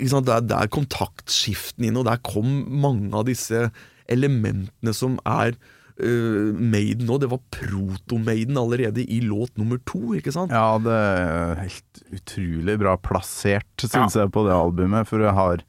sant? 0.10 0.30
Der, 0.30 0.46
der 0.48 0.70
kontaktskiften 0.72 1.90
inn, 1.90 1.98
og 2.00 2.06
der 2.08 2.22
kom 2.24 2.48
mange 2.82 3.10
av 3.18 3.26
disse 3.28 3.68
elementene 4.08 4.94
som 4.96 5.18
er 5.28 5.58
uh, 6.04 6.54
Maiden 6.58 7.06
nå. 7.10 7.18
Det 7.20 7.30
var 7.32 7.40
proto-Maiden 7.54 8.58
allerede 8.58 9.04
i 9.04 9.22
låt 9.22 9.58
nummer 9.58 9.78
to, 9.86 10.14
ikke 10.18 10.32
sant? 10.36 10.52
Ja, 10.52 10.78
det 10.82 10.94
er 10.94 11.62
helt 11.66 12.04
utrolig 12.14 12.78
bra 12.80 12.98
plassert, 12.98 13.70
syns 13.84 14.16
jeg, 14.18 14.32
på 14.32 14.46
det 14.48 14.54
albumet. 14.56 15.08
For 15.10 15.20
jeg 15.26 15.34
har 15.38 15.64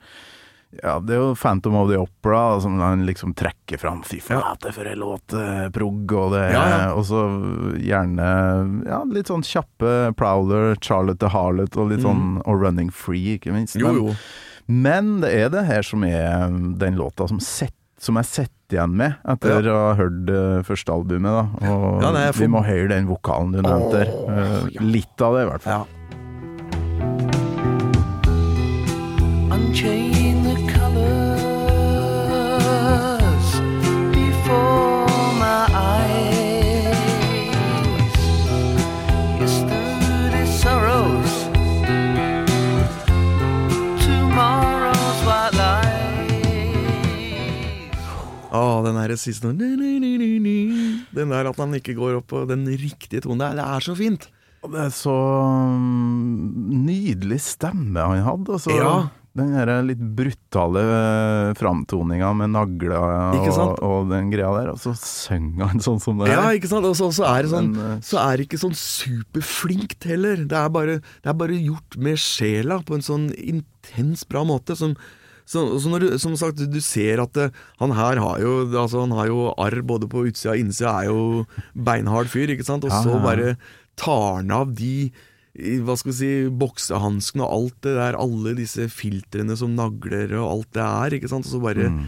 Ja, 0.83 0.99
det 1.01 1.15
er 1.17 1.23
jo 1.23 1.35
Phantom 1.35 1.75
of 1.81 1.87
the 1.89 1.97
Opera 1.97 2.61
som 2.61 2.75
han 2.85 3.07
liksom 3.09 3.33
trekker 3.35 3.79
fram. 3.81 4.03
Fy 4.05 4.19
flate, 4.21 4.69
for 4.77 4.85
en 4.85 4.99
låt! 5.01 5.33
eh, 5.33 5.71
Prog, 5.73 6.13
og 6.13 6.35
det 6.35 6.43
Ja, 6.53 6.65
ja. 6.69 6.81
Og 6.93 7.07
så 7.09 7.23
gjerne 7.81 8.27
ja, 8.85 8.99
litt 9.09 9.31
sånn 9.33 9.43
kjappe 9.49 10.13
Prowler, 10.21 10.77
Charlotte 10.85 11.23
the 11.25 11.31
Harlot 11.33 11.77
og 11.81 11.89
litt 11.95 12.05
sånn 12.05 12.43
Og 12.45 12.61
Running 12.61 12.91
Free, 12.93 13.39
ikke 13.39 13.55
minst. 13.57 13.77
Jo, 13.81 13.95
Jo, 13.97 14.13
Men- 14.69 14.85
Men 14.85 15.21
det 15.23 15.31
er 15.33 15.49
det 15.49 15.65
her 15.65 15.83
som 15.83 16.05
er 16.05 16.51
den 16.77 16.97
låta 17.01 17.27
som, 17.27 17.41
sett, 17.41 17.73
som 17.99 18.19
jeg 18.21 18.25
sitter 18.31 18.77
igjen 18.79 18.93
med 19.01 19.15
etter 19.29 19.69
å 19.73 19.77
ha 19.89 19.95
hørt 19.99 20.19
det 20.29 20.43
første 20.69 20.93
albumet. 20.95 21.33
Da. 21.35 21.71
Og 21.73 22.03
Ja, 22.03 22.11
nei, 22.13 22.27
får- 22.33 22.41
vi 22.45 22.47
må 22.53 22.65
høre 22.67 22.89
den 22.93 23.07
vokalen 23.09 23.53
du 23.53 23.63
nevnte. 23.63 24.03
Eh, 24.07 24.83
Litt 24.85 25.21
av 25.23 25.35
det, 25.35 25.47
i 25.47 25.51
hvert 25.51 25.63
fall. 25.63 25.87
Unchain 29.51 30.18
Ah, 48.51 48.81
den 48.85 48.97
derre 48.97 49.19
siste. 49.21 49.51
Den 49.53 51.35
der 51.35 51.51
at 51.51 51.61
han 51.61 51.77
ikke 51.77 51.97
går 51.99 52.21
opp 52.23 52.31
på 52.33 52.47
den 52.49 52.65
riktige 52.69 53.25
tonen. 53.25 53.43
Det 53.43 53.51
er, 53.53 53.61
det 53.61 53.69
er 53.69 53.87
så 53.89 53.97
fint. 53.99 54.29
Det 54.59 54.81
er 54.83 54.91
så 54.95 55.15
mm, 55.79 56.83
nydelig 56.87 57.39
stemme 57.45 58.09
han 58.11 58.25
hadde. 58.27 58.59
Altså, 58.59 58.75
Ja. 58.75 58.99
Den 59.39 59.53
der 59.55 59.85
litt 59.87 60.01
brutale 60.19 60.81
eh, 60.83 61.53
framtoninga 61.55 62.33
med 62.35 62.57
Ikke 62.57 63.53
og, 63.55 63.77
og 63.87 64.09
den 64.11 64.33
greia 64.33 64.49
der, 64.57 64.73
og 64.73 64.81
så 64.83 64.95
synger 64.99 65.71
han 65.71 65.85
sånn 65.85 66.01
som 66.03 66.19
det 66.19 66.27
er. 66.27 66.33
Ja, 66.33 66.49
ikke 66.57 66.71
sant? 66.73 66.89
Og 66.89 66.97
så, 66.99 67.11
så 67.15 67.29
er 67.29 67.45
det 67.47 67.53
sånn 67.53 67.71
Men, 67.71 67.99
eh, 67.99 68.01
Så 68.03 68.19
er 68.19 68.35
det 68.35 68.49
ikke 68.49 68.59
sånn 68.65 68.75
superflinkt 68.75 70.09
heller. 70.11 70.43
Det 70.49 70.59
er, 70.59 70.73
bare, 70.75 70.99
det 70.99 71.31
er 71.31 71.39
bare 71.39 71.61
gjort 71.61 72.01
med 72.03 72.19
sjela 72.19 72.81
på 72.83 72.99
en 72.99 73.07
sånn 73.07 73.29
intens 73.39 74.27
bra 74.27 74.43
måte. 74.49 74.75
Som, 74.81 74.97
så, 75.49 75.63
så 75.81 75.89
når 75.89 76.03
du, 76.05 76.09
som 76.21 76.35
sagt, 76.37 76.61
du 76.69 76.81
ser 76.85 77.23
at 77.25 77.33
det, 77.39 77.47
han 77.81 77.95
her 77.97 78.21
har 78.21 78.43
jo 78.43 78.53
altså 78.77 79.01
Han 79.07 79.15
har 79.17 79.31
jo 79.31 79.47
arr 79.57 79.81
både 79.89 80.09
på 80.13 80.27
utsida 80.29 80.53
og 80.53 80.61
innsida, 80.61 80.93
er 81.01 81.09
jo 81.09 81.47
beinhard 81.75 82.29
fyr, 82.29 82.53
ikke 82.53 82.67
sant? 82.69 82.85
Og 82.85 82.93
så 82.93 83.17
bare 83.25 83.57
tar 83.97 84.43
han 84.43 84.53
av 84.53 84.75
de 84.77 85.11
hva 85.83 85.97
skal 85.99 86.13
vi 86.13 86.17
si, 86.21 86.29
boksehanskene 86.55 87.43
og 87.43 87.51
alt 87.57 87.79
det 87.83 87.95
der, 87.97 88.15
alle 88.21 88.53
disse 88.55 88.85
filtrene 88.95 89.57
som 89.59 89.73
nagler 89.75 90.31
og 90.39 90.45
alt 90.53 90.69
det 90.77 90.85
er, 90.85 91.17
ikke 91.17 91.31
sant, 91.33 91.49
og 91.49 91.57
så 91.57 91.59
bare 91.65 91.89
Mm. 91.91 92.05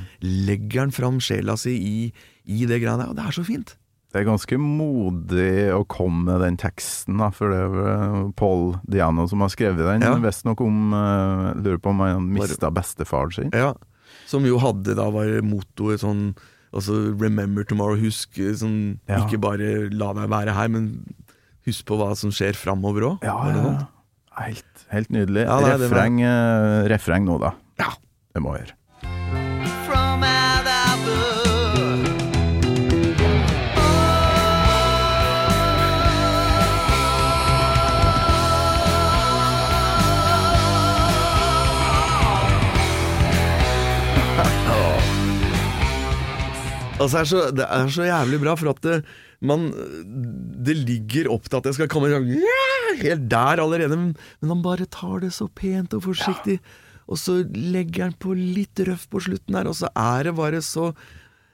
legger 0.47 0.81
han 0.85 0.93
fram 0.95 1.19
sjela 1.19 1.57
si 1.59 1.73
i, 1.75 2.13
i 2.47 2.67
det 2.71 2.79
greiene 2.85 3.03
der, 3.03 3.11
og 3.11 3.17
det 3.19 3.25
er 3.27 3.35
så 3.35 3.43
fint. 3.49 3.75
Det 4.11 4.19
er 4.19 4.27
ganske 4.27 4.57
modig 4.59 5.71
å 5.71 5.85
komme 5.87 6.25
med 6.27 6.41
den 6.43 6.57
teksten, 6.59 7.21
da, 7.23 7.29
for 7.31 7.53
det 7.55 7.61
er 7.63 8.33
Paul 8.39 8.73
Diano 8.91 9.29
som 9.31 9.45
har 9.45 9.53
skrevet 9.55 9.87
den. 9.87 10.03
Ja. 10.03 10.17
Visstnok 10.19 10.61
om 10.65 10.91
uh, 10.97 11.53
Lurer 11.61 11.79
på 11.79 11.93
om 11.93 12.03
han 12.03 12.27
mista 12.35 12.73
bestefaren 12.75 13.31
sin. 13.37 13.53
Ja, 13.55 13.77
som 14.27 14.47
jo 14.47 14.59
hadde 14.63 14.97
da 14.99 15.07
var 15.15 15.31
mottoet 15.47 16.03
sånn 16.03 16.33
Altså 16.71 16.93
'remember 17.19 17.65
tomorrow', 17.67 17.99
husk 17.99 18.39
sånn 18.39 19.01
Ja. 19.09 19.25
Ikke 19.27 19.41
bare 19.43 19.91
la 19.91 20.13
deg 20.15 20.31
være 20.31 20.55
her, 20.55 20.69
men 20.71 20.85
husk 21.67 21.85
på 21.87 21.99
hva 21.99 22.15
som 22.15 22.31
skjer 22.31 22.55
framover 22.55 23.09
òg. 23.09 23.25
Ja, 23.27 23.35
ja. 23.51 23.87
Helt, 24.39 24.87
helt 24.95 25.11
nydelig. 25.11 25.49
Ja, 25.51 25.59
nei, 25.61 25.75
refreng, 25.83 26.23
var- 26.23 26.87
eh, 26.87 26.89
refreng 26.95 27.27
nå, 27.27 27.41
da. 27.43 27.53
Ja. 27.83 27.91
Det 28.33 28.41
må 28.43 28.55
jeg 28.55 28.69
gjøre. 28.69 29.40
Altså, 47.01 47.23
er 47.23 47.29
så, 47.31 47.43
det 47.57 47.67
er 47.67 47.93
så 47.93 48.07
jævlig 48.09 48.41
bra, 48.43 48.55
for 48.61 48.73
at 48.75 48.83
det, 48.85 48.99
man 49.41 49.71
Det 50.61 50.77
ligger 50.77 51.31
opp 51.33 51.49
til 51.49 51.61
at 51.61 51.69
det 51.69 51.75
skal 51.79 51.89
komme 51.89 52.11
sånn 52.13 52.29
helt 53.01 53.25
der 53.33 53.63
allerede, 53.63 53.97
men, 53.97 54.13
men 54.43 54.53
han 54.53 54.63
bare 54.65 54.89
tar 54.93 55.23
det 55.23 55.33
så 55.33 55.47
pent 55.49 55.95
og 55.97 56.05
forsiktig. 56.05 56.59
Og 57.11 57.19
så 57.19 57.41
legger 57.55 58.09
han 58.09 58.19
på 58.21 58.35
litt 58.37 58.83
røff 58.87 59.09
på 59.11 59.23
slutten 59.25 59.57
her, 59.57 59.71
og 59.71 59.79
så 59.79 59.89
er 59.97 60.29
det 60.29 60.37
bare 60.39 60.61
så 60.65 60.93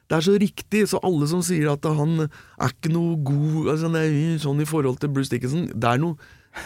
det 0.06 0.14
er 0.20 0.22
så 0.22 0.36
riktig, 0.38 0.84
så 0.86 1.00
alle 1.02 1.26
som 1.26 1.40
sier 1.42 1.66
at 1.72 1.86
han 1.98 2.28
er 2.28 2.70
ikke 2.70 2.92
noe 2.94 3.16
god 3.26 3.72
altså, 3.72 3.90
er 3.98 4.36
sånn 4.38 4.60
i 4.62 4.66
forhold 4.68 5.00
til 5.02 5.10
Bruce 5.10 5.32
Dickinson 5.32 5.64
Det 5.74 5.88
er 5.90 5.98
noe 5.98 6.14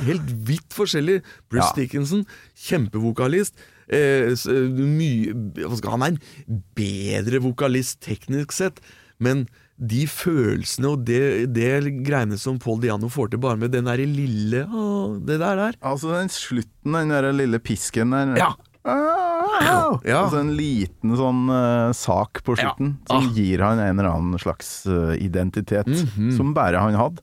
helt 0.05 0.28
vidt 0.47 0.76
forskjellig. 0.76 1.20
Bruce 1.51 1.70
Ja. 1.72 1.76
Dickinson, 1.78 2.26
kjempevokalist. 2.55 3.57
Eh, 3.91 4.30
mye, 4.70 5.32
hva 5.66 5.76
skal, 5.80 5.97
han 5.97 6.03
er 6.07 6.12
en 6.14 6.62
bedre 6.78 7.41
vokalist 7.43 7.99
teknisk 8.07 8.53
sett, 8.55 8.78
men 9.18 9.49
de 9.80 10.05
følelsene 10.07 10.91
og 10.93 11.05
det, 11.09 11.49
det 11.57 11.70
greiene 12.07 12.36
som 12.38 12.59
Paul 12.61 12.78
Diano 12.82 13.09
får 13.11 13.30
til 13.32 13.41
bare 13.43 13.57
med 13.59 13.72
den 13.72 13.88
der 13.88 14.03
lille 14.05 14.66
å, 14.68 15.16
Det 15.24 15.38
der 15.41 15.57
der. 15.57 15.78
Altså 15.80 16.12
den 16.14 16.28
slutten, 16.30 16.93
den 16.93 17.09
der 17.14 17.30
lille 17.32 17.59
pisken 17.64 18.12
der. 18.14 18.34
Ja. 18.38 18.51
Au! 18.84 19.99
Ja. 20.07 20.22
Altså 20.24 20.41
en 20.41 20.53
liten 20.57 21.12
sånn 21.18 21.43
uh, 21.53 21.91
sak 21.97 22.43
på 22.47 22.55
slutten 22.61 22.95
Ja. 23.01 23.09
som 23.16 23.26
Ah. 23.28 23.32
gir 23.36 23.61
han 23.64 23.78
en 23.82 23.99
eller 23.99 24.11
annen 24.12 24.38
slags 24.41 24.84
uh, 24.86 25.12
identitet, 25.20 25.86
Mhm. 25.88 26.30
som 26.36 26.55
bare 26.55 26.78
han 26.80 26.95
hadde. 26.95 27.20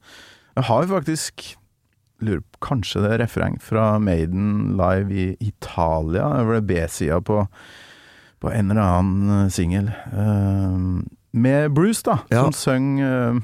Jeg 0.57 0.65
har 0.65 0.83
faktisk 0.89 1.55
Lurer 2.21 2.41
på 2.41 2.61
kanskje 2.65 3.03
det 3.03 3.11
er 3.13 3.21
refreng 3.25 3.59
fra 3.61 3.99
Maiden 4.01 4.73
live 4.79 5.13
i 5.13 5.25
Italia. 5.51 6.29
Det 6.49 6.63
B-sida 6.65 7.19
på, 7.21 7.43
på 8.41 8.49
en 8.53 8.71
eller 8.73 8.81
annen 8.81 9.43
eh, 9.45 9.51
singel. 9.53 9.91
Uh, 10.09 11.03
med 11.37 11.71
Bruce, 11.77 12.01
da, 12.07 12.19
Ja. 12.33 12.43
som 12.47 12.55
synger 12.57 13.35
uh, 13.37 13.41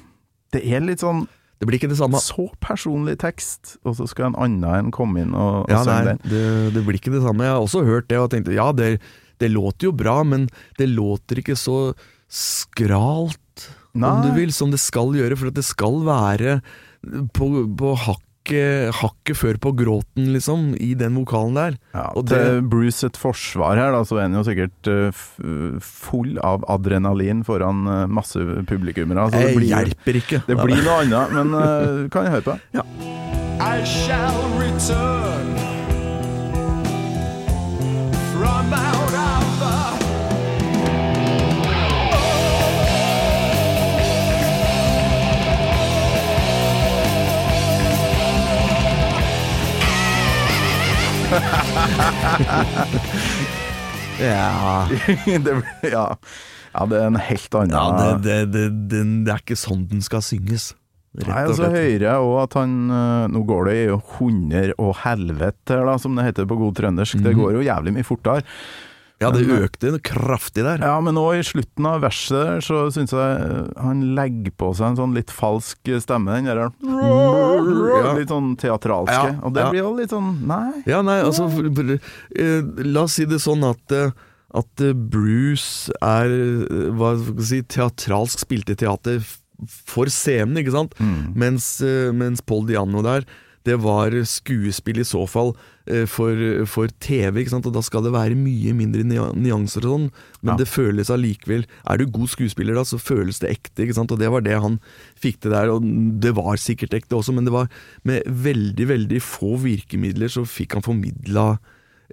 Det 0.56 0.64
er 0.66 0.82
litt 0.82 1.04
sånn 1.04 1.28
Det 1.62 1.68
blir 1.70 1.78
ikke 1.78 1.92
det 1.92 2.00
samme. 2.00 2.18
så 2.20 2.48
personlig 2.60 3.20
tekst, 3.22 3.78
og 3.86 3.96
så 4.00 4.08
skal 4.10 4.32
en 4.32 4.40
annen 4.42 4.66
en 4.88 4.92
komme 4.92 5.22
inn 5.22 5.36
og, 5.38 5.64
og 5.68 5.70
Ja, 5.72 5.84
synge 5.86 6.10
den. 6.10 6.24
det, 6.28 6.74
det 6.74 6.84
blir 6.88 6.98
ikke 6.98 7.14
det 7.14 7.22
samme. 7.24 7.46
Jeg 7.46 7.54
har 7.54 7.62
også 7.62 7.86
hørt 7.86 8.10
det 8.10 8.18
og 8.20 8.32
tenkte 8.34 8.52
ja, 8.58 8.72
det, 8.74 9.00
det 9.40 9.52
låter 9.54 9.88
jo 9.92 9.94
bra, 9.96 10.24
men 10.28 10.50
det 10.82 10.90
låter 10.90 11.40
ikke 11.40 11.56
så 11.56 11.94
skralt, 12.28 13.70
om 13.94 14.24
du 14.26 14.32
vil, 14.36 14.52
som 14.52 14.72
det 14.74 14.82
skal 14.82 15.14
gjøre. 15.16 15.38
For 15.38 15.52
at 15.52 15.58
det 15.60 15.66
skal 15.68 16.02
være 16.08 16.58
på, 17.36 17.48
på 17.78 17.94
hakket, 18.08 18.30
hakket 18.52 19.38
før 19.40 19.58
på 19.64 19.72
gråten, 19.80 20.34
liksom, 20.34 20.74
i 20.76 20.94
den 21.00 21.16
vokalen 21.16 21.56
der. 21.56 21.78
Ja, 21.94 22.10
Og 22.18 22.28
til 22.28 22.62
Bruce 22.68 23.06
et 23.08 23.18
forsvar 23.18 23.78
her, 23.80 23.92
da, 23.96 24.04
så 24.04 24.18
er 24.20 24.28
han 24.28 24.36
jo 24.36 24.44
sikkert 24.44 24.90
eh, 24.92 25.24
full 25.80 26.38
av 26.44 26.66
adrenalin 26.68 27.44
foran 27.48 27.88
eh, 27.88 28.06
masse 28.08 28.40
publikummere. 28.68 29.24
Altså, 29.30 29.40
det 29.40 29.48
Jeg 29.54 29.58
blir, 29.58 29.68
hjelper 29.72 30.20
ikke. 30.20 30.42
det 30.48 30.58
blir 30.60 30.84
noe 30.84 31.00
annet, 31.06 31.34
men 31.40 31.54
eh, 31.62 32.10
kan 32.14 32.28
jeg 32.28 32.36
høre 32.36 32.48
på? 32.52 32.60
I 33.64 33.84
shall 33.86 34.44
return 34.60 35.53
Ja, 54.22 54.88
det, 55.46 55.54
ja. 55.90 56.06
ja, 56.74 56.86
det 56.90 57.00
er 57.00 57.08
en 57.10 57.18
helt 57.20 57.56
annen 57.58 57.74
ja 57.74 58.14
det, 58.22 58.38
det, 58.54 58.64
det, 58.92 59.02
det, 59.26 59.34
er 59.34 59.42
ikke 59.42 59.58
sånn 59.60 59.86
den 59.90 60.04
skal 60.06 60.22
synges. 60.26 60.72
Nei, 61.14 61.44
og 61.46 61.54
så 61.58 61.68
hører 61.70 62.06
jeg 62.08 62.22
òg 62.26 62.38
at 62.42 62.56
han 62.58 62.72
eh, 62.90 63.26
Nå 63.30 63.44
går 63.46 63.68
det 63.70 63.76
jo 63.84 64.00
hunder 64.16 64.72
og 64.82 64.96
helvete, 65.04 65.76
da, 65.86 65.94
som 66.02 66.16
det 66.18 66.26
heter 66.26 66.48
på 66.50 66.58
god 66.58 66.74
trøndersk. 66.80 67.20
Det 67.22 67.34
Mhm. 67.36 67.42
går 67.42 67.52
jo 67.60 67.66
jævlig 67.68 67.94
mye 68.00 68.08
fortere. 68.08 68.42
Ja, 69.22 69.30
det 69.32 69.44
økte 69.48 69.92
kraftig 70.04 70.64
der. 70.66 70.82
Ja, 70.84 70.98
men 71.04 71.16
nå 71.16 71.24
i 71.38 71.44
slutten 71.46 71.86
av 71.88 72.02
verset 72.04 72.66
så 72.66 72.82
syns 72.94 73.14
jeg 73.14 73.44
eh, 73.46 73.70
han 73.80 74.02
legger 74.18 74.52
på 74.60 74.72
seg 74.76 74.90
en 74.92 75.00
sånn 75.00 75.14
litt 75.16 75.32
falsk 75.32 75.94
stemme. 76.04 76.34
Den 76.40 76.50
der 76.50 76.64
Ja. 76.66 76.70
Litt 78.18 78.32
sånn 78.34 78.54
teatralske. 78.60 79.16
Ja, 79.16 79.38
Og 79.46 79.54
det 79.56 79.64
ja. 79.64 79.70
blir 79.72 79.82
jo 79.84 79.94
litt 79.98 80.12
sånn 80.14 80.34
Nei. 80.50 80.84
Ja, 80.90 81.02
nei, 81.06 81.20
altså 81.24 81.48
eh, 81.50 82.62
La 82.86 83.06
oss 83.06 83.16
si 83.18 83.26
det 83.30 83.40
sånn 83.44 83.64
at 83.68 83.94
eh, 83.96 84.12
At 84.54 84.84
eh, 84.84 84.94
Bruce 84.94 85.94
er 86.04 86.34
eh, 86.34 86.90
Hva 86.98 87.14
skal 87.22 87.40
vi 87.40 87.48
si 87.50 87.62
Teatralsk 87.76 88.44
spilte 88.44 88.76
teater 88.80 89.24
for 89.88 90.10
scenen, 90.12 90.58
ikke 90.60 90.74
sant? 90.76 90.96
Mm. 91.00 91.34
Mens, 91.40 91.68
eh, 91.86 92.10
mens 92.16 92.42
Paul 92.44 92.66
Diano 92.68 93.04
der 93.06 93.24
Det 93.64 93.78
var 93.80 94.12
skuespill 94.28 95.00
i 95.00 95.06
så 95.08 95.22
fall 95.30 95.54
eh, 95.88 96.04
for, 96.10 96.36
for 96.68 96.92
TV, 97.00 97.42
ikke 97.44 97.54
sant? 97.54 97.68
Og 97.70 97.74
da 97.78 97.84
skal 97.86 98.04
det 98.04 98.12
være 98.12 98.36
mye 98.36 98.74
mindre 98.76 99.06
nyanser 99.08 99.86
og 99.88 99.94
sånn, 99.94 100.08
men 100.42 100.52
Ja. 100.54 100.58
det 100.60 100.68
føles 100.68 101.10
allikevel 101.14 101.64
Er 101.88 101.98
du 101.98 102.06
god 102.12 102.28
skuespiller 102.34 102.76
da, 102.76 102.84
så 102.84 103.00
føles 103.00 103.40
det 103.40 103.54
ekte, 103.56 103.86
ikke 103.86 103.96
sant? 103.96 104.12
Og 104.12 104.20
det 104.20 104.30
var 104.34 104.44
det 104.44 104.60
han 104.60 104.80
fikk 105.16 105.40
til 105.42 105.52
der, 105.56 105.72
og 105.72 105.84
det 106.20 106.36
var 106.36 106.60
sikkert 106.60 106.94
ekte 107.00 107.16
også, 107.16 107.34
men 107.34 107.46
det 107.48 107.54
var 107.56 107.70
med 108.04 108.24
veldig, 108.28 108.88
veldig 108.92 109.22
få 109.24 109.56
virkemidler 109.64 110.28
så 110.28 110.44
fikk 110.44 110.76
han 110.76 110.84
formidla 110.84 111.58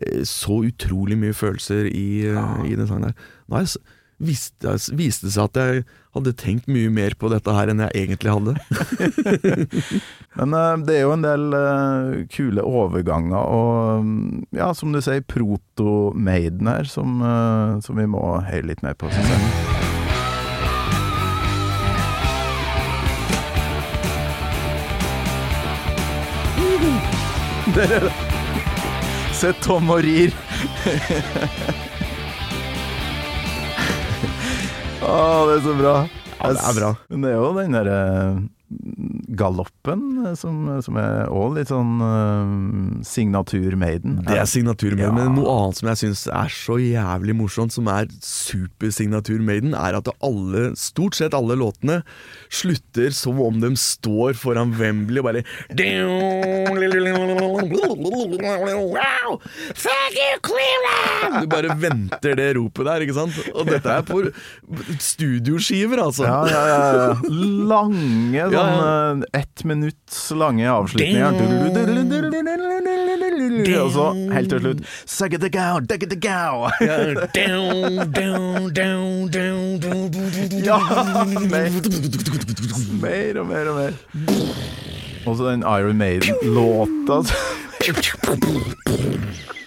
eh, 0.00 0.22
så 0.22 0.62
utrolig 0.70 1.18
mye 1.18 1.34
følelser 1.34 1.90
i, 1.90 2.26
ja. 2.30 2.46
i 2.62 2.76
den 2.78 2.86
sangen 2.86 3.10
der. 3.10 3.66
Så 3.66 3.78
viste, 4.20 4.76
viste 4.96 5.30
seg 5.32 5.48
at 5.48 5.58
jeg 5.60 5.84
hadde 6.14 6.32
tenkt 6.38 6.68
mye 6.70 6.90
mer 6.92 7.14
på 7.18 7.30
dette 7.32 7.54
her 7.54 7.70
enn 7.72 7.82
jeg 7.86 8.04
egentlig 8.04 8.30
hadde. 8.34 8.52
Men 10.38 10.56
eh, 10.58 10.76
det 10.86 10.96
er 10.96 11.04
jo 11.06 11.14
en 11.16 11.26
del 11.26 11.44
eh, 11.56 12.26
kule 12.32 12.64
overganger 12.66 13.40
og 13.40 14.04
mm, 14.06 14.48
ja, 14.58 14.72
som 14.76 14.92
du 14.94 15.00
sier, 15.02 15.24
proto-Maiden 15.24 16.68
her, 16.70 16.84
som, 16.90 17.20
eh, 17.24 17.78
som 17.84 18.00
vi 18.00 18.06
må 18.10 18.24
høre 18.46 18.68
litt 18.72 18.84
mer 18.86 18.94
på, 18.98 19.10
synes 19.14 19.30
jeg. 19.34 19.40
Der 27.70 27.92
er. 28.00 28.10
Se 29.32 29.52
Tom 29.62 29.90
og 29.94 30.02
rir. 30.02 30.34
Å, 35.00 35.12
det 35.48 35.54
er 35.56 35.62
så 35.64 35.74
bra. 35.78 35.94
Ja, 36.40 36.50
det 36.52 36.64
er 36.68 36.76
bra. 36.76 36.90
Men 37.08 37.22
det 37.24 37.30
er 37.30 37.38
jo 37.38 37.52
den 37.56 37.76
derre 37.76 38.00
galoppen 39.34 40.26
eh, 40.26 40.34
som, 40.38 40.62
som 40.84 40.98
er 41.00 41.30
òg 41.34 41.56
litt 41.58 41.70
sånn 41.72 41.98
uh, 42.02 43.02
signatur-Maiden. 43.06 44.20
Det 44.26 44.36
er 44.38 44.46
signatur 44.50 44.94
Maiden, 44.94 45.08
Ja. 45.10 45.12
men 45.16 45.34
noe 45.38 45.50
annet 45.50 45.80
som 45.80 45.90
jeg 45.90 46.00
syns 46.04 46.22
er 46.30 46.52
så 46.54 46.76
jævlig 46.78 47.34
morsomt, 47.38 47.74
som 47.74 47.88
er 47.90 48.06
supersignatur 48.22 49.42
Maiden, 49.42 49.74
er 49.74 49.98
at 49.98 50.10
alle, 50.22 50.70
stort 50.78 51.18
sett 51.18 51.34
alle 51.34 51.56
låtene 51.58 52.00
slutter 52.50 53.10
som 53.14 53.40
om 53.42 53.58
de 53.62 53.72
står 53.78 54.38
foran 54.38 54.74
Wembley 54.78 55.22
og 55.22 55.30
bare 55.30 55.44
Fuck 59.80 60.14
you, 60.16 60.34
Cleveland! 60.44 61.42
Du 61.42 61.46
bare 61.50 61.74
venter 61.80 62.36
det 62.38 62.48
ropet 62.58 62.86
der, 62.86 63.04
ikke 63.04 63.16
sant? 63.16 63.36
Og 63.54 63.68
dette 63.68 63.92
er 63.92 64.04
på 64.06 64.22
studioskiver, 65.00 66.02
altså. 66.02 66.26
Ja, 66.26 66.40
ja, 66.50 66.62
ja, 66.70 67.08
Lange 67.70 68.50
Lange, 68.50 68.59
sånn 68.60 69.22
eh, 69.24 69.40
ett 69.40 69.64
minutts 69.64 70.30
lange 70.36 70.66
avslutninger. 70.70 71.32
Og 73.80 73.92
så 73.94 74.06
helt 74.34 74.50
til 74.52 74.60
slutt 74.64 74.80
Suck 75.04 75.34
it 75.36 75.40
the 75.42 75.50
gow, 75.52 75.80
duck 75.80 76.02
it 76.02 76.10
the 76.10 76.16
gow. 76.20 76.68
Ja, 80.60 80.78
mer. 81.50 81.70
mer 83.00 83.40
og 83.40 83.46
mer 83.46 83.70
og 83.70 83.76
mer. 83.80 83.92
Og 85.26 85.36
så 85.36 85.50
den 85.50 85.62
Iron 85.62 85.96
Maiden-låta. 85.98 87.22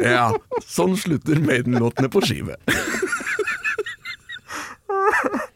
Ja, 0.00 0.30
sånn 0.66 0.96
slutter 0.96 1.40
Maiden-låtene 1.44 2.08
på 2.12 2.22
skive. 2.24 2.56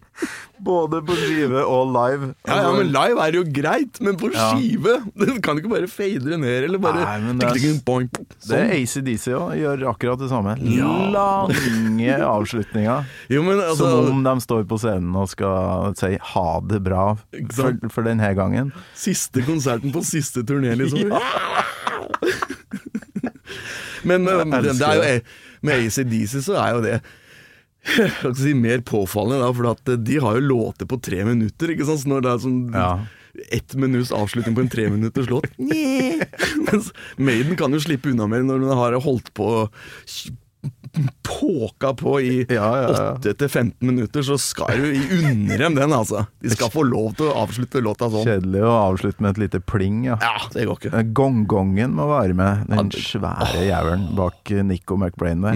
Både 0.65 1.01
på 1.05 1.13
skive 1.19 1.61
og 1.69 1.91
live. 1.93 2.31
Ja, 2.49 2.57
ja, 2.65 2.71
men 2.73 2.89
live 2.95 3.21
er 3.21 3.37
jo 3.37 3.43
greit, 3.57 4.01
men 4.01 4.17
på 4.21 4.31
Ja. 4.33 4.51
skive 4.55 4.95
Du 5.21 5.41
kan 5.45 5.59
ikke 5.61 5.69
bare 5.73 5.89
fade 5.93 6.25
det 6.25 6.39
ned, 6.41 6.65
eller 6.71 6.79
bare 6.81 7.05
Nei, 7.05 7.35
det 7.39 7.49
er- 7.51 7.59
tikk, 7.59 7.83
boing, 7.85 8.09
Det 8.15 8.39
sånn. 8.41 8.57
er 8.59 8.73
ACDC 8.79 9.27
òg, 9.37 9.53
gjør 9.61 9.85
akkurat 9.93 10.19
det 10.25 10.31
samme. 10.33 10.57
Lange 11.15 12.17
avslutninger. 12.31 13.05
Jo, 13.35 13.43
men 13.47 13.61
altså 13.61 13.91
Som 13.91 14.11
om 14.17 14.23
de 14.25 14.35
står 14.45 14.65
på 14.71 14.79
scenen 14.81 15.15
og 15.21 15.29
skal 15.33 15.95
si 15.99 16.15
ha 16.33 16.47
det 16.61 16.81
bra 16.85 17.05
for, 17.53 17.77
for 17.93 18.03
denne 18.09 18.33
gangen. 18.37 18.73
Siste 18.97 19.43
konserten 19.47 19.93
på 19.95 20.03
siste 20.05 20.43
turné, 20.49 20.75
liksom. 20.81 21.13
Men 24.05 24.25
men 24.25 24.51
det, 24.51 24.75
det 24.79 24.85
er 24.89 24.99
jo, 24.99 25.21
med 25.65 25.87
ACDC 25.87 26.43
så 26.45 26.59
er 26.61 26.75
jo 26.77 26.81
det 26.85 26.99
jeg 27.85 28.11
skal 28.15 28.31
ikke 28.33 28.41
si 28.43 28.55
mer 28.57 28.85
påfallende, 28.87 29.43
da, 29.45 29.51
for 29.57 29.71
eh, 29.73 29.99
de 30.09 30.21
har 30.25 30.39
jo 30.39 30.47
låter 30.49 30.89
på 30.89 31.01
tre 31.05 31.25
minutter. 31.29 31.75
ikke 31.75 31.89
sant? 31.89 32.05
Så 32.05 32.11
når 32.13 32.25
det 32.25 32.33
er 32.33 32.45
sånn 32.47 32.63
Ja. 32.75 32.93
ett 33.53 33.75
minutts 33.75 34.13
avslutning 34.15 34.55
på 34.55 34.63
en 34.63 34.71
treminutters 34.71 35.27
låt 35.27 35.49
Mens 36.69 36.93
Maiden 37.19 37.57
kan 37.59 37.73
jo 37.75 37.81
slippe 37.83 38.13
unna 38.13 38.29
mer 38.31 38.45
når 38.47 38.63
den 38.63 38.79
har 38.79 38.95
holdt 39.03 39.33
på 39.35 39.49
Påka 41.23 41.95
på 41.99 42.21
i 42.23 42.47
Ja, 42.49 42.69
ja, 42.79 42.91
ja. 42.93 43.15
8-15 43.19 43.73
minutter, 43.85 44.23
så 44.23 44.37
skal 44.39 44.79
du 44.79 44.87
unne 45.19 45.59
dem 45.59 45.75
den, 45.75 45.93
altså. 45.93 46.23
De 46.41 46.53
skal 46.55 46.71
få 46.73 46.85
lov 46.87 47.17
til 47.19 47.27
å 47.29 47.35
avslutte 47.43 47.83
låta 47.85 48.09
sånn. 48.13 48.25
Kjedelig 48.29 48.63
å 48.65 48.73
avslutte 48.93 49.25
med 49.25 49.35
et 49.35 49.43
lite 49.45 49.61
pling, 49.61 50.05
ja. 50.07 50.17
Ja, 50.23 50.37
det 50.55 50.69
går 50.71 50.79
ikke. 50.81 50.93
Gongongen 50.95 51.45
Gonggongen 51.55 51.99
må 51.99 52.09
være 52.13 52.39
med, 52.39 52.65
den 52.71 52.95
svære 52.95 53.67
jævelen 53.67 54.09
bak 54.17 54.55
eh, 54.55 54.65
Nico 54.67 54.97
McBrain 55.01 55.43
der. 55.45 55.55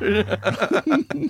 Mhm. 0.90 1.28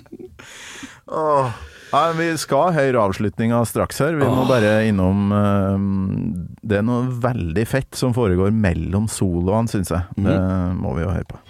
oh. 1.11 1.51
Nei, 1.91 2.05
vi 2.15 2.25
skal 2.39 2.71
høre 2.71 3.01
avslutninga 3.03 3.57
straks 3.67 3.97
her. 3.99 4.15
Vi 4.15 4.23
må 4.23 4.45
bare 4.47 4.77
innom 4.87 5.25
uh, 5.35 5.75
Det 6.63 6.77
er 6.79 6.85
noe 6.87 7.03
veldig 7.25 7.65
fett 7.67 7.99
som 7.99 8.13
foregår 8.15 8.53
mellom 8.55 9.09
soloene, 9.11 9.67
syns 9.67 9.91
jeg. 9.91 10.07
Det 10.15 10.37
må 10.79 10.95
vi 10.95 11.03
jo 11.03 11.11
høre 11.11 11.27
på. 11.33 11.41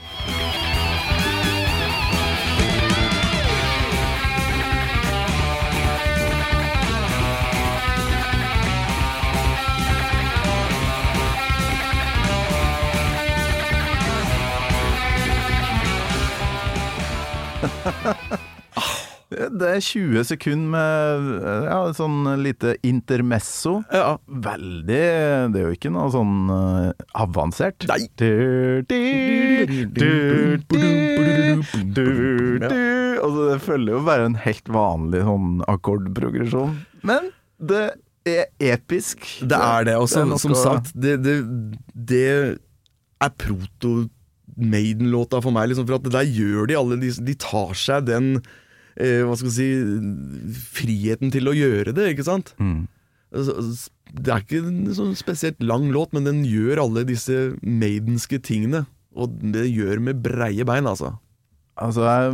Det 19.32 19.64
er 19.64 19.80
20 19.80 20.26
sekunder 20.28 20.72
med 20.74 21.28
ja, 21.70 21.78
sånn 21.96 22.26
lite 22.44 22.74
intermesso. 22.84 23.78
Ja. 23.88 24.18
Veldig 24.28 24.98
Det 25.54 25.62
er 25.62 25.70
jo 25.70 25.72
ikke 25.78 25.92
noe 25.94 26.12
sånn 26.12 26.52
eh, 26.52 27.06
avansert. 27.16 27.88
Nei. 27.88 28.02
Altså, 33.22 33.48
det 33.48 33.60
følger 33.64 33.96
jo 33.96 34.04
bare 34.10 34.28
en 34.28 34.40
helt 34.44 34.72
vanlig 34.76 35.24
sånn 35.30 35.62
akkordprogresjon. 35.72 36.76
Men 37.08 37.32
det 37.64 37.86
er 38.28 38.50
episk. 38.74 39.24
Det 39.40 39.58
er 39.58 39.88
det. 39.88 39.96
Og 40.02 40.12
som, 40.12 40.36
som 40.44 40.58
sagt, 40.60 40.92
det, 40.92 41.22
det, 41.24 41.40
det 41.96 42.26
er 43.22 43.38
proto 43.40 44.10
Maiden-låta 44.62 45.42
for 45.44 45.54
meg. 45.56 45.72
Liksom, 45.72 45.88
for 45.90 46.00
at 46.00 46.10
der 46.14 46.28
gjør 46.28 46.70
de 46.70 46.78
alle 46.80 47.00
De, 47.02 47.12
de 47.26 47.36
tar 47.42 47.76
seg 47.78 48.08
den 48.10 48.34
eh, 48.96 49.22
Hva 49.26 49.38
skal 49.40 49.50
vi 49.50 49.56
si 49.58 49.70
Friheten 50.78 51.34
til 51.34 51.50
å 51.52 51.56
gjøre 51.58 51.96
det, 51.98 52.12
ikke 52.14 52.28
sant? 52.28 52.54
Mm. 52.62 52.86
Altså, 53.32 53.56
Det 54.12 54.34
er 54.34 54.44
ikke 54.44 54.62
en 54.68 54.92
sånn 54.96 55.16
spesielt 55.20 55.62
lang 55.64 55.90
låt, 55.94 56.12
men 56.16 56.28
den 56.28 56.44
gjør 56.48 56.84
alle 56.86 57.06
disse 57.08 57.54
maidenske 57.64 58.42
tingene. 58.44 58.86
Og 59.16 59.40
det 59.54 59.66
gjør 59.70 60.04
med 60.04 60.22
breie 60.24 60.66
bein, 60.68 60.88
altså. 60.88 61.16
Altså, 61.80 62.04
jeg 62.06 62.34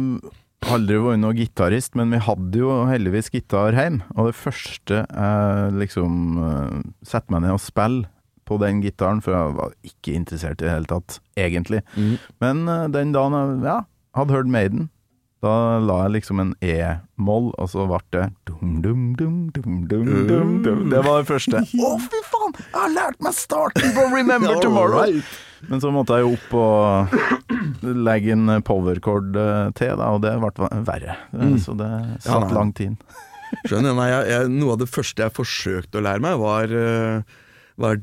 har 0.65 0.75
aldri 0.77 0.97
vært 1.01 1.21
noen 1.21 1.37
gitarist, 1.37 1.95
men 1.97 2.11
vi 2.13 2.21
hadde 2.25 2.61
jo 2.61 2.73
heldigvis 2.89 3.31
gitar 3.33 3.77
hjemme. 3.77 4.05
Og 4.17 4.31
det 4.31 4.37
første 4.37 5.03
jeg 5.05 5.77
liksom 5.77 6.39
uh, 6.41 6.79
setter 7.05 7.33
meg 7.33 7.45
ned 7.45 7.55
og 7.55 7.63
spiller 7.63 8.09
på 8.47 8.57
den 8.61 8.81
gitaren, 8.83 9.21
for 9.23 9.35
jeg 9.35 9.55
var 9.57 9.73
ikke 9.87 10.15
interessert 10.17 10.61
i 10.61 10.67
det 10.67 10.73
hele 10.73 10.89
tatt, 10.89 11.19
egentlig. 11.39 11.83
Men 12.43 12.67
eh, 12.71 12.85
den 12.93 13.11
dagen 13.15 13.35
jeg 13.37 13.65
ja, 13.67 13.81
hadde 14.17 14.37
hørt 14.37 14.51
Maiden, 14.53 14.87
da 15.45 15.77
la 15.77 15.99
jeg 16.07 16.15
liksom 16.15 16.39
en 16.41 16.53
E-moll, 16.65 17.51
og 17.61 17.67
så 17.69 17.83
ble 17.89 17.99
det 18.15 18.23
dum, 18.49 18.79
dum, 18.81 19.03
dum, 19.19 19.35
dum, 19.53 19.75
dum, 19.89 20.07
dum, 20.29 20.55
dum. 20.65 20.87
Det 20.89 21.03
var 21.05 21.21
det 21.21 21.29
første. 21.29 21.61
Å, 21.87 21.91
fy 22.01 22.23
faen! 22.31 22.55
Jeg 22.57 22.73
har 22.79 22.95
lært 22.95 23.21
meg 23.21 23.37
starten 23.37 23.93
på 23.93 24.07
Remember 24.15 24.57
Tomorrow! 24.63 25.21
Men 25.67 25.81
så 25.81 25.89
måtte 25.93 26.17
jeg 26.17 26.25
jo 26.25 26.35
opp 26.37 26.51
og 26.57 27.87
legge 28.07 28.33
en 28.33 28.59
powercord 28.65 29.37
eh, 29.41 29.69
til, 29.77 29.93
da, 29.99 30.11
og 30.13 30.21
det 30.25 30.35
ble 30.41 30.69
verre. 30.85 31.17
Eh, 31.37 31.55
Så 31.61 31.77
det 31.77 31.89
satt 32.25 32.49
ja, 32.49 32.53
lang 32.57 32.73
tid. 32.77 32.97
Skjønner 33.63 33.95
nei, 33.97 34.07
jeg, 34.11 34.29
jeg, 34.33 34.53
Noe 34.57 34.75
av 34.75 34.81
det 34.81 34.89
første 34.91 35.23
jeg 35.23 35.35
forsøkte 35.37 36.01
å 36.01 36.05
lære 36.05 36.23
meg, 36.23 36.41
var 36.41 36.73
uh, 36.73 37.37
var 37.77 37.99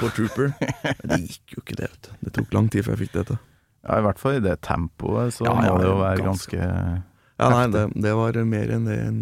på 0.00 0.08
Trooper. 0.16 0.54
Men 1.02 1.12
det 1.12 1.18
gikk 1.26 1.56
jo 1.56 1.64
ikke 1.64 1.76
det, 1.82 1.90
vet 1.90 2.08
du. 2.08 2.14
Det 2.24 2.32
tok 2.38 2.56
lang 2.56 2.70
tid 2.72 2.86
før 2.86 2.96
jeg 2.96 3.02
fikk 3.04 3.12
det 3.18 3.26
til. 3.32 3.42
Ja, 3.86 3.98
I 4.00 4.06
hvert 4.06 4.22
fall 4.22 4.38
i 4.38 4.42
det 4.42 4.56
tempoet, 4.66 5.36
så 5.36 5.46
Ja, 5.46 5.52
ja, 5.52 5.68
må 5.68 5.78
det 5.78 5.86
jo 5.90 5.98
være 6.00 6.24
ganske. 6.24 6.56
ganske 6.56 7.02
Ja, 7.36 7.50
nei, 7.52 7.66
det, 7.74 7.84
det 8.00 8.14
var 8.16 8.38
mer 8.48 8.72
enn 8.72 8.88
det 8.88 8.96
en 9.04 9.20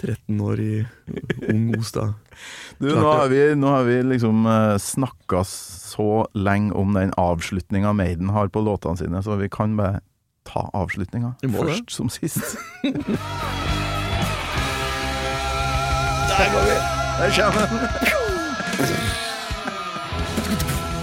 13 0.00 0.40
år 0.40 0.60
i 0.62 0.74
ung 1.50 1.64
Ostad. 1.76 2.14
Du, 2.78 2.86
nå 2.88 3.02
har 3.04 3.26
vi, 3.28 3.40
nå 3.58 3.72
har 3.74 3.84
vi 3.84 3.98
liksom 4.06 4.46
uh, 4.46 4.78
snakka 4.80 5.42
så 5.44 6.24
lenge 6.38 6.72
om 6.72 6.94
den 6.96 7.12
avslutninga 7.20 7.92
Maiden 7.92 8.30
har 8.32 8.48
på 8.48 8.62
låtene 8.64 8.96
sine, 8.96 9.22
så 9.26 9.36
vi 9.42 9.50
kan 9.52 9.76
bare 9.76 10.00
ta 10.48 10.70
avslutninga 10.72 11.34
det. 11.42 11.52
først 11.52 11.92
som 11.98 12.08
sist. 12.08 12.56
Der 16.40 16.46
går 16.52 16.62
vi! 16.68 16.76
Der 17.20 17.28
kommer 17.36 17.66
den! 17.66 17.78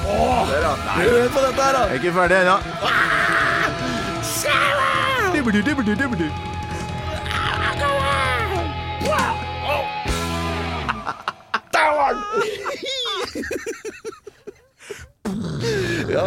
Der, 0.05 0.47
ja. 0.61 0.73
Hør 1.01 1.29
på 1.29 1.39
dette 1.47 1.61
her, 1.63 1.71
da! 1.73 1.79
jeg 1.79 1.89
er 1.89 1.93
ikke 1.93 2.13
ferdig 2.13 2.38
ennå. 2.38 2.57
Der 11.73 11.88
var 11.97 12.09
den! 12.13 12.21
Ja. 16.09 16.25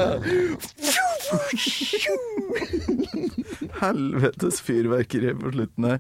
Helvetes 3.81 4.63
fyrverkeri 4.63 5.35
på 5.35 5.51
slutten 5.51 5.85
her. 5.85 5.99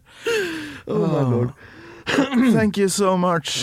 Oh. 0.86 1.46
Thank 2.56 2.78
you 2.78 2.88
so 2.88 3.16
much. 3.16 3.60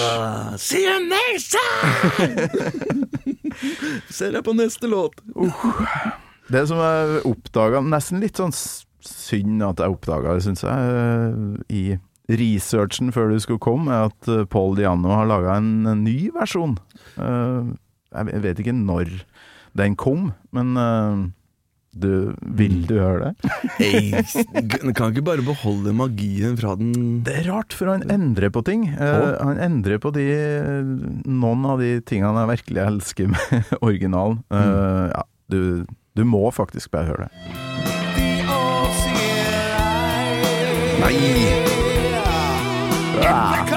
See 0.57 0.83
you 0.83 0.97
next 1.09 1.55
time! 1.55 3.07
Ser 4.13 4.31
deg 4.35 4.43
på 4.45 4.53
neste 4.57 4.87
låt. 4.89 5.19
Det 6.47 6.63
som 6.69 6.79
jeg 6.79 7.23
oppdaga, 7.27 7.81
nesten 7.83 8.21
litt 8.23 8.39
sånn 8.39 8.53
synd 9.07 9.63
at 9.65 9.81
jeg 9.83 9.93
oppdaga 9.95 10.35
det, 10.37 10.43
syns 10.45 10.63
jeg, 10.63 10.99
eh, 10.99 11.33
i 11.73 11.83
researchen 12.37 13.11
før 13.15 13.31
du 13.33 13.39
skulle 13.43 13.63
komme, 13.63 13.91
er 13.93 14.09
at 14.11 14.29
eh, 14.31 14.45
Paul 14.51 14.75
Diano 14.79 15.11
har 15.15 15.27
laga 15.29 15.57
en, 15.59 15.83
ny 16.03 16.29
versjon. 16.35 16.77
Eh, 17.17 17.73
Jeg 18.17 18.41
vet 18.45 18.59
ikke 18.63 18.73
når 18.75 19.09
den 19.77 19.95
kom, 19.99 20.31
men 20.55 20.77
du, 22.01 22.33
vil 22.57 22.81
du 22.89 22.95
høre 22.99 23.31
det? 23.31 23.51
Hey, 23.77 24.11
kan 24.97 25.11
ikke 25.11 25.25
bare 25.27 25.45
beholde 25.45 25.93
magien 25.95 26.57
fra 26.59 26.75
den 26.79 27.21
Det 27.25 27.35
er 27.41 27.49
rart, 27.51 27.75
for 27.75 27.91
han 27.91 28.05
endrer 28.11 28.51
på 28.53 28.63
ting. 28.67 28.87
Eh, 28.93 29.29
han 29.41 29.61
endrer 29.61 30.01
på 30.01 30.11
de 30.15 30.25
noen 31.27 31.65
av 31.69 31.81
de 31.83 31.97
tingene 32.07 32.45
jeg 32.45 32.53
virkelig 32.55 32.83
elsker 32.87 33.31
med 33.33 33.71
originalen. 33.87 34.41
Mm. 34.53 35.13
ja, 35.13 35.23
du, 35.53 35.61
du 36.17 36.25
må 36.27 36.47
faktisk 36.55 36.93
bare 36.95 37.11
høre 37.13 37.27
det. 37.27 37.31
Nei! 40.97 41.77
Because 43.17 43.76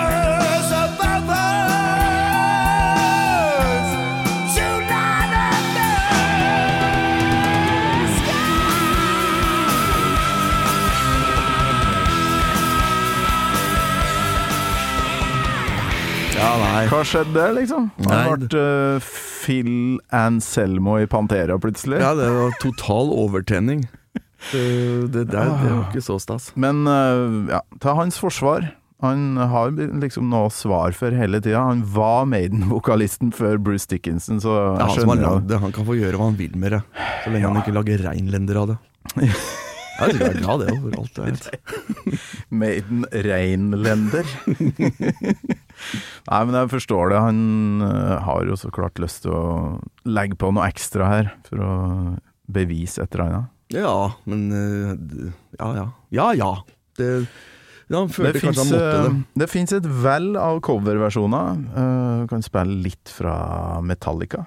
Ja, 16.41 16.51
nei. 16.57 16.84
Hva 16.88 17.01
skjedde 17.05 17.47
liksom? 17.59 17.88
Nei, 18.01 18.18
Han 18.24 18.45
ble 18.49 18.61
uh, 18.64 19.09
Phil 19.45 19.72
Anselmo 20.14 20.97
i 21.01 21.09
Pantera 21.11 21.59
plutselig. 21.61 22.01
Ja, 22.01 22.14
det 22.16 22.28
var 22.32 22.55
total 22.62 23.12
overtenning. 23.16 23.86
Det, 24.41 24.61
det 25.12 25.26
der 25.34 25.51
det 25.61 25.68
var 25.68 25.82
ikke 25.91 26.01
så 26.01 26.14
stas. 26.16 26.47
Men 26.57 26.86
uh, 26.88 27.51
ja, 27.53 27.59
til 27.76 27.93
hans 27.99 28.16
forsvar 28.16 28.70
Han 29.05 29.36
har 29.36 29.74
liksom 29.76 30.30
noe 30.32 30.49
svar 30.49 30.97
for 30.97 31.12
hele 31.12 31.43
tida. 31.45 31.61
Han 31.61 31.82
var 31.84 32.24
Maiden-vokalisten 32.32 33.34
før 33.36 33.61
Bruce 33.61 33.84
Dickinson, 33.93 34.41
så 34.41 34.57
jeg 34.57 34.80
han 34.80 34.95
skjønner 34.97 35.28
han, 35.28 35.45
det. 35.49 35.61
Han 35.61 35.76
kan 35.76 35.84
få 35.84 35.99
gjøre 36.01 36.16
hva 36.16 36.30
han 36.30 36.41
vil 36.41 36.57
med 36.57 36.72
det. 36.78 36.80
Så 37.20 37.34
lenge 37.34 37.53
han 37.53 37.61
ikke 37.61 37.76
lager 37.76 38.07
reinlender 38.09 38.62
av 38.62 38.72
det. 38.72 38.78
Jeg 40.01 40.16
er 40.16 40.38
glad 40.41 40.64
det 40.64 40.72
overalt. 40.78 41.16
det 41.16 41.24
er. 41.28 41.80
Maiden 42.62 43.05
Reinlender. 43.12 44.24
Nei, 46.31 46.41
men 46.47 46.57
jeg 46.59 46.72
forstår 46.74 47.12
det. 47.12 47.22
Han 47.24 47.41
eh, 47.87 48.16
har 48.26 48.45
jo 48.49 48.59
så 48.59 48.70
klart 48.74 49.01
lyst 49.03 49.24
til 49.26 49.33
å 49.37 49.45
legge 50.09 50.39
på 50.41 50.51
noe 50.55 50.68
ekstra 50.70 51.09
her, 51.11 51.33
for 51.49 51.64
å 51.64 51.72
bevise 52.51 53.03
et 53.05 53.14
eller 53.14 53.26
annet. 53.26 53.57
Ja, 53.70 54.12
men 54.26 54.51
eh, 54.51 55.31
Ja 55.61 55.74
ja. 55.76 55.87
Ja 56.11 56.33
ja. 56.35 56.53
Det, 56.99 57.26
ja 57.89 58.07
Det 58.07 58.41
fins 58.43 58.70
det. 58.70 59.24
det 59.39 59.47
finnes 59.51 59.72
et 59.72 59.87
vell 59.87 60.37
av 60.37 60.61
coverversjoner. 60.66 61.57
Uh, 61.74 62.26
kan 62.31 62.43
spille 62.43 62.83
litt 62.87 63.09
fra 63.14 63.81
Metallica. 63.83 64.45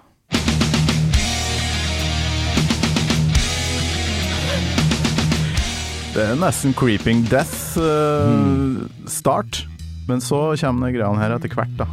Det 6.13 6.21
er 6.21 6.35
nesten 6.37 6.75
Creeping 6.77 7.23
Death-start. 7.25 7.81
Men 10.07 10.21
så 10.21 10.55
kommer 10.59 10.91
greiene 10.91 11.21
her 11.21 11.35
etter 11.35 11.51
hvert, 11.53 11.77
da. 11.79 11.87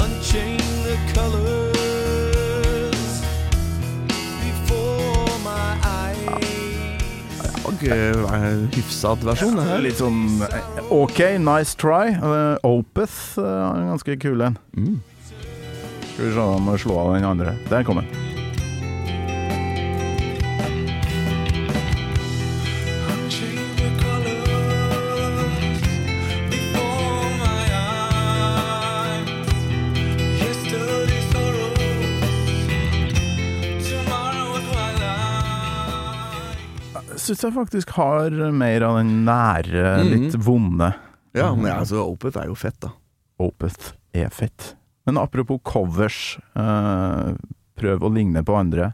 Unchain 0.00 0.58
the 0.82 0.96
colors 1.14 1.60
before 4.42 5.38
my 5.44 5.76
eyes. 5.84 6.50
Eh, 7.80 8.66
hyfsat 8.74 9.22
versjon, 9.24 9.54
det 9.60 9.68
her. 9.68 9.84
Litt 9.84 10.00
sånn 10.02 10.42
eh, 10.48 10.80
OK, 10.90 11.22
nice 11.38 11.78
try. 11.78 12.16
Uh, 12.18 12.56
Opeth 12.66 13.38
uh, 13.38 13.46
er 13.70 13.84
en 13.84 13.92
ganske 13.94 14.18
kul 14.20 14.42
en. 14.48 14.58
Mm. 14.74 14.98
Skal 16.10 16.26
vi 16.26 16.34
se 16.34 16.42
om 16.42 16.58
vi 16.58 16.66
må 16.66 16.80
slå 16.80 16.98
av 17.04 17.14
den 17.14 17.30
andre. 17.30 17.54
Der 17.70 17.86
kom 17.86 18.02
den. 18.02 18.29
Syns 37.30 37.44
jeg 37.46 37.54
faktisk 37.54 37.92
har 37.94 38.34
mer 38.50 38.82
av 38.82 38.96
den 38.98 39.10
nære, 39.24 39.84
Mhm. 40.02 40.10
litt 40.10 40.34
vonde. 40.42 40.88
Ja, 41.36 41.52
men 41.54 41.70
altså, 41.70 42.02
Opeth 42.10 42.36
er 42.40 42.48
jo 42.50 42.56
fett, 42.58 42.74
da. 42.82 42.90
Opeth 43.38 43.92
er 44.12 44.28
fett. 44.34 44.74
Men 45.06 45.16
apropos 45.16 45.60
covers, 45.64 46.38
eh, 46.56 47.34
prøv 47.78 48.02
å 48.02 48.10
ligne 48.12 48.42
på 48.44 48.56
andre. 48.58 48.92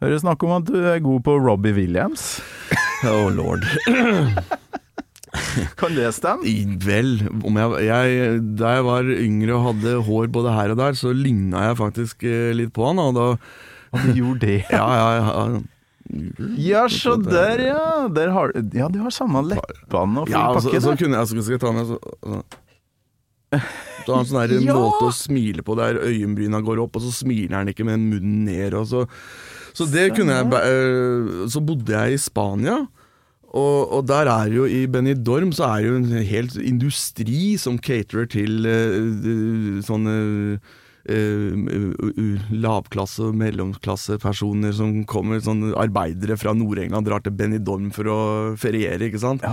Hører 0.00 0.20
snakk 0.22 0.42
om 0.46 0.52
at 0.62 0.64
du 0.70 0.78
er 0.86 1.00
god 1.00 1.24
på 1.24 1.34
Robbie 1.42 1.72
Williams. 1.74 2.40
Oh 3.04 3.28
lord. 3.28 3.60
Kan 5.76 5.94
det 5.98 6.08
stemme? 6.14 6.46
Vel, 6.80 7.18
om 7.44 7.56
jeg, 7.58 7.84
jeg 7.84 8.38
Da 8.56 8.76
jeg 8.78 8.84
var 8.86 9.02
yngre 9.10 9.56
og 9.58 9.64
hadde 9.74 9.96
hår 10.06 10.30
både 10.32 10.54
her 10.54 10.70
og 10.72 10.78
der, 10.80 10.96
så 10.96 11.12
ligna 11.12 11.66
jeg 11.68 11.76
faktisk 11.82 12.24
eh, 12.24 12.52
litt 12.56 12.72
på 12.72 12.86
han. 12.86 12.98
Og 13.02 13.14
da 13.18 13.26
du 14.04 14.08
gjorde 14.14 14.40
det? 14.46 14.60
Ja, 14.72 14.86
ja, 14.94 15.08
ja. 15.18 15.60
Ja, 16.60 16.84
så 16.92 17.14
der, 17.16 17.62
ja. 17.64 17.84
Der 18.12 18.28
har, 18.34 18.52
ja, 18.76 18.90
du 18.92 19.00
har 19.00 19.14
samme 19.14 19.40
leppene 19.48 20.24
og 20.24 20.28
full 20.28 20.34
ja 20.36 20.44
så, 20.52 20.68
pakke. 20.68 20.82
så 20.84 20.92
der. 20.92 21.00
kunne 21.00 21.20
jeg 21.20 21.30
så 21.30 21.44
skal 21.46 21.56
jeg 21.56 21.62
ta 21.62 21.72
med 21.72 21.88
så, 21.88 21.98
så. 22.20 22.42
Så 24.04 24.10
har 24.10 24.18
han 24.18 24.28
sånn 24.28 24.40
der 24.42 24.54
Ja! 24.68 24.76
måte 24.76 25.08
å 25.08 25.14
smile 25.14 25.64
på 25.64 25.76
der 25.78 26.00
øyenbryna 26.02 26.60
går 26.64 26.82
opp, 26.84 26.98
og 26.98 27.06
så 27.06 27.12
smiler 27.22 27.60
han 27.60 27.72
ikke 27.72 27.86
med 27.88 28.02
munnen 28.02 28.44
ned. 28.50 28.76
Og 28.76 28.88
så, 28.90 29.04
så 29.72 29.88
det 29.90 30.10
kunne 30.18 30.36
jeg 30.40 30.60
eh, 30.60 31.46
Så 31.50 31.62
bodde 31.64 31.94
jeg 31.94 32.18
i 32.18 32.20
Spania. 32.20 32.82
Og, 33.54 33.92
og 33.94 34.06
der 34.10 34.26
er 34.26 34.50
jo 34.50 34.64
i 34.66 34.82
Benidorm 34.90 35.52
så 35.54 35.68
er 35.70 35.84
det 35.84 35.90
jo 35.92 35.98
en 36.00 36.24
helt 36.26 36.56
industri 36.58 37.54
som 37.60 37.78
caterer 37.78 38.26
til 38.32 38.66
eh, 38.66 39.78
sånne 39.86 40.16
lavklasse- 42.64 43.28
og 43.28 43.34
mellomklassepersoner 43.36 44.72
som 44.72 45.04
kommer, 45.04 45.40
sånn 45.44 45.74
arbeidere 45.76 46.36
fra 46.40 46.54
Nord-England 46.56 47.06
drar 47.06 47.20
til 47.24 47.32
Benidorm 47.36 47.90
for 47.92 48.04
å 48.08 48.18
feriere, 48.56 49.08
ikke 49.08 49.20
sant. 49.20 49.44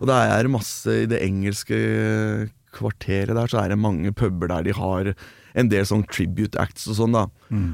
Og 0.00 0.06
det 0.08 0.14
er 0.16 0.48
masse 0.48 0.88
i 1.04 1.06
det 1.10 1.20
engelske 1.22 2.50
kvarteret 2.74 3.36
der, 3.36 3.46
så 3.46 3.62
er 3.62 3.68
det 3.70 3.78
mange 3.78 4.10
puber 4.16 4.48
der 4.50 4.62
de 4.66 4.72
har 4.74 5.14
en 5.54 5.68
del 5.70 5.84
sånn 5.86 6.02
tribute 6.10 6.58
acts 6.58 6.88
og 6.90 6.96
sånn, 6.98 7.12
da. 7.14 7.28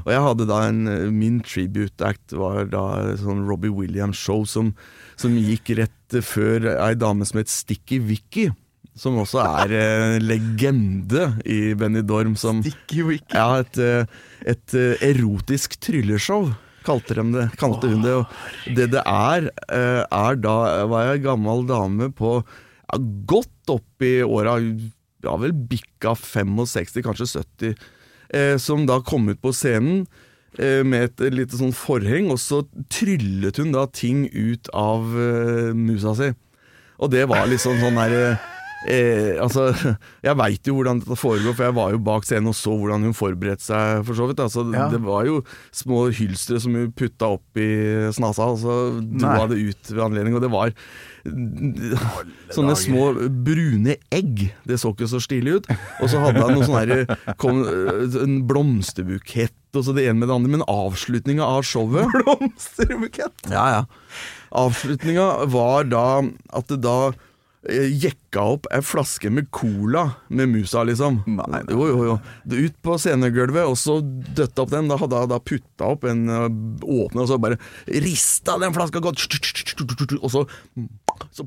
Og 0.05 0.11
jeg 0.13 0.21
hadde 0.21 0.45
da 0.45 0.59
en 0.67 0.83
Min 1.17 1.39
tribute 1.41 2.01
act 2.05 2.31
var 2.37 2.65
da 2.69 3.15
sånn 3.17 3.47
Robbie 3.47 3.73
Williams-show 3.73 4.45
som, 4.45 4.75
som 5.17 5.33
gikk 5.33 5.73
rett 5.79 6.19
før 6.21 6.67
ei 6.75 6.93
dame 6.93 7.25
som 7.25 7.39
het 7.41 7.49
Sticky 7.49 7.97
Vicky. 7.97 8.51
Som 8.97 9.21
også 9.21 9.39
er 9.39 9.71
en 9.77 10.25
legende 10.25 11.29
i 11.47 11.73
Benny 11.79 12.01
Dorm. 12.03 12.35
Som, 12.39 12.59
Sticky 12.65 13.05
Wicky. 13.07 13.37
ja, 13.37 13.61
et, 13.63 13.77
eh, 13.79 14.03
et 14.51 14.75
eh, 14.75 15.05
erotisk 15.11 15.77
trylleshow, 15.79 16.49
kalte, 16.85 17.15
de 17.15 17.25
det, 17.37 17.45
kalte 17.61 17.91
hun 17.91 18.03
det. 18.03 18.17
Og 18.19 18.75
det 18.75 18.89
det 18.97 19.05
er, 19.05 19.47
eh, 19.71 20.01
er 20.03 20.41
da 20.43 20.57
var 20.91 21.07
jeg 21.07 21.21
en 21.21 21.27
gammel 21.29 21.65
dame 21.69 22.11
på 22.11 22.41
ja, 22.41 22.99
godt 23.31 23.71
opp 23.71 24.03
i 24.03 24.19
åra, 24.27 24.59
ja 25.23 25.37
vel 25.39 25.55
bikka 25.55 26.15
65, 26.19 26.99
kanskje 27.07 27.31
70, 27.31 27.87
eh, 28.35 28.57
som 28.59 28.83
da 28.89 28.99
kom 29.07 29.31
ut 29.31 29.39
på 29.39 29.55
scenen 29.55 30.03
eh, 30.59 30.83
med 30.83 31.07
et 31.07 31.27
lite 31.31 31.55
sånn 31.55 31.71
forheng, 31.71 32.27
og 32.33 32.41
så 32.43 32.65
tryllet 32.91 33.61
hun 33.61 33.71
da 33.71 33.87
ting 33.87 34.25
ut 34.35 34.67
av 34.75 35.15
eh, 35.15 35.71
musa 35.77 36.17
si. 36.19 36.33
Og 37.01 37.09
det 37.15 37.23
var 37.31 37.47
liksom 37.49 37.79
sånn 37.81 37.97
der 37.97 38.35
eh, 38.87 39.11
Eh, 39.31 39.37
altså, 39.41 39.69
jeg 40.27 40.37
veit 40.39 40.67
jo 40.67 40.77
hvordan 40.77 41.01
dette 41.01 41.17
foregår, 41.19 41.55
for 41.55 41.67
jeg 41.67 41.77
var 41.77 41.93
jo 41.93 42.01
bak 42.03 42.25
scenen 42.27 42.51
og 42.51 42.57
så 42.57 42.73
hvordan 42.75 43.05
hun 43.07 43.15
forberedte 43.17 43.65
seg, 43.67 44.01
for 44.07 44.17
så 44.17 44.29
vidt. 44.29 44.41
Altså, 44.43 44.65
Ja. 44.71 44.87
Det 44.91 45.01
var 45.03 45.25
jo 45.27 45.41
små 45.75 46.07
hylstre 46.15 46.59
som 46.61 46.75
hun 46.77 46.91
putta 46.95 47.31
opp 47.37 47.59
i 47.59 47.69
snasa, 48.15 48.47
og 48.51 48.59
så 48.61 48.75
dro 49.01 49.47
det 49.51 49.59
ut 49.61 49.91
ved 49.91 50.03
anledning. 50.03 50.35
Og 50.37 50.43
det 50.43 50.51
var 50.51 50.73
sånne 52.55 52.75
små 52.79 53.11
brune 53.45 53.97
egg. 54.13 54.47
Det 54.67 54.79
så 54.81 54.93
ikke 54.93 55.09
så 55.11 55.21
stilig 55.21 55.59
ut. 55.59 55.71
Og 56.01 56.09
så 56.11 56.21
hadde 56.23 56.41
han 56.41 56.55
noen 56.55 56.67
sånne 56.67 56.81
herre 56.81 57.35
kom, 57.41 57.61
En 58.21 58.39
blomsterbukett 58.49 59.55
og 59.77 59.85
så 59.87 59.93
det 59.95 60.07
ene 60.09 60.19
med 60.19 60.31
det 60.31 60.35
andre. 60.35 60.51
Men 60.57 60.65
avslutninga 60.67 61.45
av 61.47 61.63
showet 61.67 62.09
Blomsterbukett! 62.11 63.35
ja, 63.51 63.65
ja. 63.77 63.83
Avslutninga 64.51 65.45
var 65.47 65.85
da 65.87 66.05
at 66.57 66.67
det 66.67 66.81
da 66.83 66.95
eh, 67.13 67.19
jekka 67.69 68.41
opp 68.55 68.67
ei 68.73 68.81
flaske 68.81 69.29
med 69.29 69.51
cola 69.53 70.07
med 70.33 70.49
musa, 70.49 70.81
liksom. 70.87 71.19
Nei, 71.29 71.45
nei. 71.53 71.61
Jo, 71.69 71.85
jo, 71.91 72.05
jo. 72.09 72.15
Ut 72.57 72.77
på 72.81 72.97
scenegulvet, 72.97 73.67
og 73.69 73.77
så 73.77 73.99
døtta 74.01 74.63
opp 74.63 74.73
den. 74.73 74.89
Da 74.89 74.97
hadde 74.97 75.19
jeg 75.21 75.31
da 75.31 75.39
putta 75.51 75.91
opp 75.93 76.07
en 76.09 76.23
eh, 76.25 76.47
åpne, 76.81 77.21
og 77.21 77.29
så 77.29 77.37
bare 77.41 77.59
rista 78.01 78.57
den 78.61 78.73
flaska 78.73 79.03
godt, 79.03 79.27
og 80.21 80.31
så, 80.33 80.45
så 81.29 81.45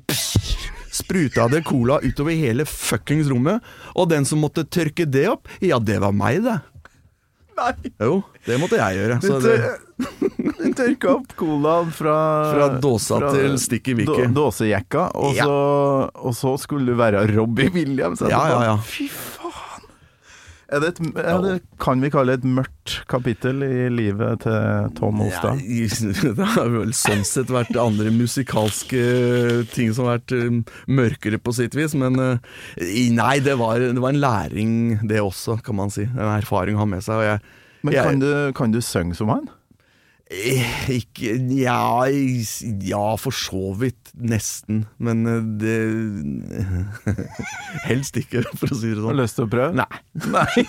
spruta 0.94 1.48
det 1.50 1.64
cola 1.66 1.98
utover 2.04 2.38
hele 2.38 2.66
fuckings 2.68 3.30
rommet. 3.32 3.64
Og 3.98 4.12
den 4.12 4.28
som 4.28 4.42
måtte 4.44 4.66
tørke 4.70 5.08
det 5.10 5.26
opp, 5.32 5.50
ja, 5.64 5.82
det 5.82 5.98
var 6.04 6.14
meg, 6.14 6.44
det. 6.46 6.60
Nei! 7.56 7.92
Jo, 8.02 8.22
det 8.46 8.56
måtte 8.58 8.78
jeg 8.80 8.98
gjøre. 8.98 9.18
Så 9.22 9.36
det, 9.44 9.56
du 10.58 10.72
tørka 10.74 11.12
opp 11.14 11.34
colaen 11.38 11.92
fra 11.94 12.16
Fra 12.50 12.68
dåsa 12.82 13.20
til 13.30 13.54
Sticky 13.62 13.94
Vicky. 14.00 14.24
då- 14.26 14.34
Dåsejekka, 14.34 15.10
og, 15.14 15.34
Ja. 15.36 15.46
og 15.46 16.34
så 16.34 16.56
skulle 16.58 16.86
du 16.86 16.94
være 16.98 17.26
Robbie 17.36 17.70
Williams. 17.70 18.20
Ja, 18.26 18.42
ja, 18.48 18.62
ja. 18.64 18.76
Fy 18.82 19.06
faen! 19.08 19.43
Er 20.74 20.82
det 20.82 20.88
et, 20.94 21.00
er 21.22 21.42
det, 21.44 21.52
kan 21.82 22.00
vi 22.02 22.10
kalle 22.10 22.34
det 22.34 22.42
et 22.42 22.54
mørkt 22.56 22.94
kapittel 23.10 23.62
i 23.62 23.86
livet 23.92 24.42
til 24.42 24.88
Tom 24.98 25.20
Olstad? 25.22 25.60
Ja, 25.62 26.32
det 26.40 26.48
har 26.56 26.70
vel 26.72 26.94
sånn 26.96 27.22
sett 27.28 27.52
vært 27.54 27.76
andre 27.78 28.10
musikalske 28.14 29.02
ting 29.74 29.92
som 29.94 30.08
har 30.08 30.18
vært 30.18 30.34
eh, 30.34 30.78
mørkere 30.90 31.38
på 31.38 31.54
sitt 31.54 31.76
vis, 31.78 31.94
men 31.98 32.18
eh, 32.18 32.56
nei, 33.14 33.36
det 33.44 33.54
var, 33.60 33.82
det 33.84 34.02
var 34.02 34.16
en 34.16 34.22
læring 34.24 34.72
det 35.06 35.22
også, 35.22 35.60
kan 35.64 35.78
man 35.78 35.94
si. 35.94 36.08
En 36.10 36.32
erfaring 36.34 36.78
å 36.78 36.82
ha 36.82 36.88
med 36.90 37.04
seg. 37.06 37.20
Og 37.20 37.28
jeg, 37.28 37.60
Men 37.86 37.98
jeg, 37.98 38.08
kan 38.08 38.24
du, 38.24 38.32
kan 38.58 38.74
du 38.74 38.82
synge 38.82 39.18
som 39.18 39.30
han? 39.30 39.46
Eh, 40.30 40.90
Ikke 40.90 41.34
Ja, 41.52 42.04
ja, 42.80 43.14
for 43.20 43.30
så 43.36 43.74
vidt. 43.78 44.12
Nesten. 44.16 44.84
Men 44.98 45.26
eh, 45.28 45.42
det 45.60 45.74
Helst 47.88 48.16
ikke, 48.16 48.44
for 48.56 48.72
å 48.72 48.78
si 48.78 48.94
det 48.94 49.02
Har 49.02 49.10
sånn. 49.10 49.18
du 49.18 49.22
lyst 49.22 49.36
til 49.36 49.44
å 49.44 49.50
prøve? 49.52 49.72
Nei. 49.76 50.64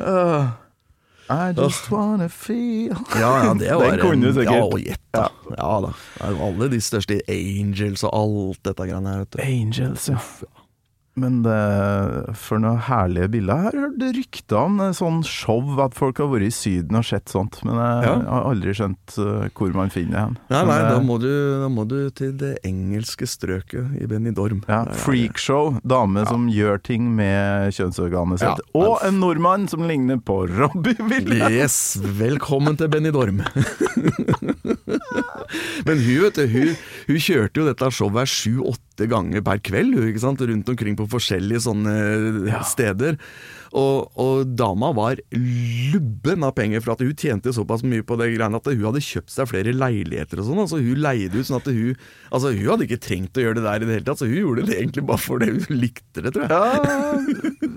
Uh, 0.00 0.50
I 1.32 1.52
just 1.56 1.86
wanna 1.90 2.28
feel 2.28 2.96
Ja, 3.14 3.44
ja, 3.44 3.54
det 3.54 3.70
var 3.78 3.90
Den 3.94 4.00
kunne 4.02 4.26
du 4.26 4.32
sikkert. 4.34 4.56
Ja, 4.58 4.78
gjett, 4.78 5.04
da. 5.14 5.28
Ja 5.56 5.68
da. 5.86 5.92
Det 6.16 6.26
er 6.26 6.34
jo 6.34 6.40
Alle 6.48 6.68
de 6.72 6.80
største 6.82 7.20
Angels 7.30 8.02
og 8.04 8.10
alt 8.18 8.60
dette 8.66 8.88
greiene 8.90 9.14
her, 9.14 9.22
vet 9.22 9.36
du. 9.36 9.40
Angels, 9.46 10.08
ja. 10.10 10.18
Men 11.14 11.42
det, 11.44 11.56
for 12.40 12.56
noen 12.62 12.78
herlige 12.86 13.28
bilder. 13.34 13.58
Jeg 13.58 13.64
har 13.66 13.74
hørt 13.82 14.04
rykter 14.16 14.56
om 14.62 14.78
det, 14.80 14.86
sånn 14.96 15.18
show, 15.28 15.60
at 15.84 15.92
folk 15.98 16.22
har 16.22 16.30
vært 16.32 16.46
i 16.46 16.54
Syden 16.56 16.96
og 16.96 17.04
sett 17.04 17.28
sånt, 17.28 17.58
men 17.68 17.76
jeg 17.76 18.06
Ja. 18.06 18.14
har 18.30 18.46
aldri 18.48 18.72
skjønt 18.78 19.18
uh, 19.20 19.44
hvor 19.52 19.74
man 19.76 19.92
finner 19.92 20.22
hen. 20.22 20.38
Nei, 20.48 20.62
nei, 20.70 20.78
da 20.88 20.96
må, 21.04 21.18
du, 21.20 21.28
da 21.60 21.68
må 21.68 21.84
du 21.90 21.98
til 22.16 22.32
det 22.40 22.54
engelske 22.64 23.28
strøket 23.28 24.00
i 24.00 24.08
Benidorm. 24.08 24.62
ja, 24.68 24.86
Freakshow. 25.04 25.76
Dame 25.84 26.24
som 26.30 26.48
gjør 26.48 26.80
ting 26.82 27.10
med 27.14 27.76
kjønnsorganet 27.76 28.40
sitt. 28.40 28.64
Ja. 28.72 28.80
Og 28.80 29.04
en 29.04 29.20
nordmann 29.20 29.68
som 29.68 29.84
ligner 29.84 30.16
på 30.16 30.46
Robbie 30.48 30.96
Williams! 30.96 31.52
Yes, 31.52 31.76
velkommen 32.00 32.80
til 32.80 32.88
Benidorm. 32.88 33.44
Men 35.88 36.00
hun, 36.02 36.22
vet 36.26 36.38
du, 36.40 36.46
hun, 36.52 36.76
hun 37.08 37.20
kjørte 37.22 37.60
jo 37.62 37.66
dette 37.68 37.90
showet 37.94 38.30
sju-åtte 38.32 39.08
ganger 39.10 39.44
per 39.46 39.60
kveld, 39.64 39.96
hun, 39.98 40.08
ikke 40.10 40.22
sant? 40.24 40.40
rundt 40.48 40.68
omkring 40.74 40.96
på 40.98 41.08
forskjellige 41.12 41.64
sånne 41.68 41.96
Ja. 42.50 42.62
steder. 42.66 43.18
Og, 43.72 44.10
og 44.20 44.50
dama 44.52 44.90
var 44.92 45.20
lubben 45.32 46.44
av 46.44 46.52
penger, 46.58 46.82
for 46.84 46.92
at 46.92 47.02
hun 47.04 47.14
tjente 47.16 47.54
såpass 47.56 47.84
mye 47.88 48.04
på 48.04 48.18
det 48.20 48.28
greiene 48.34 48.58
at 48.60 48.68
hun 48.68 48.82
hadde 48.84 49.00
kjøpt 49.04 49.32
seg 49.32 49.48
flere 49.48 49.72
leiligheter 49.72 50.42
og 50.42 50.48
sånn. 50.48 50.60
Altså 50.64 50.80
hun 50.82 51.00
leide 51.00 51.40
ut 51.40 51.48
sånn 51.48 51.60
at 51.62 51.70
hun 51.72 51.94
Altså 52.32 52.52
hun 52.52 52.68
hadde 52.68 52.86
ikke 52.86 53.00
trengt 53.04 53.36
å 53.36 53.44
gjøre 53.44 53.58
det 53.60 53.64
der 53.64 53.84
i 53.84 53.88
det 53.88 53.96
hele 53.96 54.06
tatt, 54.08 54.20
så 54.20 54.28
hun 54.28 54.38
gjorde 54.38 54.66
det 54.68 54.76
egentlig 54.78 55.06
bare 55.08 55.24
fordi 55.24 55.48
hun 55.54 55.80
likte 55.80 56.24
det, 56.24 56.34
tror 56.34 56.44
jeg. 56.44 56.52
Ja, 56.52 57.72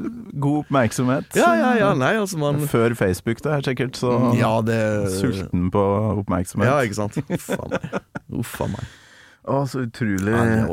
god 0.46 0.60
oppmerksomhet. 0.66 1.40
Ja, 1.40 1.54
ja, 1.60 1.72
ja, 1.80 1.94
nei, 1.98 2.14
altså 2.20 2.40
man 2.42 2.62
Før 2.72 2.96
Facebook, 3.00 3.44
er 3.46 3.64
sikkert, 3.66 4.00
så 4.00 4.34
Ja, 4.40 4.58
det 4.66 4.80
sulten 5.16 5.70
på 5.72 5.86
oppmerksomhet. 6.22 6.72
Ja, 6.72 6.84
ikke 6.84 7.00
sant. 7.00 7.20
Uff 7.24 7.50
meg. 7.56 7.90
Uff 8.36 8.60
meg. 8.68 8.94
Å, 9.46 9.62
så 9.70 9.86
utrolig, 9.86 10.34
Ja, 10.34 10.66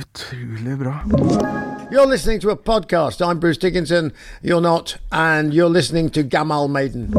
utrolig 0.00 0.78
bra. 0.80 1.74
You're 1.88 2.06
listening 2.06 2.40
to 2.40 2.50
a 2.50 2.56
podcast. 2.56 3.24
I'm 3.24 3.38
Bruce 3.38 3.58
Dickinson. 3.58 4.12
You're 4.42 4.60
not. 4.60 4.96
And 5.12 5.54
you're 5.54 5.68
listening 5.68 6.10
to 6.10 6.24
Gamal 6.24 6.68
Maiden. 6.68 7.10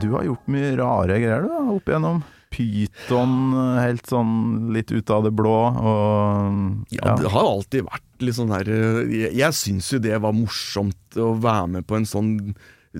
Du 0.00 0.12
har 0.14 0.24
gjort 0.24 0.46
mye 0.46 0.76
rare 0.78 1.16
greier 1.18 1.42
du, 1.42 1.48
da, 1.50 1.62
opp 1.74 1.90
igjennom. 1.90 2.20
Pyton, 2.54 3.34
helt 3.82 4.06
sånn 4.10 4.70
litt 4.74 4.92
ut 4.94 5.10
av 5.10 5.26
det 5.26 5.32
blå, 5.38 5.56
og 5.70 6.94
Ja, 6.94 7.16
det 7.18 7.30
har 7.34 7.46
alltid 7.46 7.86
vært 7.86 8.24
litt 8.26 8.34
sånn 8.38 8.50
her 8.50 8.66
eh, 8.66 9.02
Jeg, 9.06 9.30
jeg 9.38 9.54
syns 9.58 9.90
jo 9.94 10.00
det 10.02 10.16
var 10.22 10.34
morsomt 10.34 11.18
å 11.20 11.28
være 11.38 11.68
med 11.76 11.86
på 11.86 12.00
en 12.00 12.08
sånn 12.10 12.32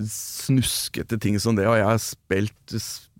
snuskete 0.07 1.19
ting 1.19 1.39
som 1.43 1.57
det, 1.59 1.67
og 1.67 1.75
jeg 1.79 1.87
har 1.89 1.99
spilt 2.03 2.77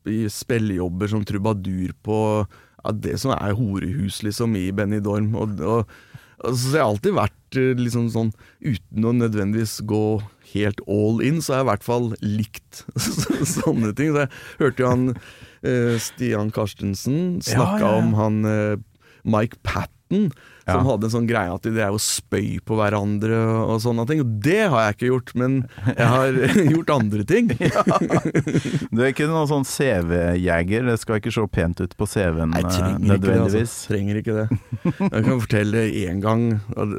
i 0.07 0.21
spillejobber 0.31 1.11
som 1.11 1.25
trubadur 1.27 1.91
på 2.03 2.19
ja, 2.45 2.95
det 2.95 3.17
som 3.21 3.35
er 3.35 3.57
horehus, 3.57 4.21
liksom, 4.23 4.55
i 4.59 4.69
Benny 4.75 5.01
Dorm. 5.03 5.35
og, 5.35 5.59
og 5.59 5.99
så 6.41 6.73
jeg 6.73 6.81
har 6.81 6.89
alltid 6.89 7.15
vært 7.17 7.57
eh, 7.59 7.73
liksom 7.77 8.07
sånn 8.13 8.31
Uten 8.61 9.07
å 9.07 9.13
nødvendigvis 9.17 9.79
gå 9.89 10.21
helt 10.51 10.81
all 10.91 11.21
in, 11.23 11.39
så 11.41 11.53
har 11.53 11.61
jeg 11.61 11.65
i 11.65 11.69
hvert 11.71 11.85
fall 11.85 12.07
likt 12.25 12.81
sånne 13.55 13.93
ting. 13.97 14.11
Så 14.11 14.25
jeg 14.25 14.31
hørte 14.59 14.83
jo 14.83 14.89
han 14.91 15.05
eh, 15.13 15.95
Stian 16.01 16.51
Karstensen 16.53 17.39
snakka 17.45 17.79
Ja, 17.79 17.85
ja, 17.85 17.91
ja. 17.93 18.01
om 18.01 18.15
han 18.19 18.39
eh, 18.49 18.75
Mike 19.23 19.61
Patten, 19.63 20.31
som 20.65 20.85
hadde 20.87 21.07
en 21.07 21.13
sånn 21.13 21.27
greie 21.29 21.51
at 21.53 21.65
det 21.65 21.81
er 21.81 21.93
å 21.93 21.99
spøy 22.01 22.59
på 22.65 22.77
hverandre 22.77 23.39
og 23.65 23.79
sånne 23.83 24.05
ting. 24.09 24.21
Og 24.23 24.33
det 24.45 24.59
har 24.71 24.85
jeg 24.87 24.97
ikke 24.97 25.09
gjort, 25.09 25.33
men 25.41 25.57
jeg 25.87 26.09
har 26.13 26.39
gjort 26.75 26.93
andre 26.97 27.25
ting. 27.27 27.51
Du 28.91 29.01
er 29.01 29.11
ikke 29.11 29.27
noen 29.29 29.49
sånn 29.49 29.65
CV-jeger, 29.67 30.85
det 30.87 30.97
skal 31.01 31.19
ikke 31.21 31.33
se 31.33 31.43
pent 31.51 31.81
ut 31.81 31.93
på 31.97 32.07
CV-en 32.09 32.53
trenger 32.75 33.17
ikke. 33.17 33.37
Altså. 33.45 33.63
Trenger 33.89 34.19
ikke 34.21 34.37
det. 34.37 34.47
Jeg 34.83 35.25
kan 35.27 35.41
fortelle 35.45 35.85
en 36.05 36.21
gang 36.23 36.43
og 36.75 36.95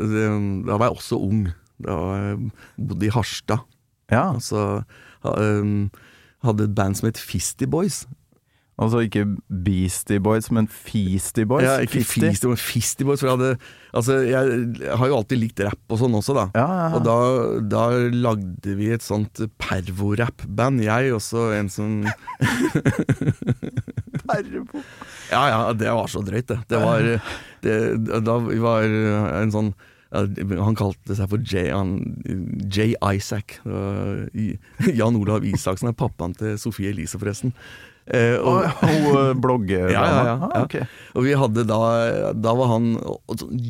Da 0.67 0.79
var 0.79 0.89
jeg 0.89 0.97
også 0.99 1.21
ung. 1.23 1.45
Da 1.83 1.97
bodde 2.79 3.07
jeg 3.07 3.13
i 3.13 3.15
Harstad. 3.17 3.65
Ja, 4.13 4.25
Altså, 4.35 4.83
hadde 5.23 6.67
et 6.67 6.75
band 6.77 6.99
som 6.99 7.09
het 7.09 7.21
Fisty 7.21 7.69
Boys. 7.71 8.03
Altså 8.81 9.03
ikke 9.05 9.25
Beastie 9.65 10.21
Boys, 10.23 10.49
men 10.55 10.67
Feastie 10.71 11.47
Boys. 11.49 11.67
Ja, 11.67 11.77
ikke 11.85 12.03
Feastie 12.09 12.49
Boys, 12.49 12.63
Fisty 12.65 13.05
Boys. 13.07 13.21
For 13.21 13.29
jeg, 13.29 13.37
hadde, 13.39 13.73
altså, 13.93 14.17
jeg 14.27 14.97
har 14.99 15.11
jo 15.11 15.19
alltid 15.19 15.43
likt 15.43 15.61
rapp 15.67 15.93
og 15.95 16.01
sånn 16.01 16.17
også, 16.19 16.37
da. 16.39 16.47
Ja, 16.57 16.65
ja, 16.67 16.87
ja. 16.89 16.97
Og 16.97 17.07
da, 17.07 17.17
da 17.77 17.85
lagde 18.15 18.77
vi 18.79 18.91
et 18.95 19.05
sånt 19.05 19.43
pervorapp-band. 19.63 20.83
jeg 20.87 21.13
og 21.15 21.23
så 21.23 21.51
en 21.59 21.71
som 21.73 22.03
Pervo. 24.23 24.83
Ja, 25.33 25.47
ja, 25.51 25.61
det 25.77 25.93
var 25.93 26.11
så 26.11 26.23
drøyt, 26.25 26.49
det. 26.51 26.59
Det 26.71 26.83
var 26.83 27.07
det, 27.63 27.79
Da 28.27 28.37
vi 28.45 28.59
var 28.63 28.85
en 28.87 29.53
sånn 29.55 29.73
Han 30.13 30.77
kalte 30.79 31.17
seg 31.17 31.31
for 31.31 31.41
J, 31.41 31.71
han, 31.73 31.95
J. 32.69 32.93
Isaac. 33.15 33.59
Jan 34.93 35.17
Olav 35.19 35.47
Isaksen 35.49 35.89
er 35.91 35.97
pappaen 35.97 36.37
til 36.39 36.59
Sofie 36.61 36.93
Elise, 36.93 37.19
forresten. 37.21 37.55
Eh, 38.07 38.35
Og 38.35 38.65
og, 38.67 38.81
hun 38.83 39.41
blogger 39.43 39.93
ja, 39.93 40.03
ja, 40.03 40.23
ja, 40.27 40.35
Ah, 40.43 40.65
okay. 40.65 40.89
og 41.15 41.23
vi 41.23 41.37
hadde 41.39 41.63
da 41.69 41.79
Da 42.35 42.55
var 42.59 42.73
han 42.73 42.97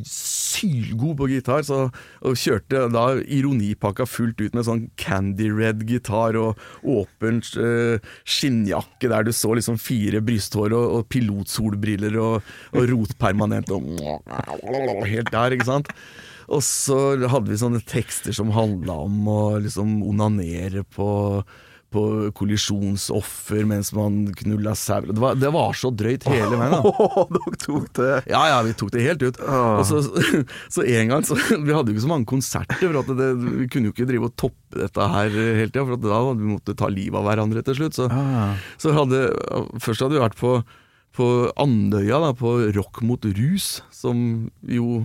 sylgod 0.08 1.18
på 1.18 1.28
gitar, 1.28 1.62
så, 1.66 1.82
og 2.24 2.38
kjørte 2.38 2.86
da 2.92 3.04
ironipakka 3.20 4.06
fullt 4.08 4.40
ut 4.40 4.56
med 4.56 4.64
sånn 4.66 4.86
Candy 5.00 5.50
Red 5.52 5.84
gitar 5.88 6.36
og 6.40 6.60
åpen 6.80 7.42
eh, 7.60 8.00
skinnjakke 8.24 9.10
der 9.12 9.26
du 9.28 9.32
så 9.36 9.52
liksom 9.58 9.76
fire 9.80 10.22
brysthår 10.24 10.72
og, 10.76 10.86
og 10.96 11.08
pilotsolbriller 11.12 12.16
og, 12.22 12.52
og 12.72 12.88
rotpermanent 12.92 13.72
og 13.74 13.90
Helt 15.12 15.32
der, 15.32 15.56
ikke 15.56 15.68
sant? 15.68 15.92
Og 16.52 16.62
så 16.64 16.98
hadde 17.20 17.52
vi 17.52 17.60
sånne 17.60 17.82
tekster 17.88 18.34
som 18.36 18.52
handla 18.54 18.96
om 19.06 19.28
å 19.30 19.40
liksom 19.62 20.00
onanere 20.08 20.82
på 20.94 21.08
på 21.92 22.02
kollisjonsoffer 22.38 23.64
mens 23.68 23.92
man 23.96 24.22
knulla 24.38 24.72
sauer. 24.78 25.12
Det, 25.12 25.32
det 25.42 25.50
var 25.54 25.76
så 25.78 25.90
drøyt 25.94 26.24
hele 26.30 26.58
veien. 26.60 26.76
Åh, 26.90 27.18
dere 27.36 27.58
tok 27.62 27.88
det 27.98 28.10
Ja, 28.32 28.42
ja, 28.50 28.58
vi 28.66 28.74
tok 28.80 28.92
det 28.94 29.04
helt 29.06 29.22
ut. 29.26 29.40
Og 29.44 29.84
så, 29.88 30.00
så 30.74 30.84
en 30.88 31.12
gang 31.12 31.26
så, 31.28 31.36
Vi 31.66 31.72
hadde 31.74 31.92
jo 31.92 31.96
ikke 31.96 32.06
så 32.06 32.12
mange 32.12 32.28
konserter, 32.32 32.82
for 32.82 33.14
det, 33.18 33.30
vi 33.62 33.68
kunne 33.72 33.90
jo 33.90 33.94
ikke 33.96 34.08
drive 34.08 34.30
og 34.30 34.36
toppe 34.40 34.80
dette 34.82 35.08
her 35.14 35.32
hele 35.36 35.68
tida. 35.70 35.84
For 35.88 36.00
da 36.00 36.20
hadde 36.20 36.40
vi 36.42 36.52
måttet 36.54 36.80
ta 36.80 36.88
livet 36.92 37.18
av 37.20 37.28
hverandre 37.28 37.64
til 37.66 37.78
slutt. 37.82 37.98
Så, 37.98 38.08
Ah. 38.12 38.56
så 38.80 38.92
hadde 38.96 39.22
Først 39.82 40.02
hadde 40.04 40.16
vi 40.16 40.22
vært 40.22 40.36
på, 40.40 40.56
på 41.16 41.26
Andøya, 41.60 42.18
da, 42.22 42.32
på 42.36 42.54
Rock 42.76 43.00
mot 43.06 43.24
rus, 43.36 43.80
som 43.94 44.22
jo 44.64 45.02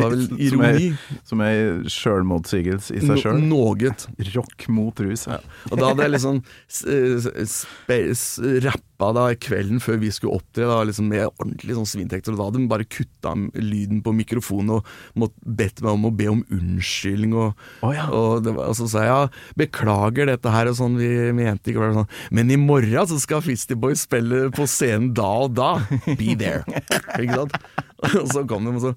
var 0.00 0.12
vel 0.14 0.26
Som 0.26 0.40
ironi. 0.46 0.88
Som 1.26 1.42
ei 1.44 1.56
sjølmotsigelse 1.92 2.96
i 2.96 3.02
seg 3.04 3.22
sjøl. 3.22 3.40
No, 3.42 3.62
noget. 3.66 4.06
Rock 4.34 4.68
mot 4.72 5.00
rus. 5.02 5.26
Ja. 5.30 5.40
Og 5.70 5.80
da 5.80 5.90
hadde 5.90 6.06
jeg 6.06 6.14
liksom 6.16 6.42
rappa 8.66 9.10
da 9.16 9.26
kvelden 9.40 9.80
før 9.82 9.98
vi 10.00 10.10
skulle 10.14 10.38
opptre, 10.38 10.66
da, 10.68 10.78
liksom 10.86 11.08
med 11.10 11.26
ordentlig 11.28 11.76
sånn 11.76 11.88
svintekster. 11.88 12.34
Og 12.34 12.40
da 12.40 12.48
hadde 12.48 12.60
de 12.62 12.70
bare 12.70 12.88
kutta 12.88 13.34
lyden 13.58 14.02
på 14.04 14.14
mikrofonen 14.16 14.78
og 14.78 14.92
måtte 15.18 15.56
bedt 15.58 15.82
meg 15.84 15.92
om 15.96 16.08
å 16.08 16.14
be 16.16 16.28
om 16.32 16.44
unnskyldning. 16.52 17.34
Og, 17.36 17.66
oh, 17.82 17.92
ja. 17.94 18.08
og, 18.10 18.44
det 18.46 18.56
var, 18.56 18.70
og 18.72 18.78
så 18.78 18.88
sa 18.90 19.04
jeg 19.04 19.12
ja, 19.12 19.22
beklager 19.58 20.30
dette 20.32 20.52
her, 20.52 20.70
og 20.70 20.78
sånn, 20.78 20.98
vi 21.00 21.10
mente 21.36 21.72
ikke 21.72 21.82
å 21.82 21.86
være 21.86 21.98
sånn. 22.00 22.12
Men 22.38 22.52
i 22.52 22.60
morgen 22.60 23.10
så 23.10 23.20
skal 23.22 23.44
Fisty 23.44 23.76
Boys 23.78 24.06
spille 24.06 24.46
på 24.54 24.68
scenen 24.70 25.12
da 25.16 25.32
og 25.46 25.56
da. 25.56 25.72
Be 26.16 26.36
there. 26.38 26.64
ikke 27.20 27.42
sant? 27.42 27.60
Og 28.22 28.30
så 28.32 28.44
kom 28.48 28.68
de, 28.68 28.74
og 28.76 28.82
så 28.82 28.92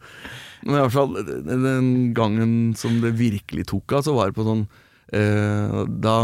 Men 0.66 0.76
i 0.76 0.84
hvert 0.84 0.96
fall, 0.96 1.18
den 1.48 1.90
gangen 2.18 2.54
som 2.78 3.00
det 3.04 3.16
virkelig 3.20 3.70
tok 3.72 3.98
av, 3.98 4.06
så 4.06 4.16
var 4.18 4.30
det 4.30 4.40
på 4.40 4.48
sånn 4.48 4.68
eh, 5.16 5.82
Da 6.04 6.20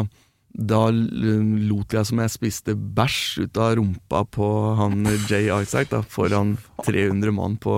da 0.56 0.88
lot 0.88 1.92
jeg 1.92 2.08
som 2.08 2.20
jeg 2.22 2.32
spiste 2.32 2.76
bæsj 2.76 3.44
ut 3.44 3.58
av 3.60 3.74
rumpa 3.76 4.22
på 4.32 4.48
han 4.80 5.04
Jay 5.28 5.50
Isaac 5.52 5.92
da, 5.92 6.00
foran 6.00 6.56
300 6.86 7.34
mann 7.36 7.58
på, 7.60 7.76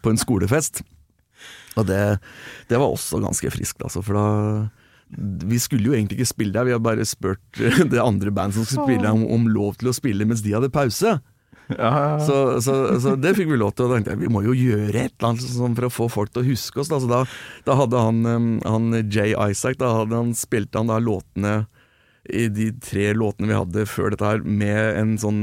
på 0.00 0.12
en 0.12 0.20
skolefest. 0.20 0.80
Og 1.76 1.86
det, 1.88 2.18
det 2.70 2.80
var 2.80 2.88
også 2.88 3.20
ganske 3.22 3.52
friskt, 3.52 3.82
altså, 3.84 4.02
for 4.02 4.18
da 4.18 4.28
Vi 5.48 5.56
skulle 5.60 5.88
jo 5.88 5.94
egentlig 5.96 6.18
ikke 6.18 6.32
spille 6.32 6.52
der, 6.52 6.66
vi 6.68 6.74
har 6.74 6.82
bare 6.84 7.04
spurt 7.08 7.60
det 7.92 8.00
andre 8.00 8.32
bandet 8.32 8.58
som 8.58 8.66
skulle 8.66 8.88
spille, 8.88 9.12
om, 9.12 9.26
om 9.28 9.48
lov 9.52 9.78
til 9.80 9.92
å 9.92 9.96
spille 9.96 10.26
mens 10.28 10.42
de 10.44 10.56
hadde 10.56 10.72
pause. 10.72 11.18
Ja, 11.68 11.88
ja, 11.92 12.04
ja. 12.14 12.20
Så, 12.24 12.36
så, 12.64 12.74
så 13.02 13.14
det 13.20 13.34
fikk 13.36 13.50
vi 13.50 13.58
lov 13.60 13.74
til, 13.76 13.86
og 13.86 13.92
da 13.92 13.98
tenkte 13.98 14.14
jeg 14.14 14.22
vi 14.22 14.32
må 14.32 14.44
jo 14.46 14.56
gjøre 14.56 15.04
et 15.04 15.12
eller 15.18 15.32
annet 15.32 15.44
sånn 15.44 15.76
for 15.76 15.88
å 15.88 15.92
få 15.92 16.06
folk 16.12 16.32
til 16.32 16.44
å 16.44 16.48
huske 16.48 16.80
oss. 16.80 16.92
Da, 16.92 17.00
da, 17.10 17.24
da 17.66 17.80
hadde 17.82 18.04
han, 18.06 18.22
han 18.64 19.02
Jay 19.12 19.34
Isaac 19.36 19.80
da 19.82 19.92
hadde 20.00 20.16
han, 20.16 20.32
spilte 20.38 20.80
han 20.80 20.92
da 20.92 21.00
låtene 21.02 21.58
i 22.28 22.48
de 22.52 22.68
tre 22.84 23.12
låtene 23.16 23.48
vi 23.48 23.56
hadde 23.56 23.84
før 23.88 24.12
dette 24.12 24.26
her, 24.26 24.42
med 24.44 24.98
en 25.00 25.14
sånn 25.20 25.40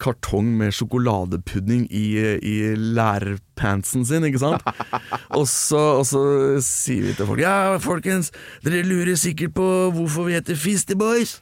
kartong 0.00 0.52
med 0.58 0.74
sjokoladepudding 0.76 1.86
i, 1.92 2.06
i 2.38 2.56
lærpantsen 2.76 4.06
sin, 4.08 4.26
ikke 4.28 4.40
sant? 4.42 4.64
og, 5.38 5.46
så, 5.50 5.82
og 6.00 6.06
så 6.08 6.22
sier 6.64 7.10
vi 7.10 7.16
til 7.18 7.28
folk 7.28 7.42
Ja, 7.42 7.76
folkens, 7.82 8.32
dere 8.64 8.84
lurer 8.86 9.18
sikkert 9.20 9.56
på 9.58 9.68
hvorfor 9.94 10.30
vi 10.30 10.38
heter 10.38 10.58
Fisty 10.58 10.96
Boys. 10.98 11.40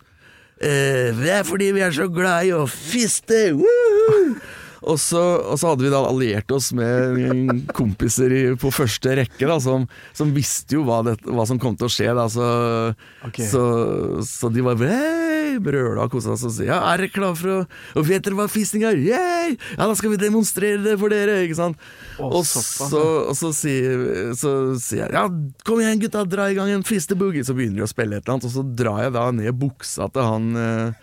Eh, 0.60 1.16
det 1.16 1.30
er 1.32 1.44
fordi 1.48 1.70
vi 1.72 1.80
er 1.80 1.92
så 1.96 2.04
glad 2.12 2.50
i 2.50 2.52
å 2.52 2.66
fiste! 2.68 3.46
Woohoo! 3.56 4.34
Og 4.80 4.96
så, 5.00 5.20
og 5.20 5.58
så 5.60 5.72
hadde 5.72 5.84
vi 5.84 5.92
da 5.92 6.00
alliert 6.08 6.52
oss 6.56 6.70
med 6.76 7.66
kompiser 7.76 8.32
i, 8.32 8.40
på 8.60 8.70
første 8.72 9.12
rekke, 9.18 9.44
da, 9.44 9.58
som, 9.60 9.84
som 10.16 10.32
visste 10.32 10.78
jo 10.78 10.86
hva, 10.88 11.02
det, 11.04 11.18
hva 11.28 11.44
som 11.48 11.60
kom 11.60 11.76
til 11.76 11.90
å 11.90 11.92
skje. 11.92 12.08
Da, 12.16 12.24
så, 12.32 12.46
okay. 13.28 13.44
så, 13.50 13.62
så 14.24 14.48
de 14.52 14.64
var 14.64 14.80
hei, 14.80 15.58
brøla 15.60 16.06
og 16.06 16.14
kosa 16.14 16.38
seg 16.40 16.48
og 16.48 16.56
sa 16.56 16.68
ja, 16.68 16.78
er 16.92 17.04
dere 17.04 17.12
klare 17.12 17.36
for 17.36 17.52
å 17.52 17.58
Og 17.98 18.06
vet 18.06 18.24
dere 18.24 18.38
hva 18.38 18.46
fisting 18.50 18.86
er? 18.88 18.96
Yay! 18.96 19.56
Ja, 19.74 19.84
da 19.84 19.92
skal 19.98 20.14
vi 20.14 20.20
demonstrere 20.22 20.80
det 20.84 20.96
for 21.00 21.12
dere! 21.12 21.42
Ikke 21.44 21.58
sant? 21.58 21.88
Å, 22.16 22.30
og, 22.30 22.42
så, 22.48 23.04
og 23.28 23.36
så 23.36 23.52
sier, 23.56 24.32
så 24.38 24.54
sier 24.80 25.04
jeg 25.04 25.16
ja, 25.16 25.26
kom 25.66 25.82
igjen 25.82 26.00
gutta, 26.00 26.24
dra 26.28 26.48
i 26.48 26.56
gang 26.56 26.72
en 26.72 26.86
fisteboogie. 26.86 27.44
Så 27.44 27.56
begynner 27.58 27.82
de 27.82 27.88
å 27.88 27.90
spille 27.90 28.16
et 28.16 28.24
eller 28.24 28.38
annet, 28.38 28.48
og 28.48 28.56
så 28.56 28.64
drar 28.64 29.04
jeg 29.04 29.16
da 29.18 29.28
ned 29.36 29.60
buksa 29.60 30.08
til 30.14 30.24
han, 30.24 30.52
han, 30.56 30.94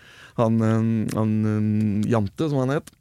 han, 0.41 0.61
eh, 0.65 1.17
han 1.17 1.35
eh, 1.53 2.13
Jante, 2.15 2.49
som 2.49 2.63
han 2.63 2.79
het. 2.79 2.96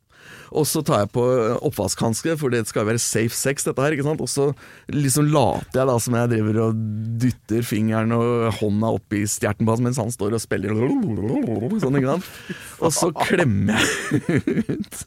Og 0.52 0.66
så 0.68 0.82
tar 0.86 1.04
jeg 1.04 1.12
på 1.16 1.24
oppvaskhanske, 1.66 2.36
for 2.40 2.52
det 2.52 2.64
skal 2.68 2.84
jo 2.84 2.90
være 2.90 3.02
safe 3.02 3.34
sex, 3.36 3.66
dette 3.66 3.82
her. 3.82 3.96
ikke 3.96 4.06
sant? 4.06 4.22
Og 4.22 4.30
så 4.30 4.50
liksom 4.92 5.30
later 5.32 5.82
jeg 5.82 5.90
da 5.90 5.96
som 6.02 6.18
jeg 6.18 6.32
driver 6.34 6.60
og 6.66 6.84
dytter 7.22 7.66
fingeren 7.66 8.14
og 8.16 8.54
hånda 8.60 8.94
opp 8.98 9.16
i 9.16 9.24
stjerten 9.30 9.66
på 9.66 9.74
hans 9.74 9.84
mens 9.84 10.00
han 10.00 10.14
står 10.14 10.36
og 10.38 10.42
spiller 10.42 10.76
sånn, 10.76 12.00
ikke 12.00 12.16
sant. 12.16 12.32
Og 12.80 12.94
så 12.94 13.10
klemmer 13.26 13.76
jeg 13.76 14.72
ut 14.76 15.04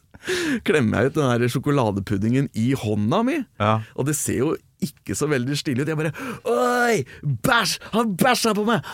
Klemmer 0.68 1.06
jeg 1.06 1.10
ut 1.10 1.14
den 1.16 1.30
der 1.30 1.48
sjokoladepuddingen 1.48 2.50
i 2.52 2.74
hånda 2.76 3.22
mi. 3.24 3.38
Ja. 3.56 3.78
Og 3.96 4.04
det 4.10 4.18
ser 4.18 4.42
jo 4.42 4.50
ikke 4.84 5.16
så 5.18 5.28
veldig 5.30 5.58
stille 5.58 5.84
ut. 5.84 5.90
Jeg 5.90 5.98
bare 5.98 6.12
Oi! 6.50 7.02
Bæsj! 7.44 7.76
Han 7.94 8.14
bæsja 8.20 8.54
på 8.56 8.64
meg! 8.68 8.86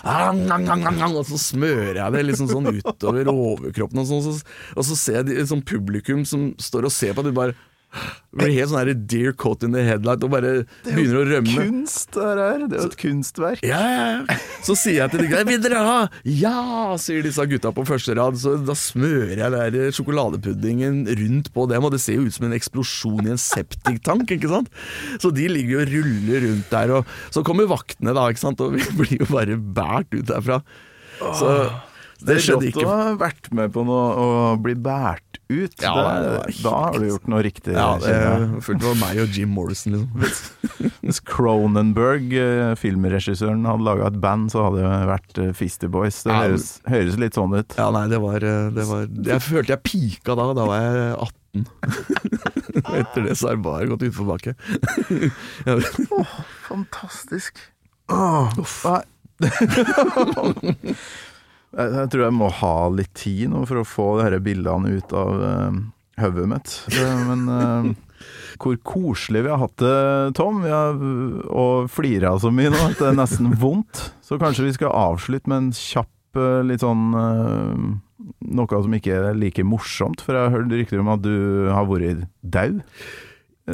Og 1.17 1.25
så 1.29 1.41
smører 1.41 2.01
jeg 2.03 2.17
det 2.17 2.25
liksom 2.27 2.51
sånn 2.51 2.71
utover 2.81 3.31
overkroppen, 3.33 4.03
og, 4.03 4.11
sånn, 4.11 4.25
så, 4.27 4.59
og 4.77 4.89
så 4.89 4.99
ser 4.99 5.21
jeg 5.21 5.31
de, 5.31 5.41
sånn 5.49 5.65
publikum 5.67 6.27
som 6.29 6.51
står 6.63 6.89
og 6.89 6.95
ser 6.95 7.17
på, 7.17 7.25
de 7.27 7.35
bare 7.37 7.57
blir 8.37 8.53
helt 8.53 8.71
sånn 8.71 8.81
her 8.83 8.91
deer 9.09 9.35
caught 9.37 9.65
in 9.65 9.73
the 9.73 9.83
headlight 9.85 10.25
og 10.27 10.33
bare 10.35 10.53
begynner 10.85 11.21
å 11.23 11.25
rømme. 11.31 11.55
Kunst, 11.57 12.11
det 12.17 12.27
her. 12.27 12.65
Det 12.67 12.77
er 12.77 12.83
jo 12.83 12.91
et 12.91 12.99
kunstverk. 13.01 13.65
Ja, 13.65 13.81
ja, 13.81 14.05
ja. 14.27 14.39
Så 14.67 14.77
sier 14.79 14.99
jeg 15.01 15.13
til 15.15 15.23
de 15.23 15.31
gutta 15.31 15.47
'Vil 15.49 15.63
dere 15.65 15.83
ha?' 15.87 16.09
'Ja', 16.25 16.99
sier 17.01 17.25
disse 17.25 17.47
gutta 17.49 17.73
på 17.73 17.87
første 17.89 18.17
rad. 18.19 18.37
Så 18.41 18.57
da 18.61 18.77
smører 18.77 19.37
jeg 19.41 19.51
der 19.57 19.91
sjokoladepuddingen 19.97 21.07
rundt 21.09 21.53
på 21.55 21.69
dem, 21.71 21.85
og 21.85 21.93
det 21.93 22.01
ser 22.01 22.21
jo 22.21 22.27
ut 22.29 22.35
som 22.37 22.47
en 22.47 22.57
eksplosjon 22.57 23.27
i 23.27 23.35
en 23.35 23.41
septiktank, 23.41 24.31
ikke 24.31 24.53
sant. 24.53 24.69
Så 25.19 25.33
de 25.33 25.49
ligger 25.49 25.79
jo 25.79 25.83
og 25.87 25.93
ruller 25.93 26.49
rundt 26.49 26.71
der, 26.71 26.95
og 26.99 27.07
så 27.31 27.45
kommer 27.47 27.71
vaktene 27.71 28.15
da, 28.17 28.29
ikke 28.29 28.45
sant, 28.45 28.61
og 28.61 28.77
vi 28.77 28.85
blir 29.01 29.21
jo 29.21 29.29
bare 29.33 29.57
bært 29.57 30.13
ut 30.13 30.27
derfra. 30.29 30.61
Så 31.17 31.53
Det 32.17 32.37
det 32.37 32.37
er 32.41 32.71
godt 32.73 32.83
å 32.83 32.91
ha 32.91 33.09
vært 33.21 33.49
med 33.57 33.73
på 33.75 33.83
noe 33.85 34.05
og 34.23 34.63
bli 34.65 34.75
båret 34.81 35.37
ut. 35.47 35.75
Ja, 35.83 35.93
det, 35.95 36.31
det 36.49 36.63
da 36.65 36.73
har 36.89 36.97
du 36.99 37.07
gjort 37.07 37.29
noe 37.31 37.43
riktig. 37.45 37.75
Ja, 37.77 37.99
det, 38.03 38.15
det 38.67 38.87
var 38.87 38.97
meg 38.99 39.21
og 39.23 39.37
Jim 39.37 39.53
Morrison, 39.55 39.99
liksom. 40.01 40.91
Hvis 41.07 41.21
Cronenberg, 41.23 42.33
eh, 42.35 42.73
filmregissøren, 42.81 43.63
hadde 43.69 43.87
laga 43.87 44.09
et 44.11 44.19
band, 44.23 44.51
så 44.51 44.65
hadde 44.67 44.83
det 44.83 45.11
vært 45.13 45.39
eh, 45.45 45.53
Fisty 45.55 45.91
Boys. 45.93 46.23
Det 46.27 46.35
høres, 46.35 46.71
høres 46.91 47.19
litt 47.23 47.39
sånn 47.39 47.55
ut. 47.55 47.77
Ja, 47.79 47.93
nei, 47.95 48.07
det 48.11 48.19
var, 48.25 48.43
det 48.43 48.87
var 48.89 49.07
Jeg 49.07 49.45
følte 49.45 49.77
jeg 49.77 49.85
pika 49.87 50.35
da, 50.39 50.49
da 50.57 50.67
var 50.67 50.83
jeg 50.83 51.13
18. 51.29 51.33
Etter 53.01 53.29
det 53.29 53.37
så 53.39 53.49
har 53.49 53.55
jeg 53.55 53.63
bare 53.65 53.91
gått 53.93 54.07
utforbakke. 54.09 54.57
Ja, 55.67 55.79
Fantastisk. 56.67 57.63
Åh, 58.11 58.51
nei. 58.87 59.05
Jeg, 61.77 61.93
jeg 62.01 62.11
tror 62.13 62.25
jeg 62.27 62.37
må 62.37 62.49
ha 62.63 62.75
litt 62.93 63.13
tid 63.19 63.51
nå 63.53 63.67
for 63.69 63.83
å 63.83 63.87
få 63.89 64.09
disse 64.23 64.41
bildene 64.45 64.97
ut 64.97 65.15
av 65.17 65.43
uh, 65.43 65.79
hodet 66.23 66.49
mitt. 66.51 66.77
Men 67.29 67.47
uh, 67.51 67.91
hvor 68.63 68.79
koselig 68.87 69.45
vi 69.45 69.53
har 69.53 69.61
hatt 69.61 69.77
det, 69.83 69.97
Tom. 70.39 70.63
Vi 70.65 70.73
har 70.73 70.97
og 71.53 71.91
flira 71.93 72.35
så 72.41 72.53
mye 72.55 72.73
nå 72.73 72.81
at 72.89 72.99
det 73.01 73.11
er 73.11 73.19
nesten 73.19 73.53
vondt. 73.61 74.09
Så 74.25 74.41
kanskje 74.41 74.67
vi 74.67 74.75
skal 74.77 74.95
avslutte 74.97 75.51
med 75.53 75.67
en 75.67 75.71
kjapp 75.77 76.41
eh, 76.41 76.65
litt 76.67 76.85
sånn 76.85 77.13
uh, 77.15 77.87
Noe 78.57 78.79
som 78.83 78.95
ikke 78.97 79.13
er 79.15 79.37
like 79.39 79.63
morsomt, 79.63 80.23
for 80.25 80.35
jeg 80.35 80.49
har 80.49 80.55
hørt 80.57 80.73
rykter 80.73 81.03
om 81.03 81.13
at 81.13 81.23
du 81.23 81.69
har 81.71 81.87
vært 81.87 82.25
daud. 82.43 82.81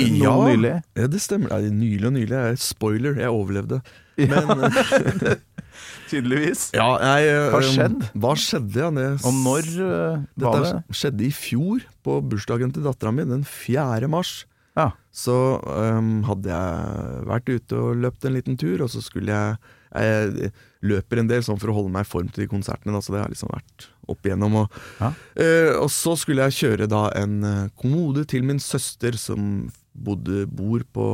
Ja. 0.01 0.33
nylig. 0.49 0.75
ja, 0.97 1.07
det 1.09 1.21
stemmer. 1.21 1.53
Nei, 1.53 1.71
nylig 1.73 2.09
og 2.09 2.15
nylig. 2.17 2.37
er 2.37 2.59
spoiler, 2.61 3.17
jeg 3.21 3.33
overlevde. 3.33 3.81
Men 4.17 4.67
Tydeligvis. 6.13 6.69
ja, 6.77 6.87
jeg, 7.01 7.29
eh, 7.33 7.49
Hva 7.53 7.61
skjedde? 7.65 8.09
Hva 8.23 8.33
skjedde, 8.39 8.79
ja? 8.79 8.91
Det, 8.93 9.09
Og 9.29 9.37
når 9.41 9.69
uh, 9.81 10.23
var 10.37 10.59
det? 10.61 10.73
Dette 10.77 10.97
skjedde 11.01 11.27
i 11.27 11.33
fjor, 11.35 11.85
på 12.05 12.19
bursdagen 12.29 12.73
til 12.75 12.85
dattera 12.85 13.13
mi, 13.15 13.25
den 13.29 13.45
4. 13.49 14.09
mars. 14.13 14.43
Ja. 14.77 14.91
Så 15.13 15.35
um, 15.61 16.23
hadde 16.25 16.49
jeg 16.49 17.25
vært 17.29 17.51
ute 17.53 17.81
og 17.81 17.99
løpt 18.01 18.25
en 18.25 18.37
liten 18.37 18.57
tur, 18.61 18.85
og 18.85 18.93
så 18.93 19.03
skulle 19.05 19.33
jeg 19.33 19.57
Jeg 19.93 20.53
løper 20.89 21.21
en 21.21 21.29
del 21.29 21.43
sånn 21.45 21.59
for 21.61 21.69
å 21.69 21.75
holde 21.77 21.93
meg 21.93 22.07
i 22.07 22.09
form 22.09 22.31
til 22.33 22.47
de 22.47 22.49
konsertene, 22.49 22.95
da, 22.97 23.03
så 23.05 23.13
det 23.13 23.21
har 23.21 23.29
liksom 23.29 23.51
vært 23.53 23.85
opp 24.09 24.25
igjennom. 24.25 24.55
Og, 24.63 24.79
Ja. 25.03 25.11
uh, 25.13 25.73
og 25.83 25.91
så 25.93 26.15
skulle 26.17 26.47
jeg 26.49 26.57
kjøre 26.63 26.89
da 26.89 27.03
en 27.21 27.69
kommode 27.77 28.25
til 28.33 28.43
min 28.49 28.57
søster 28.59 29.19
som 29.21 29.69
bodde, 29.93 30.47
bor 30.49 30.83
på, 30.95 31.07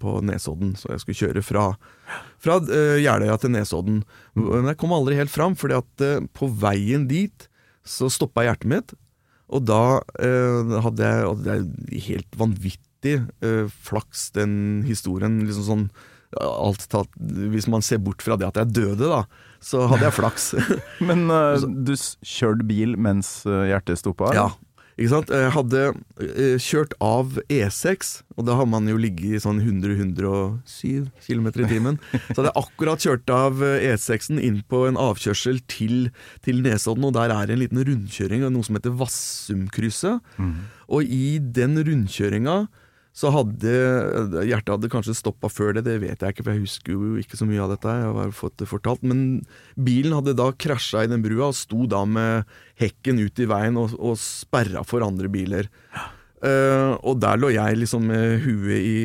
på 0.00 0.14
Nesodden, 0.24 0.74
så 0.78 0.92
jeg 0.94 1.02
skulle 1.02 1.20
kjøre 1.22 1.44
fra, 1.44 1.66
fra 2.42 2.58
uh, 2.64 2.96
Jeløya 3.00 3.36
til 3.40 3.52
Nesodden. 3.54 4.02
Men 4.38 4.70
jeg 4.70 4.80
kom 4.80 4.94
aldri 4.96 5.18
helt 5.18 5.32
fram, 5.32 5.56
fordi 5.58 5.78
at 5.78 6.04
uh, 6.04 6.28
på 6.36 6.50
veien 6.62 7.08
dit 7.10 7.48
så 7.88 8.10
stoppa 8.12 8.46
hjertet 8.46 8.70
mitt, 8.72 8.94
og 9.48 9.64
da 9.64 10.00
uh, 10.04 10.78
hadde 10.84 11.08
jeg 11.08 11.36
Det 11.44 11.54
er 11.54 12.06
helt 12.08 12.36
vanvittig 12.36 13.16
flaks, 13.86 14.30
den 14.34 14.82
historien. 14.84 15.44
liksom 15.46 15.64
sånn 15.64 15.84
alt 16.36 16.82
tatt, 16.92 17.08
Hvis 17.16 17.68
man 17.70 17.80
ser 17.80 18.02
bort 18.04 18.20
fra 18.20 18.36
det 18.36 18.48
at 18.48 18.58
jeg 18.60 18.74
døde, 18.80 19.08
da, 19.08 19.22
så 19.64 19.86
hadde 19.88 20.08
jeg 20.08 20.16
flaks. 20.18 20.50
Men 21.08 21.28
du 21.86 21.94
kjørte 21.96 22.66
bil 22.68 22.98
mens 23.00 23.40
hjertet 23.46 24.02
stoppa? 24.02 24.34
ja? 24.36 24.48
Jeg 24.50 24.67
hadde 25.54 25.82
eh, 26.18 26.56
kjørt 26.58 26.96
av 27.04 27.36
E6, 27.46 28.24
og 28.34 28.48
da 28.48 28.56
har 28.58 28.66
man 28.66 28.88
jo 28.90 28.96
ligget 28.98 29.36
i 29.38 29.42
sånn 29.42 29.60
100-107 29.62 31.06
km 31.22 31.46
i 31.52 31.68
timen. 31.70 32.00
Så 32.10 32.40
hadde 32.40 32.48
jeg 32.50 32.58
akkurat 32.64 33.06
kjørt 33.06 33.30
av 33.30 33.62
eh, 33.62 33.92
E6-en 33.92 34.42
inn 34.42 34.58
på 34.66 34.82
en 34.88 34.98
avkjørsel 34.98 35.60
til, 35.70 36.10
til 36.42 36.64
Nesodden, 36.66 37.06
og 37.06 37.14
der 37.14 37.30
er 37.30 37.46
det 37.46 37.54
en 37.54 37.62
liten 37.62 37.84
rundkjøring 37.86 38.42
av 38.48 38.50
noe 38.56 38.66
som 38.66 38.80
heter 38.80 38.96
Vassumkrysset. 38.98 40.34
Og 40.88 41.04
i 41.04 41.38
den 41.38 41.78
rundkjøringa 41.78 42.64
så 43.18 43.32
hadde 43.34 43.72
Hjertet 44.46 44.70
hadde 44.70 44.90
kanskje 44.92 45.16
stoppa 45.16 45.50
før 45.50 45.74
det, 45.74 45.84
det 45.88 45.96
vet 46.04 46.20
jeg 46.22 46.34
ikke, 46.34 46.44
for 46.44 46.54
jeg 46.54 46.62
husker 46.62 46.94
jo 46.94 47.16
ikke 47.18 47.38
så 47.38 47.48
mye 47.48 47.64
av 47.64 47.72
dette. 47.72 47.94
Jeg 47.98 48.12
har 48.14 48.34
fått 48.36 48.58
det 48.62 48.68
fortalt. 48.70 49.02
Men 49.02 49.40
bilen 49.74 50.14
hadde 50.14 50.36
da 50.38 50.52
krasja 50.54 51.02
i 51.02 51.10
den 51.10 51.24
brua 51.24 51.48
og 51.50 51.56
sto 51.58 51.88
da 51.90 52.04
med 52.06 52.46
hekken 52.78 53.18
ut 53.18 53.42
i 53.42 53.48
veien 53.50 53.80
og, 53.80 53.96
og 53.98 54.14
sperra 54.22 54.84
for 54.86 55.02
andre 55.06 55.30
biler. 55.32 55.70
Uh, 56.38 56.94
og 57.02 57.18
der 57.18 57.40
lå 57.42 57.50
jeg 57.50 57.80
liksom 57.80 58.04
med 58.06 58.44
huet 58.44 58.78
i, 58.78 58.98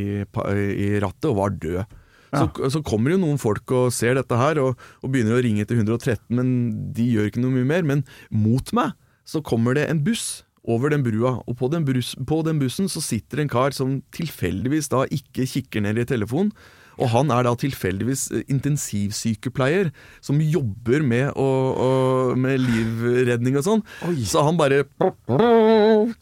i, 0.00 0.04
i 0.24 0.88
rattet 1.04 1.28
og 1.28 1.36
var 1.42 1.52
død. 1.52 1.98
Så, 2.32 2.46
så 2.72 2.80
kommer 2.80 3.12
jo 3.12 3.20
noen 3.20 3.36
folk 3.36 3.68
og 3.76 3.90
ser 3.92 4.16
dette 4.16 4.38
her 4.40 4.62
og, 4.62 4.80
og 5.04 5.12
begynner 5.12 5.36
å 5.36 5.42
ringe 5.44 5.66
til 5.68 5.82
113, 5.82 6.22
men 6.32 6.54
de 6.96 7.10
gjør 7.12 7.28
ikke 7.28 7.42
noe 7.44 7.52
mye 7.58 7.68
mer. 7.68 7.84
Men 7.84 8.06
mot 8.32 8.72
meg 8.72 8.96
så 9.28 9.44
kommer 9.44 9.76
det 9.76 9.84
en 9.92 10.00
buss 10.06 10.40
over 10.62 10.92
den 10.92 11.02
brua, 11.02 11.40
og 11.46 11.56
på 11.58 11.70
den, 11.72 11.86
brus, 11.86 12.12
på 12.28 12.42
den 12.46 12.60
bussen 12.62 12.90
så 12.90 13.02
sitter 13.02 13.42
en 13.42 13.50
kar 13.50 13.74
som 13.74 13.98
tilfeldigvis 14.14 14.92
da 14.92 15.04
ikke 15.10 15.48
kikker 15.48 15.82
ned 15.82 15.98
i 15.98 16.06
telefonen. 16.06 16.52
Og 17.00 17.08
han 17.08 17.30
er 17.32 17.46
da 17.46 17.52
tilfeldigvis 17.56 18.26
eh, 18.36 18.42
intensivsykepleier 18.52 19.90
som 20.24 20.40
jobber 20.44 21.04
med, 21.06 21.30
å, 21.40 21.46
å, 21.72 21.88
med 22.38 22.60
livredning 22.60 23.56
og 23.58 23.66
sånn. 23.66 23.84
Så 24.28 24.44
han 24.44 24.58
bare 24.60 24.82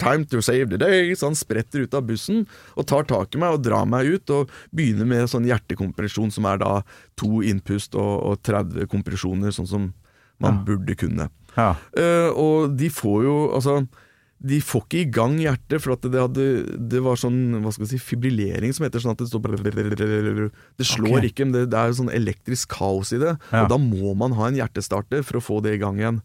Time 0.00 0.28
to 0.30 0.42
save 0.44 0.70
the 0.70 0.78
day! 0.80 1.10
Så 1.18 1.30
han 1.30 1.38
spretter 1.38 1.84
ut 1.84 1.96
av 1.96 2.06
bussen 2.08 2.44
og 2.76 2.86
tar 2.90 3.08
tak 3.10 3.34
i 3.34 3.42
meg 3.42 3.56
og 3.56 3.64
drar 3.66 3.88
meg 3.90 4.14
ut 4.14 4.34
og 4.34 4.52
begynner 4.76 5.08
med 5.08 5.30
sånn 5.30 5.48
hjertekompresjon 5.48 6.30
som 6.34 6.46
er 6.50 6.62
da 6.62 6.72
to 7.18 7.42
innpust 7.46 7.98
og, 7.98 8.12
og 8.30 8.44
30 8.46 8.86
kompresjoner, 8.90 9.54
sånn 9.54 9.68
som 9.70 9.90
man 10.40 10.62
burde 10.64 10.94
kunne. 10.96 11.28
Ja. 11.56 11.74
Uh, 11.98 12.30
og 12.38 12.76
de 12.78 12.86
får 12.94 13.24
jo 13.26 13.32
Altså 13.56 13.72
de 14.40 14.56
får 14.64 14.84
ikke 14.86 15.00
i 15.02 15.08
gang 15.12 15.34
hjertet, 15.36 15.82
for 15.84 15.92
at 15.92 16.06
det, 16.06 16.16
hadde, 16.16 16.44
det 16.88 17.02
var 17.04 17.18
sånn 17.20 17.58
hva 17.60 17.72
skal 17.74 17.84
vi 17.84 17.90
si, 17.92 18.00
fibrillering 18.00 18.72
som 18.72 18.86
heter 18.86 19.02
sånn 19.04 19.12
at 19.12 19.20
det 19.20 19.28
står 19.28 19.52
Det 19.52 20.86
slår 20.88 21.18
okay. 21.18 21.28
ikke, 21.28 21.44
men 21.44 21.56
det, 21.58 21.66
det 21.74 21.80
er 21.80 21.96
sånn 21.98 22.12
elektrisk 22.14 22.72
kaos 22.72 23.12
i 23.12 23.20
det. 23.20 23.34
Ja. 23.50 23.66
Og 23.66 23.72
da 23.74 23.76
må 23.82 24.14
man 24.16 24.32
ha 24.38 24.48
en 24.48 24.56
hjertestarter 24.56 25.26
for 25.26 25.40
å 25.40 25.44
få 25.44 25.60
det 25.66 25.76
i 25.76 25.82
gang 25.82 26.00
igjen. 26.00 26.22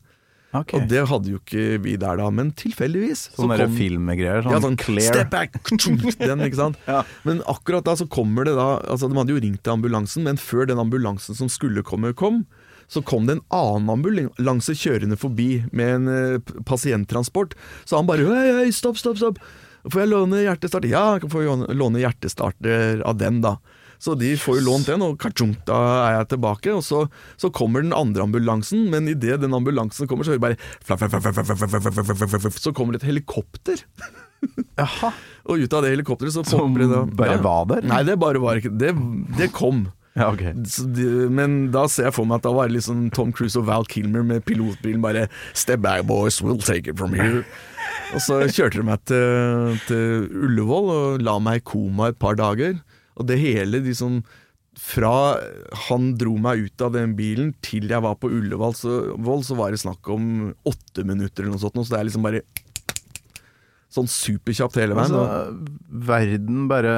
Okay. 0.55 0.79
Og 0.79 0.87
det 0.87 1.01
hadde 1.09 1.31
jo 1.33 1.39
ikke 1.41 1.79
vi 1.83 1.97
der 1.99 2.19
da, 2.21 2.29
men 2.31 2.53
tilfeldigvis 2.55 3.25
så 3.35 3.47
der 3.51 3.65
kom- 3.65 3.75
filmgreier. 3.75 4.45
Sånn, 4.45 4.53
ja, 4.55 4.61
sånn 4.63 4.77
clear. 4.79 5.09
Step 5.09 5.33
back! 5.33 5.57
Den, 6.25 6.43
ikke 6.45 6.61
sant? 6.61 6.79
Ja. 6.87 7.01
Men 7.27 7.41
akkurat 7.51 7.83
da 7.87 7.97
så 7.99 8.07
kommer 8.07 8.47
det 8.47 8.53
da 8.55 8.77
Altså 8.79 9.09
De 9.11 9.17
hadde 9.17 9.33
jo 9.33 9.41
ringt 9.41 9.63
til 9.65 9.73
ambulansen, 9.75 10.23
men 10.23 10.39
før 10.39 10.69
den 10.69 10.79
ambulansen 10.79 11.35
som 11.37 11.51
skulle 11.51 11.83
komme, 11.85 12.13
kom, 12.15 12.45
så 12.91 13.01
kom 13.05 13.27
det 13.27 13.37
en 13.37 13.45
annen 13.55 13.93
ambulanse 13.95 14.75
kjørende 14.77 15.17
forbi 15.19 15.63
med 15.75 15.93
en 15.99 16.09
uh, 16.09 16.57
pasienttransport. 16.67 17.55
Så 17.85 17.99
han 17.99 18.09
bare 18.09 18.27
Hei, 18.29 18.51
hei, 18.61 18.67
stopp, 18.75 18.99
stopp, 19.01 19.19
stopp. 19.21 19.41
Får 19.85 20.01
jeg 20.01 20.11
låne 20.11 20.43
hjertestarter? 20.45 20.89
Ja, 20.89 21.05
jeg 21.19 21.29
får 21.31 21.73
låne 21.77 22.01
hjertestarter 22.01 23.03
av 23.05 23.19
den, 23.21 23.41
da. 23.45 23.57
Så 24.01 24.15
de 24.19 24.33
får 24.37 24.59
jo 24.59 24.65
lånt 24.65 24.89
den, 24.89 25.03
og 25.05 25.15
kachunk, 25.21 25.61
da 25.67 25.77
er 26.07 26.17
jeg 26.19 26.29
tilbake. 26.35 26.73
Og 26.75 26.83
så, 26.85 27.05
så 27.41 27.51
kommer 27.53 27.85
den 27.85 27.95
andre 27.95 28.25
ambulansen, 28.25 28.87
men 28.91 29.07
idet 29.11 29.39
den 29.43 29.55
ambulansen 29.55 30.09
kommer, 30.09 30.27
så 30.27 30.35
hører 30.35 30.41
vi 30.41 30.47
bare 30.49 30.59
Så 32.59 32.73
kommer 32.75 32.95
det 32.95 33.03
et 33.03 33.09
helikopter. 33.13 33.85
Jaha. 34.75 35.09
og 35.49 35.63
ut 35.63 35.73
av 35.73 35.85
det 35.85 35.93
helikopteret 35.95 36.35
så 36.35 36.43
popper 36.45 36.83
det 36.83 36.89
Som 36.91 37.13
bare 37.17 37.37
var 37.41 37.63
der? 37.71 37.85
Nei, 37.87 38.03
det 38.05 38.17
bare 38.21 38.41
var 38.43 38.59
ikke 38.59 38.73
Det, 38.77 38.91
det 39.39 39.47
kom. 39.55 39.87
Ja, 40.19 40.29
okay. 40.31 40.53
De, 40.55 41.27
men 41.27 41.73
da 41.75 41.85
ser 41.91 42.07
jeg 42.07 42.15
for 42.15 42.27
meg 42.27 42.39
at 42.39 42.45
da 42.47 42.53
var 42.55 42.69
det 42.69 42.77
liksom 42.77 43.09
Tom 43.11 43.33
Cruise 43.35 43.59
og 43.59 43.65
Val 43.67 43.83
Kilmer 43.91 44.23
med 44.23 44.45
pilotbilen 44.47 45.03
bare 45.03 45.25
Step 45.51 45.83
back, 45.83 46.05
boys, 46.07 46.39
we'll 46.39 46.61
take 46.61 46.87
it 46.87 46.95
from 46.97 47.17
here. 47.19 47.43
Og 48.15 48.21
så 48.23 48.37
kjørte 48.47 48.79
de 48.79 48.85
meg 48.85 49.01
til, 49.09 49.75
til 49.89 50.27
Ullevål 50.45 50.89
og 50.93 51.23
la 51.25 51.35
meg 51.41 51.59
i 51.59 51.65
koma 51.67 52.11
et 52.11 52.19
par 52.21 52.37
dager. 52.39 52.77
Og 53.17 53.27
det 53.27 53.39
hele 53.41 53.81
liksom 53.83 54.21
Fra 54.79 55.39
han 55.87 56.09
dro 56.19 56.35
meg 56.39 56.67
ut 56.67 56.83
av 56.85 56.93
den 56.95 57.15
bilen 57.17 57.53
til 57.65 57.87
jeg 57.91 58.03
var 58.03 58.17
på 58.19 58.29
Ullevål, 58.31 58.75
så, 58.75 58.95
så 59.47 59.57
var 59.57 59.71
det 59.71 59.79
snakk 59.83 60.07
om 60.11 60.53
åtte 60.67 61.05
minutter 61.07 61.43
eller 61.43 61.55
noe 61.55 61.63
sånt. 61.63 61.79
Så 61.81 61.95
det 61.95 61.99
er 62.01 62.07
liksom 62.09 62.27
bare 62.27 62.43
Sånn 63.95 64.09
superkjapt 64.11 64.75
hele 64.81 64.95
veien. 64.97 65.13
Altså, 65.15 65.69
verden 66.09 66.65
bare 66.67 66.95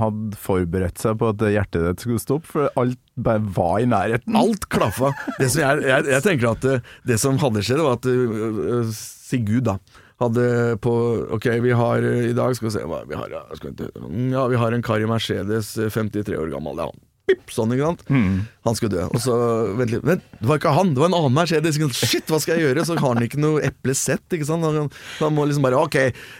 hadde 0.00 0.38
forberedt 0.40 1.02
seg 1.02 1.18
på 1.20 1.28
at 1.34 1.44
hjertet 1.52 1.84
ditt 1.84 2.04
skulle 2.06 2.22
stoppe, 2.22 2.48
for 2.54 2.70
alt 2.80 3.00
bare 3.16 3.42
var 3.56 3.82
i 3.82 3.88
nærheten. 3.90 4.36
Alt 4.38 4.64
klaffa. 4.72 5.12
Det 5.36 5.50
som 5.52 5.62
jeg, 5.62 5.84
jeg, 5.88 6.08
jeg 6.14 6.24
tenker 6.24 6.50
at 6.54 6.64
det, 6.64 6.78
det 7.08 7.20
som 7.20 7.36
hadde 7.42 7.64
skjedd, 7.66 7.84
var 7.84 7.98
at 7.98 8.08
uh, 8.08 8.90
Sigurd 8.96 9.66
da 9.68 9.76
hadde 10.22 10.44
på 10.80 10.92
Ok, 11.36 11.50
vi 11.60 11.74
har 11.76 12.04
uh, 12.04 12.28
i 12.30 12.36
dag 12.36 12.54
Skal 12.56 12.70
vi 12.70 12.74
se 12.78 12.84
hva 12.88 13.02
vi 13.08 13.18
har. 13.18 13.28
ja, 13.32 13.42
Skal 13.58 13.74
vi, 13.76 13.88
ja, 14.32 14.46
vi 14.48 14.60
har 14.60 14.72
en 14.72 14.84
kar 14.86 15.02
i 15.02 15.10
Mercedes, 15.10 15.74
uh, 15.76 15.90
53 15.92 16.38
år 16.40 16.52
gammel. 16.54 16.78
Det 16.78 16.86
er 16.86 16.92
han. 16.94 17.04
Pip, 17.26 17.48
sånn, 17.50 17.72
ikke 17.74 17.88
sant? 17.88 18.02
Han 18.66 18.76
skulle 18.78 18.92
dø. 18.92 19.04
Og 19.10 19.18
så 19.22 19.34
Vent 19.78 19.90
litt. 19.90 20.04
Vent, 20.06 20.22
det 20.38 20.46
var 20.46 20.60
ikke 20.60 20.74
han, 20.76 20.92
det 20.94 21.00
var 21.02 21.08
en 21.10 21.16
annen 21.18 21.34
Mercedes. 21.34 21.78
Shit, 21.98 22.28
hva 22.30 22.38
skal 22.38 22.54
jeg 22.60 22.68
gjøre? 22.68 22.84
Så 22.86 22.94
har 23.00 23.14
han 23.16 23.24
ikke 23.26 23.40
noe 23.42 23.62
eplesett, 23.66 24.22
ikke 24.36 24.46
sant? 24.46 24.62
Han, 24.62 24.86
han 25.18 25.34
må 25.34 25.46
liksom 25.50 25.66
bare 25.66 25.80
Ok, 25.80 25.96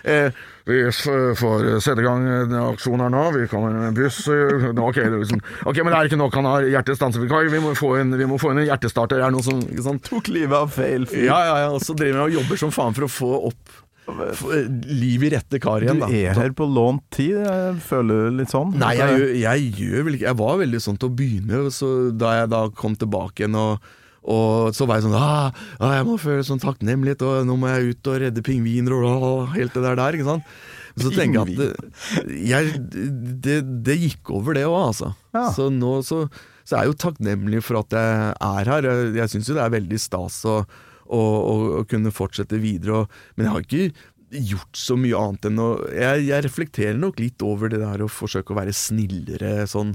eh, 0.07 0.31
vi 0.67 0.79
får 0.91 1.67
sette 1.83 2.03
i 2.03 2.07
gang 2.07 2.23
en 2.27 2.55
aksjon 2.69 3.03
her 3.03 3.11
nå. 3.15 3.25
Vi 3.35 3.49
kommer 3.51 3.75
med 3.75 3.89
en 3.91 3.99
buss. 3.99 4.21
eh, 4.31 4.69
Ok, 4.87 5.01
er 5.03 5.17
liksom, 5.19 5.43
ok, 5.67 5.81
men 5.83 5.91
det 5.91 5.99
er 5.99 6.11
ikke 6.13 6.21
nok. 6.23 6.39
Han 6.39 6.51
har 6.53 6.69
hjertestanse. 6.71 7.23
Vi 7.27 7.63
må 7.67 7.75
få 7.79 7.97
inn, 8.01 8.15
vi 8.19 8.27
må 8.31 8.39
få 8.39 8.53
inn 8.55 8.63
en 8.63 8.69
hjertestarter. 8.71 9.19
Er 9.23 9.31
det 9.31 9.37
noe 9.41 9.47
som, 9.47 9.59
ikke 9.67 9.87
sant? 9.91 10.07
Tok 10.07 10.31
livet 10.31 10.55
av 10.59 10.71
feil 10.75 11.07
fyr. 11.11 11.27
Ja, 11.27 11.41
ja, 11.51 11.59
ja. 11.67 11.73
Og 11.75 11.83
så 11.83 11.99
driver 11.99 12.23
han 12.23 12.31
og 12.31 12.39
jobber 12.39 12.63
som 12.63 12.71
faen 12.75 12.95
for 12.95 13.09
å 13.09 13.11
få 13.11 13.33
opp 13.51 13.75
liv 14.07 15.25
i 15.27 15.31
rette 15.35 15.61
kar 15.63 15.83
igjen. 15.85 15.99
Du 16.01 16.07
er 16.15 16.35
her 16.39 16.55
på 16.57 16.67
lånt 16.71 17.03
tid, 17.15 17.37
jeg 17.43 17.77
føler 17.87 18.31
litt 18.39 18.53
sånn? 18.53 18.75
Nei, 18.79 18.95
jeg, 18.99 19.19
gjør- 19.19 19.37
jeg 19.43 19.69
gjør 19.83 20.05
vel 20.09 20.15
ikke 20.19 20.29
Jeg 20.31 20.39
var 20.41 20.59
veldig 20.63 20.81
sånn 20.85 20.99
til 21.03 21.09
å 21.11 21.17
begynne, 21.19 21.63
så 21.75 21.93
da 22.17 22.35
jeg 22.41 22.51
da 22.55 22.65
kom 22.71 22.97
tilbake 22.97 23.45
igjen 23.45 23.59
og 23.63 23.93
og 24.27 24.75
så 24.75 24.89
var 24.91 24.97
jeg 24.99 25.05
sånn 25.05 25.13
ah, 25.15 25.53
ah, 25.79 25.93
Jeg 26.01 26.07
må 26.09 26.17
føle 26.19 26.43
sånn 26.43 26.59
takknemlighet, 26.59 27.21
og 27.23 27.45
nå 27.47 27.55
må 27.63 27.69
jeg 27.71 27.93
ut 27.93 28.09
og 28.11 28.17
redde 28.25 28.43
pingviner 28.43 28.97
og 28.99 29.05
ah, 29.07 29.53
helt 29.55 29.71
det 29.77 29.85
der 29.85 29.95
der, 30.01 30.17
ikke 30.19 30.27
sant. 30.27 30.49
Så 30.99 31.13
tenker 31.15 31.45
jeg 31.47 31.55
at 31.55 31.61
det, 31.61 32.35
jeg, 32.49 32.73
det, 33.45 33.57
det 33.87 33.97
gikk 34.01 34.33
over, 34.35 34.57
det 34.59 34.65
òg, 34.67 34.81
altså. 34.89 35.13
Ja. 35.31 35.45
Så 35.55 35.69
nå 35.71 36.01
så, 36.03 36.25
så 36.67 36.75
er 36.75 36.89
jeg 36.89 36.91
jo 36.91 36.99
takknemlig 37.05 37.63
for 37.63 37.79
at 37.85 37.95
jeg 37.95 38.35
er 38.49 38.73
her. 38.73 38.89
Jeg, 38.91 39.15
jeg 39.21 39.31
syns 39.37 39.53
jo 39.53 39.55
det 39.61 39.63
er 39.63 39.75
veldig 39.77 40.01
stas 40.03 40.41
å, 40.51 40.57
å, 40.65 40.86
å, 41.09 41.23
og 41.81 41.89
kunne 41.91 42.13
fortsette 42.15 42.59
videre, 42.63 43.03
og, 43.05 43.17
men 43.37 43.47
jeg 43.49 43.55
har 43.55 43.67
ikke 43.67 44.43
gjort 44.51 44.77
så 44.77 44.97
mye 44.99 45.15
annet 45.17 45.47
enn 45.49 45.61
å 45.63 45.69
jeg, 45.95 46.25
jeg 46.27 46.45
reflekterer 46.49 46.97
nok 46.99 47.21
litt 47.23 47.43
over 47.47 47.71
det 47.71 47.79
der 47.85 48.03
å 48.03 48.09
forsøke 48.11 48.53
å 48.53 48.59
være 48.59 48.75
snillere 48.75 49.67
sånn. 49.71 49.95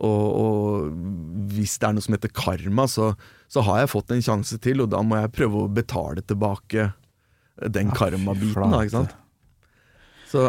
Og, 0.00 0.26
og 0.40 1.52
hvis 1.52 1.74
det 1.80 1.88
er 1.88 1.96
noe 1.96 2.04
som 2.04 2.14
heter 2.16 2.32
karma, 2.36 2.86
så, 2.88 3.10
så 3.52 3.64
har 3.66 3.82
jeg 3.82 3.90
fått 3.92 4.12
en 4.14 4.22
sjanse 4.24 4.56
til, 4.64 4.80
og 4.84 4.92
da 4.92 5.00
må 5.04 5.18
jeg 5.20 5.32
prøve 5.36 5.64
å 5.64 5.72
betale 5.80 6.24
tilbake 6.24 6.90
den 7.72 7.90
karmabiten, 7.92 8.72
da, 8.72 8.84
ikke 8.86 8.94
sant. 9.02 9.16
Så 10.30 10.46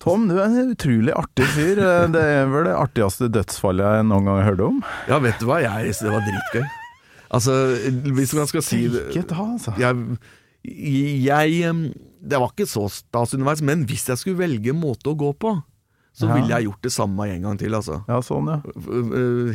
Tom, 0.00 0.26
du 0.28 0.38
er 0.40 0.46
en 0.48 0.72
utrolig 0.72 1.12
artig 1.16 1.44
fyr. 1.52 1.76
Eh, 1.84 2.06
Det 2.12 2.20
er 2.24 2.46
vel 2.48 2.64
det 2.70 2.76
artigste 2.76 3.28
dødsfallet 3.32 3.84
jeg 3.98 4.06
noen 4.08 4.24
gang 4.28 4.38
har 4.40 4.46
hørt 4.48 4.62
om. 4.64 4.78
Ja, 5.12 5.18
vet 5.20 5.40
du 5.40 5.44
hva? 5.48 5.58
Jeg, 5.60 5.92
det 6.00 6.12
var 6.14 6.24
dritgøy. 6.24 6.64
Altså, 7.30 7.52
hvis 8.16 8.32
man 8.34 8.46
skal 8.50 8.62
si 8.66 8.88
det 8.90 9.04
Ikke 9.14 9.28
ta, 9.30 9.44
altså. 9.54 9.74
jeg, 9.78 9.94
jeg 11.24 11.74
Det 12.20 12.38
var 12.42 12.50
ikke 12.52 12.66
så 12.68 12.88
stas 12.92 13.34
underveis, 13.36 13.62
men 13.62 13.84
hvis 13.88 14.08
jeg 14.10 14.18
skulle 14.20 14.40
velge 14.40 14.74
måte 14.76 15.12
å 15.12 15.16
gå 15.16 15.30
på, 15.38 15.54
så 16.12 16.26
Ja. 16.26 16.34
ville 16.34 16.50
jeg 16.52 16.66
gjort 16.66 16.82
det 16.82 16.92
samme 16.92 17.28
en 17.30 17.42
gang 17.46 17.58
til, 17.58 17.72
altså. 17.78 18.00
Ja, 18.08 18.18
sånn, 18.20 18.50
ja. 18.50 18.58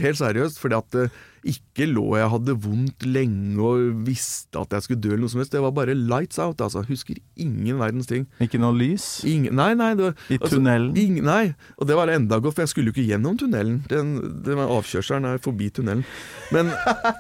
Helt 0.02 0.18
seriøst, 0.18 0.58
fordi 0.58 0.78
at 0.80 0.96
eh, 0.96 1.10
ikke 1.46 1.86
lå 1.90 2.06
jeg 2.18 2.30
hadde 2.32 2.56
vondt 2.64 3.06
lenge 3.06 3.62
og 3.62 4.06
visste 4.08 4.58
at 4.62 4.74
jeg 4.74 4.86
skulle 4.86 5.04
dø 5.04 5.12
eller 5.14 5.26
noe 5.26 5.34
som 5.34 5.42
helst. 5.42 5.54
Det 5.54 5.62
var 5.62 5.74
bare 5.76 5.94
lights 5.94 6.40
out, 6.42 6.62
altså. 6.64 6.82
Husker 6.88 7.20
ingen 7.38 7.78
verdens 7.82 8.10
ting. 8.10 8.26
Ikke 8.42 8.60
noe 8.62 8.74
lys? 8.78 9.06
Ingen, 9.30 9.54
nei, 9.58 9.74
nei. 9.78 9.92
Det 9.98 10.08
var, 10.08 10.16
I 10.34 10.40
tunnelen? 10.42 10.96
Ingen, 10.98 11.28
nei, 11.28 11.54
og 11.78 11.90
det 11.90 11.98
var 12.00 12.12
enda 12.14 12.40
godt, 12.42 12.58
for 12.58 12.66
jeg 12.66 12.74
skulle 12.74 12.92
jo 12.92 12.96
ikke 12.96 13.08
gjennom 13.12 13.38
tunnelen. 13.40 13.82
Den, 13.92 14.16
den 14.46 14.62
avkjørselen 14.64 15.28
er 15.30 15.44
forbi 15.44 15.70
tunnelen. 15.76 16.06
Men, 16.56 16.72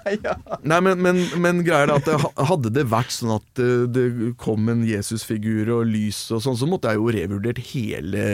nei, 0.72 0.82
men, 0.88 1.04
men, 1.06 1.22
men 1.44 1.62
greier 1.68 1.92
det 1.92 2.00
at 2.02 2.10
det, 2.10 2.48
hadde 2.50 2.74
det 2.76 2.88
vært 2.90 3.14
sånn 3.14 3.36
at 3.38 3.48
det, 3.60 3.70
det 3.96 4.08
kom 4.42 4.72
en 4.72 4.84
Jesusfigur 4.88 5.70
og 5.78 5.86
lys 5.92 6.24
og 6.34 6.42
sånn, 6.46 6.58
så 6.58 6.70
måtte 6.70 6.94
jeg 6.94 7.02
jo 7.02 7.14
revurdert 7.14 7.62
hele 7.74 8.26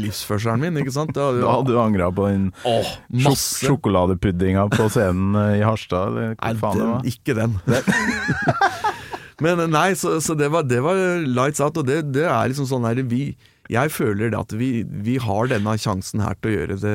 livsførselen 0.00 0.64
min, 0.64 0.80
ikke 0.80 0.94
sant? 0.94 1.12
Da 1.16 1.28
hadde 1.34 1.68
du 1.68 1.78
angra 1.80 2.08
på 2.14 2.30
den 2.30 2.48
Åh, 2.64 2.94
sjok 3.24 3.84
sjokoladepuddinga 3.84 4.66
på 4.72 4.88
scenen 4.92 5.33
eh, 5.40 5.58
i 5.60 5.64
Harstad, 5.66 6.12
eller 6.12 6.34
Nei, 6.38 6.54
faen 6.60 6.78
den, 6.78 6.84
det 6.84 6.92
var? 6.92 7.08
ikke 7.12 7.34
den. 7.38 7.58
Men 9.44 9.64
nei, 9.72 9.88
så, 9.98 10.20
så 10.22 10.36
det, 10.38 10.48
var, 10.54 10.62
det 10.70 10.78
var 10.84 11.00
lights 11.26 11.60
out, 11.64 11.76
og 11.80 11.88
det, 11.88 12.02
det 12.14 12.28
er 12.30 12.52
liksom 12.52 12.68
sånn 12.70 12.84
her 12.86 13.00
vi, 13.10 13.32
Jeg 13.72 13.90
føler 13.90 14.30
det 14.30 14.38
at 14.38 14.52
vi, 14.54 14.68
vi 14.86 15.16
har 15.18 15.48
denne 15.50 15.74
sjansen 15.80 16.22
her 16.22 16.36
til 16.38 16.52
å 16.52 16.54
gjøre 16.54 16.76
det, 16.78 16.94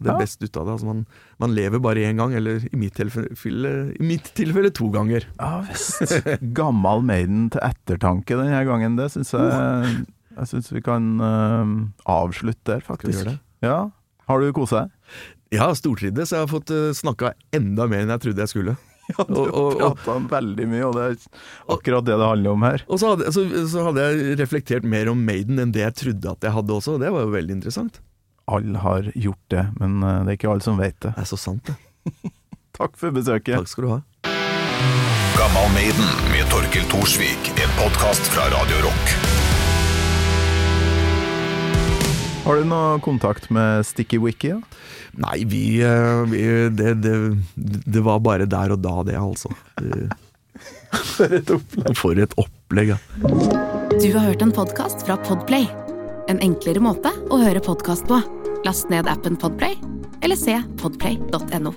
det 0.00 0.08
Ja. 0.12 0.16
beste 0.16 0.48
ut 0.48 0.56
av 0.56 0.64
det. 0.70 0.76
Altså 0.78 0.88
man, 0.88 1.02
man 1.42 1.52
lever 1.56 1.82
bare 1.84 2.06
én 2.08 2.16
gang, 2.22 2.32
eller 2.38 2.64
i 2.70 2.80
mitt 2.80 2.96
tilfelle, 2.96 3.74
i 3.98 4.06
mitt 4.06 4.30
tilfelle 4.38 4.72
to 4.74 4.88
ganger. 4.94 5.26
Ja 5.36 5.58
visst. 5.68 6.16
Gammal 6.56 7.04
Maiden 7.04 7.50
til 7.52 7.60
ettertanke 7.66 8.38
denne 8.40 8.64
gangen, 8.68 8.96
det 9.00 9.10
syns 9.12 9.34
jeg 9.36 9.94
Jeg 10.34 10.50
syns 10.50 10.72
vi 10.74 10.80
kan 10.82 11.12
uh, 11.22 11.68
avslutte 12.10 12.72
der, 12.72 12.80
faktisk. 12.82 13.28
Ja. 13.62 13.90
Har 14.26 14.40
du 14.40 14.48
kosa 14.56 14.86
deg? 14.86 14.90
Har 15.54 15.76
stortrivdes, 15.78 16.32
jeg 16.34 16.42
har 16.42 16.50
fått 16.50 16.72
uh, 16.74 16.90
snakka 16.96 17.34
enda 17.54 17.86
mer 17.90 18.04
enn 18.04 18.12
jeg 18.14 18.24
trodde 18.28 18.44
jeg 18.44 18.52
skulle. 18.54 18.76
Ja, 19.12 19.24
du 19.28 19.76
prata 19.76 20.14
veldig 20.30 20.64
mye, 20.64 20.84
og 20.88 20.94
det 20.96 21.02
er 21.04 21.16
akkurat 21.74 22.06
det 22.06 22.14
det 22.16 22.28
handler 22.30 22.54
om 22.56 22.62
her. 22.64 22.84
Og 22.88 23.00
så 23.02 23.10
hadde, 23.12 23.32
så, 23.36 23.44
så 23.68 23.84
hadde 23.90 24.06
jeg 24.06 24.38
reflektert 24.40 24.86
mer 24.88 25.10
om 25.12 25.20
Maiden 25.26 25.60
enn 25.60 25.74
det 25.76 25.84
jeg 25.84 25.96
trodde 26.00 26.32
at 26.32 26.48
jeg 26.48 26.56
hadde 26.56 26.72
også, 26.72 26.96
og 26.96 27.04
det 27.04 27.12
var 27.12 27.26
jo 27.26 27.34
veldig 27.34 27.58
interessant. 27.58 28.00
Alle 28.48 28.80
har 28.80 29.10
gjort 29.12 29.44
det, 29.52 29.66
men 29.80 30.00
eh, 30.00 30.22
det 30.24 30.34
er 30.34 30.38
ikke 30.40 30.50
alle 30.52 30.64
som 30.64 30.80
vet 30.80 30.96
det. 31.04 31.12
Det 31.12 31.24
er 31.24 31.30
så 31.30 31.40
sant, 31.40 31.68
det. 31.68 32.32
Takk 32.80 32.96
for 33.00 33.12
besøket. 33.12 33.54
Takk 33.60 33.70
skal 33.70 33.86
du 33.86 33.92
ha. 33.92 34.00
Gammal 35.36 35.70
Maiden 35.76 36.12
med 36.32 36.48
Torkel 36.52 36.88
Thorsvik. 36.92 37.54
En 37.60 37.78
podkast 37.80 38.32
fra 38.32 38.48
Radio 38.56 38.86
Rock. 38.88 39.33
Har 42.44 42.56
du 42.60 42.64
noe 42.68 42.98
kontakt 43.04 43.48
med 43.54 43.86
Sticky 43.88 44.18
Wiki? 44.20 44.50
Ja? 44.52 44.58
Nei, 45.16 45.44
vi, 45.48 45.62
eh, 45.80 46.22
vi 46.28 46.42
det, 46.74 46.94
det, 47.04 47.14
det 47.86 48.02
var 48.04 48.20
bare 48.24 48.44
der 48.50 48.74
og 48.74 48.82
da, 48.84 48.98
det, 49.08 49.16
altså. 49.20 49.52
Det- 49.80 50.10
For 51.14 51.32
et 51.34 51.50
opplegg. 51.50 51.96
For 51.98 52.20
et 52.22 52.34
opplegg, 52.38 52.92
ja. 52.94 52.98
Du 53.98 54.06
har 54.14 54.28
hørt 54.28 54.42
en 54.44 54.52
podkast 54.54 55.02
fra 55.06 55.16
Podplay. 55.26 55.66
En 56.30 56.38
enklere 56.44 56.82
måte 56.82 57.10
å 57.34 57.40
høre 57.42 57.62
podkast 57.64 58.06
på. 58.10 58.20
Last 58.64 58.88
ned 58.92 59.08
appen 59.10 59.36
Podplay, 59.40 59.74
eller 60.24 60.38
se 60.40 60.56
podplay.no. 60.80 61.74